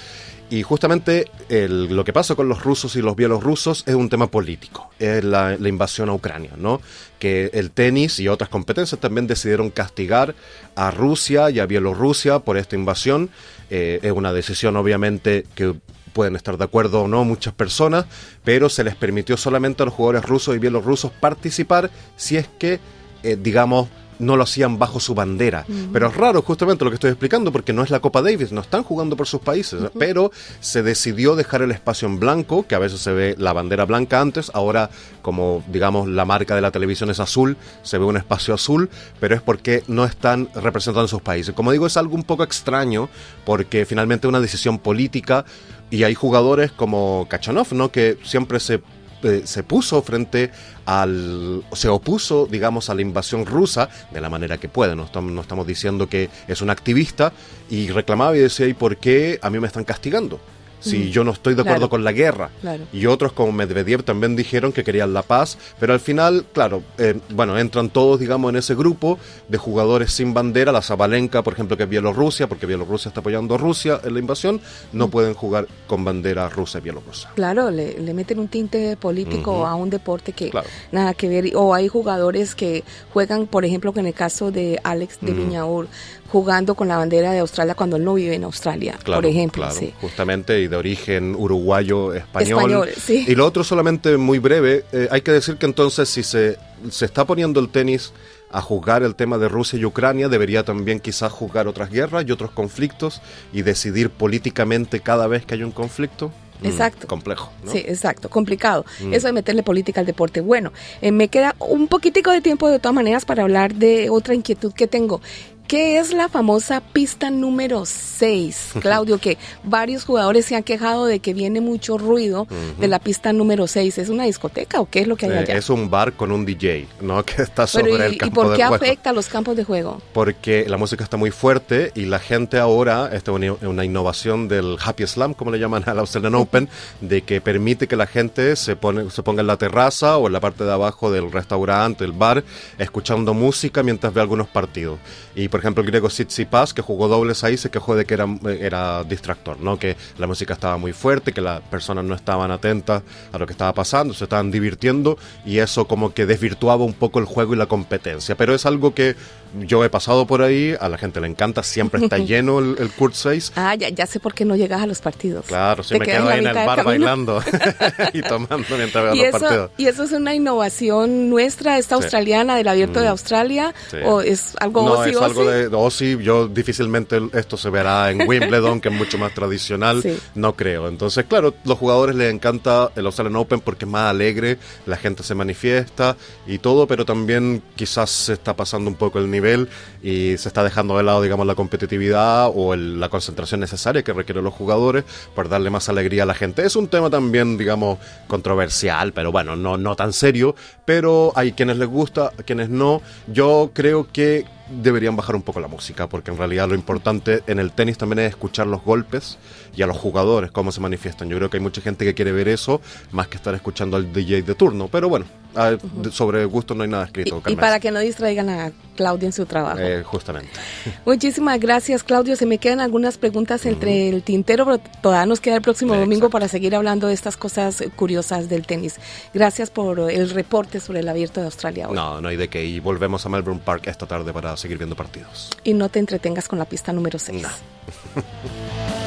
Y 0.51 0.63
justamente 0.63 1.29
lo 1.49 2.03
que 2.03 2.11
pasa 2.11 2.33
con 2.33 2.49
los 2.49 2.63
rusos 2.63 2.95
y 2.95 3.01
los 3.03 3.15
bielorrusos 3.15 3.83
es 3.85 3.93
un 3.93 4.09
tema 4.09 4.31
político, 4.31 4.89
es 4.97 5.23
la, 5.23 5.55
la 5.57 5.69
invasión 5.69 6.09
a 6.09 6.13
Ucrania, 6.13 6.51
¿no? 6.57 6.81
Que 7.19 7.51
el 7.53 7.69
tenis 7.69 8.19
y 8.19 8.27
otras 8.27 8.49
competencias 8.49 8.99
también 8.99 9.27
decidieron 9.27 9.69
castigar 9.69 10.33
a 10.75 10.89
Rusia 10.89 11.51
y 11.51 11.59
a 11.59 11.67
Bielorrusia 11.67 12.39
por 12.39 12.57
esta 12.57 12.75
invasión. 12.75 13.29
Eh, 13.69 13.99
es 14.01 14.11
una 14.11 14.33
decisión 14.33 14.75
obviamente 14.75 15.45
que 15.53 15.75
pueden 16.13 16.35
estar 16.35 16.57
de 16.57 16.63
acuerdo 16.63 17.03
o 17.03 17.07
no 17.07 17.23
muchas 17.25 17.53
personas, 17.53 18.05
pero 18.43 18.69
se 18.69 18.83
les 18.83 18.95
permitió 18.95 19.37
solamente 19.37 19.83
a 19.83 19.85
los 19.85 19.93
jugadores 19.93 20.27
rusos 20.27 20.55
y 20.55 20.59
bielorrusos 20.59 21.11
participar 21.11 21.91
si 22.15 22.37
es 22.37 22.47
que, 22.57 22.79
eh, 23.21 23.37
digamos, 23.39 23.87
no 24.19 24.37
lo 24.37 24.43
hacían 24.43 24.77
bajo 24.77 24.99
su 24.99 25.15
bandera. 25.15 25.65
Pero 25.91 26.07
es 26.07 26.15
raro 26.15 26.41
justamente 26.41 26.83
lo 26.85 26.91
que 26.91 26.95
estoy 26.95 27.11
explicando 27.11 27.51
porque 27.51 27.73
no 27.73 27.83
es 27.83 27.89
la 27.89 27.99
Copa 27.99 28.21
Davis, 28.21 28.51
no 28.51 28.61
están 28.61 28.83
jugando 28.83 29.15
por 29.15 29.27
sus 29.27 29.41
países, 29.41 29.81
pero 29.97 30.31
se 30.59 30.83
decidió 30.83 31.35
dejar 31.35 31.61
el 31.61 31.71
espacio 31.71 32.07
en 32.07 32.19
blanco, 32.19 32.67
que 32.67 32.75
a 32.75 32.79
veces 32.79 32.99
se 32.99 33.11
ve 33.11 33.35
la 33.37 33.53
bandera 33.53 33.85
blanca 33.85 34.21
antes, 34.21 34.51
ahora 34.53 34.89
como 35.21 35.63
digamos 35.67 36.07
la 36.07 36.25
marca 36.25 36.55
de 36.55 36.61
la 36.61 36.71
televisión 36.71 37.09
es 37.09 37.19
azul, 37.19 37.57
se 37.81 37.97
ve 37.97 38.05
un 38.05 38.17
espacio 38.17 38.53
azul, 38.53 38.89
pero 39.19 39.35
es 39.35 39.41
porque 39.41 39.83
no 39.87 40.05
están 40.05 40.49
representando 40.53 41.07
sus 41.07 41.21
países. 41.21 41.55
Como 41.55 41.71
digo, 41.71 41.87
es 41.87 41.97
algo 41.97 42.15
un 42.15 42.23
poco 42.23 42.43
extraño 42.43 43.09
porque 43.45 43.85
finalmente 43.85 44.27
es 44.27 44.29
una 44.29 44.41
decisión 44.41 44.79
política 44.79 45.45
y 45.89 46.03
hay 46.03 46.13
jugadores 46.13 46.71
como 46.71 47.27
Kachanov, 47.29 47.73
¿no? 47.73 47.91
que 47.91 48.17
siempre 48.23 48.59
se 48.59 48.81
eh, 49.23 49.41
se 49.45 49.63
puso 49.63 50.01
frente 50.01 50.51
al. 50.85 51.63
se 51.73 51.89
opuso, 51.89 52.47
digamos, 52.49 52.89
a 52.89 52.95
la 52.95 53.01
invasión 53.01 53.45
rusa 53.45 53.89
de 54.11 54.21
la 54.21 54.29
manera 54.29 54.57
que 54.57 54.69
puede. 54.69 54.95
No 54.95 55.05
estamos, 55.05 55.31
no 55.31 55.41
estamos 55.41 55.67
diciendo 55.67 56.07
que 56.07 56.29
es 56.47 56.61
un 56.61 56.69
activista 56.69 57.33
y 57.69 57.89
reclamaba 57.89 58.35
y 58.35 58.39
decía: 58.39 58.67
¿y 58.67 58.73
por 58.73 58.97
qué 58.97 59.39
a 59.41 59.49
mí 59.49 59.59
me 59.59 59.67
están 59.67 59.83
castigando? 59.83 60.39
Si 60.79 61.09
yo 61.11 61.23
no 61.23 61.31
estoy 61.31 61.55
de 61.55 61.61
acuerdo 61.61 61.79
Claro. 61.81 61.89
con 61.89 62.03
la 62.03 62.11
guerra. 62.11 62.49
Claro. 62.61 62.83
Y 62.93 63.05
otros 63.05 63.31
como 63.33 63.51
Medvedev 63.51 64.03
también 64.03 64.35
dijeron 64.35 64.71
que 64.71 64.83
querían 64.83 65.13
la 65.13 65.21
paz, 65.23 65.57
pero 65.79 65.93
al 65.93 65.99
final, 65.99 66.45
claro, 66.53 66.83
eh, 66.97 67.19
bueno, 67.29 67.57
entran 67.57 67.89
todos, 67.89 68.19
digamos, 68.19 68.49
en 68.49 68.55
ese 68.57 68.75
grupo 68.75 69.17
de 69.47 69.57
jugadores 69.57 70.11
sin 70.11 70.33
bandera, 70.33 70.71
la 70.71 70.81
Zabalenka, 70.81 71.41
por 71.43 71.53
ejemplo, 71.53 71.75
que 71.77 71.83
es 71.83 71.89
Bielorrusia, 71.89 72.47
porque 72.47 72.65
Bielorrusia 72.65 73.09
está 73.09 73.19
apoyando 73.21 73.55
a 73.55 73.57
Rusia 73.57 73.99
en 74.03 74.13
la 74.13 74.19
invasión, 74.19 74.61
no 74.93 75.07
Mm. 75.07 75.11
pueden 75.11 75.33
jugar 75.33 75.67
con 75.87 76.03
bandera 76.05 76.49
rusa 76.49 76.77
y 76.79 76.81
bielorrusa. 76.81 77.31
Claro, 77.35 77.69
le, 77.71 77.99
le 77.99 78.13
meten 78.13 78.39
un 78.39 78.47
tinte 78.47 78.95
político 78.97 79.65
a 79.65 79.75
un 79.75 79.89
deporte 79.89 80.33
que 80.33 80.49
Claro. 80.49 80.67
nada 80.91 81.13
que 81.13 81.27
ver. 81.27 81.51
O 81.55 81.73
hay 81.73 81.87
jugadores 81.87 82.55
que 82.55 82.83
juegan, 83.13 83.47
por 83.47 83.65
ejemplo, 83.65 83.91
que 83.93 83.99
en 83.99 84.07
el 84.07 84.13
caso 84.13 84.51
de 84.51 84.79
Alex 84.83 85.17
de 85.21 85.31
Mm. 85.31 85.37
Viñaur, 85.37 85.87
jugando 86.31 86.75
con 86.75 86.87
la 86.87 86.97
bandera 86.97 87.31
de 87.31 87.39
Australia 87.39 87.73
cuando 87.75 87.95
él 87.97 88.03
no 88.03 88.13
vive 88.13 88.35
en 88.35 88.43
Australia, 88.43 88.97
Claro, 89.03 89.21
por 89.21 89.29
ejemplo. 89.29 89.69
sí. 89.71 89.93
justamente, 89.99 90.61
y 90.61 90.67
de 90.69 90.75
origen 90.77 91.35
uruguayo 91.35 92.13
español. 92.13 92.59
Español, 92.59 92.89
sí. 92.97 93.25
Y 93.27 93.35
lo 93.35 93.45
otro 93.45 93.63
solamente 93.63 94.17
muy 94.17 94.39
breve, 94.39 94.85
eh, 94.91 95.07
hay 95.11 95.21
que 95.21 95.31
decir 95.31 95.57
que 95.57 95.65
entonces 95.65 96.07
si 96.09 96.23
se, 96.23 96.57
se 96.89 97.05
está 97.05 97.25
poniendo 97.25 97.59
el 97.59 97.69
tenis 97.69 98.13
a 98.51 98.61
juzgar 98.61 99.03
el 99.03 99.15
tema 99.15 99.37
de 99.37 99.47
Rusia 99.47 99.77
y 99.77 99.85
Ucrania, 99.85 100.27
debería 100.27 100.63
también 100.63 100.99
quizás 100.99 101.31
juzgar 101.31 101.67
otras 101.67 101.91
guerras 101.91 102.25
y 102.27 102.31
otros 102.31 102.51
conflictos 102.51 103.21
y 103.53 103.61
decidir 103.61 104.09
políticamente 104.09 104.99
cada 105.01 105.27
vez 105.27 105.45
que 105.45 105.55
hay 105.55 105.63
un 105.63 105.71
conflicto. 105.71 106.31
Mm, 106.61 106.65
Exacto. 106.65 107.07
complejo. 107.07 107.51
¿no? 107.63 107.71
Sí, 107.71 107.77
exacto, 107.77 108.29
complicado. 108.29 108.85
Mm. 109.01 109.13
Eso 109.13 109.27
de 109.27 109.33
meterle 109.33 109.63
política 109.63 110.01
al 110.01 110.05
deporte. 110.05 110.41
Bueno, 110.41 110.73
eh, 111.01 111.11
me 111.11 111.29
queda 111.29 111.55
un 111.59 111.87
poquitico 111.87 112.31
de 112.31 112.41
tiempo 112.41 112.69
de 112.69 112.79
todas 112.79 112.95
maneras 112.95 113.25
para 113.25 113.43
hablar 113.43 113.75
de 113.75 114.09
otra 114.09 114.33
inquietud 114.33 114.73
que 114.73 114.87
tengo. 114.87 115.21
¿Qué 115.69 115.99
es 115.99 116.13
la 116.15 116.29
famosa 116.29 116.81
pista 116.81 117.29
número 117.29 117.85
6, 117.85 118.71
Claudio? 118.81 119.19
que 119.19 119.37
varios 119.63 120.03
jugadores 120.03 120.47
se 120.47 120.55
han 120.55 120.63
quejado 120.63 121.05
de 121.05 121.19
que 121.19 121.35
viene 121.35 121.61
mucho 121.61 121.99
ruido 121.99 122.47
de 122.79 122.87
la 122.87 122.97
pista 122.97 123.33
número 123.33 123.67
6. 123.67 123.99
¿Es 123.99 124.09
una 124.09 124.23
discoteca 124.23 124.81
o 124.81 124.89
qué 124.89 125.01
es 125.01 125.07
lo 125.07 125.15
que 125.15 125.27
hay 125.27 125.31
Eh, 125.33 125.37
allá? 125.37 125.55
es 125.57 125.69
un 125.69 125.87
bar 125.91 126.13
con 126.13 126.31
un 126.31 126.43
DJ, 126.43 126.87
¿no? 127.01 127.23
Que 127.29 127.43
está 127.43 127.67
sobre 127.67 127.91
Pero, 127.91 128.03
el 128.05 128.13
¿y, 128.13 128.15
y 128.15 128.17
campo 128.17 128.41
por 128.41 128.55
qué 128.55 128.63
afecta 128.63 129.11
a 129.11 129.13
los 129.13 129.27
campos 129.27 129.55
de 129.55 129.63
juego? 129.63 130.01
porque 130.11 130.65
la 130.67 130.77
música 130.77 131.03
está 131.03 131.17
muy 131.17 131.29
fuerte 131.29 131.91
y 131.93 132.05
la 132.05 132.17
gente 132.17 132.57
ahora, 132.57 133.11
esta 133.13 133.29
es 133.29 133.35
una, 133.37 133.53
una 133.69 133.85
innovación 133.85 134.47
del 134.47 134.75
Happy 134.83 135.05
Slam, 135.05 135.35
como 135.35 135.51
le 135.51 135.59
llaman 135.59 135.83
al 135.85 135.99
Australian 135.99 136.33
Open, 136.41 136.67
de 137.01 137.21
que 137.21 137.41
permite 137.41 137.87
que 137.87 137.95
la 137.95 138.07
gente 138.07 138.55
se, 138.55 138.75
pone, 138.75 139.11
se 139.11 139.21
ponga 139.21 139.41
en 139.41 139.47
la 139.47 139.57
terraza 139.57 140.17
o 140.17 140.25
en 140.25 140.33
la 140.33 140.39
parte 140.39 140.63
de 140.63 140.71
abajo 140.73 141.11
del 141.11 141.31
restaurante, 141.31 142.05
el 142.05 142.13
bar, 142.13 142.43
escuchando 142.79 143.35
música 143.35 143.83
mientras 143.83 144.11
ve 144.15 144.21
algunos 144.21 144.47
partidos. 144.47 144.97
Y 145.35 145.47
por 145.47 145.58
ejemplo, 145.59 145.81
el 145.83 145.87
griego 145.87 146.07
Tsitsipas, 146.07 146.73
que 146.73 146.81
jugó 146.81 147.07
dobles 147.07 147.43
ahí, 147.43 147.57
se 147.57 147.69
quejó 147.69 147.95
de 147.95 148.05
que 148.05 148.13
era, 148.15 148.27
era 148.59 149.03
distractor, 149.03 149.59
¿no? 149.59 149.77
que 149.79 149.95
la 150.17 150.27
música 150.27 150.53
estaba 150.53 150.77
muy 150.77 150.93
fuerte, 150.93 151.31
que 151.33 151.41
las 151.41 151.61
personas 151.61 152.03
no 152.05 152.15
estaban 152.15 152.51
atentas 152.51 153.03
a 153.31 153.37
lo 153.37 153.45
que 153.45 153.53
estaba 153.53 153.73
pasando, 153.73 154.13
se 154.13 154.23
estaban 154.25 154.51
divirtiendo 154.51 155.17
y 155.45 155.59
eso 155.59 155.85
como 155.85 156.13
que 156.13 156.25
desvirtuaba 156.25 156.83
un 156.83 156.93
poco 156.93 157.19
el 157.19 157.25
juego 157.25 157.53
y 157.53 157.57
la 157.57 157.65
competencia. 157.67 158.35
Pero 158.35 158.53
es 158.55 158.65
algo 158.65 158.93
que 158.93 159.15
yo 159.61 159.83
he 159.83 159.89
pasado 159.89 160.27
por 160.27 160.41
ahí, 160.43 160.75
a 160.79 160.89
la 160.89 160.97
gente 160.97 161.19
le 161.19 161.27
encanta, 161.27 161.63
siempre 161.63 162.01
está 162.03 162.17
lleno 162.19 162.59
el, 162.59 162.75
el 162.79 162.91
Court 162.91 163.13
6. 163.15 163.53
Ah, 163.55 163.75
ya, 163.75 163.89
ya 163.89 164.05
sé 164.05 164.19
por 164.19 164.33
qué 164.33 164.45
no 164.45 164.55
llegas 164.55 164.81
a 164.81 164.87
los 164.87 164.99
partidos. 164.99 165.45
Claro, 165.47 165.83
Te 165.83 165.97
me 165.99 166.05
quedo 166.05 166.29
ahí 166.29 166.39
en 166.39 166.47
el 166.47 166.53
bar 166.53 166.83
bailando 166.83 167.41
y 168.13 168.21
tomando 168.21 168.65
mientras 168.77 169.03
veo 169.05 169.15
¿Y 169.15 169.17
los 169.19 169.27
eso, 169.29 169.39
partidos. 169.39 169.71
¿Y 169.77 169.85
eso 169.87 170.03
es 170.03 170.11
una 170.11 170.35
innovación 170.35 171.29
nuestra, 171.29 171.77
esta 171.77 171.97
Sí. 171.97 172.03
australiana, 172.03 172.55
del 172.55 172.67
abierto 172.67 172.99
de 172.99 173.07
Mm. 173.07 173.11
Australia? 173.11 173.73
Sí. 173.89 173.97
¿O 174.05 174.21
es 174.21 174.53
algo 174.59 174.83
no, 174.83 175.03
es 175.03 175.17
algo 175.17 175.48
de 175.49 175.67
Ozzy. 175.75 176.17
Yo 176.21 176.47
difícilmente 176.47 177.19
esto 177.33 177.57
se 177.57 177.69
verá 177.69 178.11
en 178.11 178.27
Wimbledon, 178.27 178.81
que 178.81 178.89
es 178.89 178.95
mucho 178.95 179.17
más 179.17 179.33
tradicional. 179.33 180.01
Sí. 180.01 180.17
No 180.35 180.55
creo. 180.55 180.87
Entonces, 180.87 181.25
claro, 181.25 181.53
los 181.65 181.77
jugadores 181.77 182.15
les 182.15 182.33
encanta 182.33 182.91
el 182.95 183.05
Australian 183.05 183.35
Open 183.35 183.59
porque 183.61 183.85
es 183.85 183.91
más 183.91 184.09
alegre, 184.09 184.57
la 184.85 184.97
gente 184.97 185.23
se 185.23 185.35
manifiesta 185.35 186.15
y 186.47 186.57
todo, 186.59 186.87
pero 186.87 187.05
también 187.05 187.61
quizás 187.75 188.09
se 188.09 188.33
está 188.33 188.55
pasando 188.55 188.89
un 188.89 188.95
poco 188.95 189.19
el 189.19 189.29
nivel 189.29 189.67
y 190.01 190.35
se 190.37 190.47
está 190.47 190.63
dejando 190.63 190.97
de 190.97 191.03
lado, 191.03 191.21
digamos, 191.21 191.45
la 191.47 191.55
competitividad 191.55 192.49
o 192.53 192.73
el- 192.73 192.99
la 192.99 193.09
concentración 193.09 193.59
necesaria 193.59 194.03
que 194.03 194.13
requieren 194.13 194.43
los 194.43 194.53
jugadores 194.53 195.03
por 195.35 195.49
darle 195.49 195.69
más 195.69 195.89
alegría 195.89 196.23
a 196.23 196.25
la 196.25 196.33
gente. 196.33 196.65
Es 196.65 196.75
un 196.75 196.87
tema 196.87 197.09
también, 197.09 197.57
digamos, 197.57 197.99
controversial, 198.27 199.13
pero 199.13 199.31
bueno, 199.31 199.55
no, 199.55 199.77
no 199.77 199.95
tan 199.95 200.13
serio, 200.13 200.55
pero 200.85 201.31
hay 201.35 201.51
quienes 201.51 201.77
les 201.77 201.87
gusta, 201.87 202.31
quienes 202.45 202.69
no. 202.69 203.01
Yo 203.27 203.71
creo 203.73 204.07
que 204.11 204.45
deberían 204.69 205.15
bajar 205.15 205.35
un 205.35 205.41
poco 205.41 205.59
la 205.59 205.67
música, 205.67 206.07
porque 206.07 206.31
en 206.31 206.37
realidad 206.37 206.67
lo 206.67 206.75
importante 206.75 207.43
en 207.47 207.59
el 207.59 207.71
tenis 207.71 207.97
también 207.97 208.19
es 208.19 208.29
escuchar 208.29 208.67
los 208.67 208.83
golpes 208.83 209.37
y 209.75 209.81
a 209.81 209.87
los 209.87 209.97
jugadores, 209.97 210.51
cómo 210.51 210.71
se 210.71 210.79
manifiestan. 210.81 211.29
Yo 211.29 211.37
creo 211.37 211.49
que 211.49 211.57
hay 211.57 211.63
mucha 211.63 211.81
gente 211.81 212.05
que 212.05 212.13
quiere 212.13 212.31
ver 212.31 212.47
eso 212.47 212.81
más 213.11 213.27
que 213.27 213.37
estar 213.37 213.53
escuchando 213.55 213.97
al 213.97 214.11
DJ 214.11 214.41
de 214.43 214.55
turno. 214.55 214.87
Pero 214.87 215.09
bueno, 215.09 215.25
ah, 215.55 215.71
de- 215.81 216.11
sobre 216.11 216.45
gusto 216.45 216.75
no 216.75 216.83
hay 216.83 216.89
nada 216.89 217.05
escrito. 217.05 217.41
Y, 217.47 217.55
para 217.55 217.79
que 217.79 217.91
no 217.91 217.99
distraigan 217.99 218.49
a 218.49 218.71
Claudia 218.95 219.27
en 219.27 219.33
su 219.33 219.45
trabajo. 219.45 219.79
Eh, 219.79 220.03
justamente. 220.03 220.51
Muchísimas 221.05 221.59
gracias, 221.59 222.03
Claudio. 222.03 222.35
Se 222.35 222.45
me 222.45 222.57
quedan 222.57 222.79
algunas 222.79 223.17
preguntas 223.17 223.65
entre 223.65 224.09
el 224.09 224.23
tintero, 224.23 224.65
pero 224.65 224.79
todavía 225.01 225.25
nos 225.25 225.39
queda 225.39 225.55
el 225.55 225.61
próximo 225.61 225.95
domingo 225.95 226.29
para 226.29 226.47
seguir 226.47 226.75
hablando 226.75 227.07
de 227.07 227.13
estas 227.13 227.37
cosas 227.37 227.83
curiosas 227.95 228.49
del 228.49 228.65
tenis. 228.65 228.97
Gracias 229.33 229.69
por 229.69 230.11
el 230.11 230.29
reporte 230.29 230.79
sobre 230.79 230.99
el 230.99 231.09
abierto 231.09 231.39
de 231.39 231.45
Australia 231.45 231.87
hoy. 231.87 231.95
No, 231.95 232.21
no 232.21 232.27
hay 232.27 232.37
de 232.37 232.49
qué. 232.49 232.65
Y 232.65 232.79
volvemos 232.79 233.25
a 233.25 233.29
Melbourne 233.29 233.61
Park 233.63 233.87
esta 233.87 234.05
tarde 234.05 234.33
para 234.33 234.55
seguir 234.57 234.77
viendo 234.77 234.95
partidos. 234.95 235.49
Y 235.63 235.73
no 235.73 235.89
te 235.89 235.99
entretengas 235.99 236.47
con 236.47 236.59
la 236.59 236.65
pista 236.65 236.91
número 236.91 237.19
6. 237.19 237.41
No. 237.41 237.49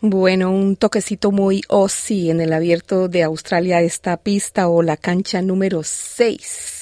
Bueno, 0.00 0.52
un 0.52 0.76
toquecito 0.76 1.32
muy 1.32 1.62
Aussie 1.68 2.30
en 2.30 2.40
el 2.40 2.52
abierto 2.52 3.08
de 3.08 3.24
Australia, 3.24 3.80
esta 3.80 4.16
pista 4.16 4.68
o 4.68 4.80
la 4.80 4.96
cancha 4.96 5.42
número 5.42 5.82
6. 5.82 6.77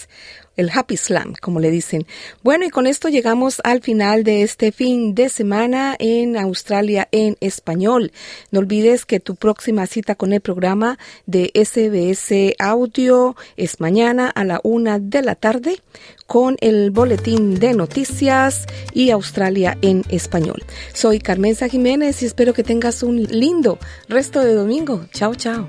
El 0.56 0.70
Happy 0.70 0.96
Slam, 0.96 1.34
como 1.40 1.60
le 1.60 1.70
dicen. 1.70 2.06
Bueno, 2.42 2.64
y 2.64 2.70
con 2.70 2.86
esto 2.86 3.08
llegamos 3.08 3.60
al 3.64 3.82
final 3.82 4.24
de 4.24 4.42
este 4.42 4.72
fin 4.72 5.14
de 5.14 5.28
semana 5.28 5.96
en 5.98 6.36
Australia 6.36 7.08
en 7.12 7.36
español. 7.40 8.12
No 8.50 8.60
olvides 8.60 9.04
que 9.04 9.20
tu 9.20 9.36
próxima 9.36 9.86
cita 9.86 10.14
con 10.14 10.32
el 10.32 10.40
programa 10.40 10.98
de 11.26 11.50
SBS 11.54 12.54
Audio 12.58 13.36
es 13.56 13.80
mañana 13.80 14.28
a 14.28 14.44
la 14.44 14.60
una 14.62 14.98
de 14.98 15.22
la 15.22 15.34
tarde 15.34 15.80
con 16.26 16.56
el 16.60 16.90
boletín 16.90 17.58
de 17.58 17.74
noticias 17.74 18.66
y 18.92 19.10
Australia 19.10 19.78
en 19.82 20.02
español. 20.08 20.64
Soy 20.92 21.20
Carmenza 21.20 21.68
Jiménez 21.68 22.22
y 22.22 22.26
espero 22.26 22.52
que 22.52 22.64
tengas 22.64 23.02
un 23.02 23.22
lindo 23.24 23.78
resto 24.08 24.40
de 24.40 24.54
domingo. 24.54 25.06
Chao, 25.12 25.34
chao. 25.34 25.68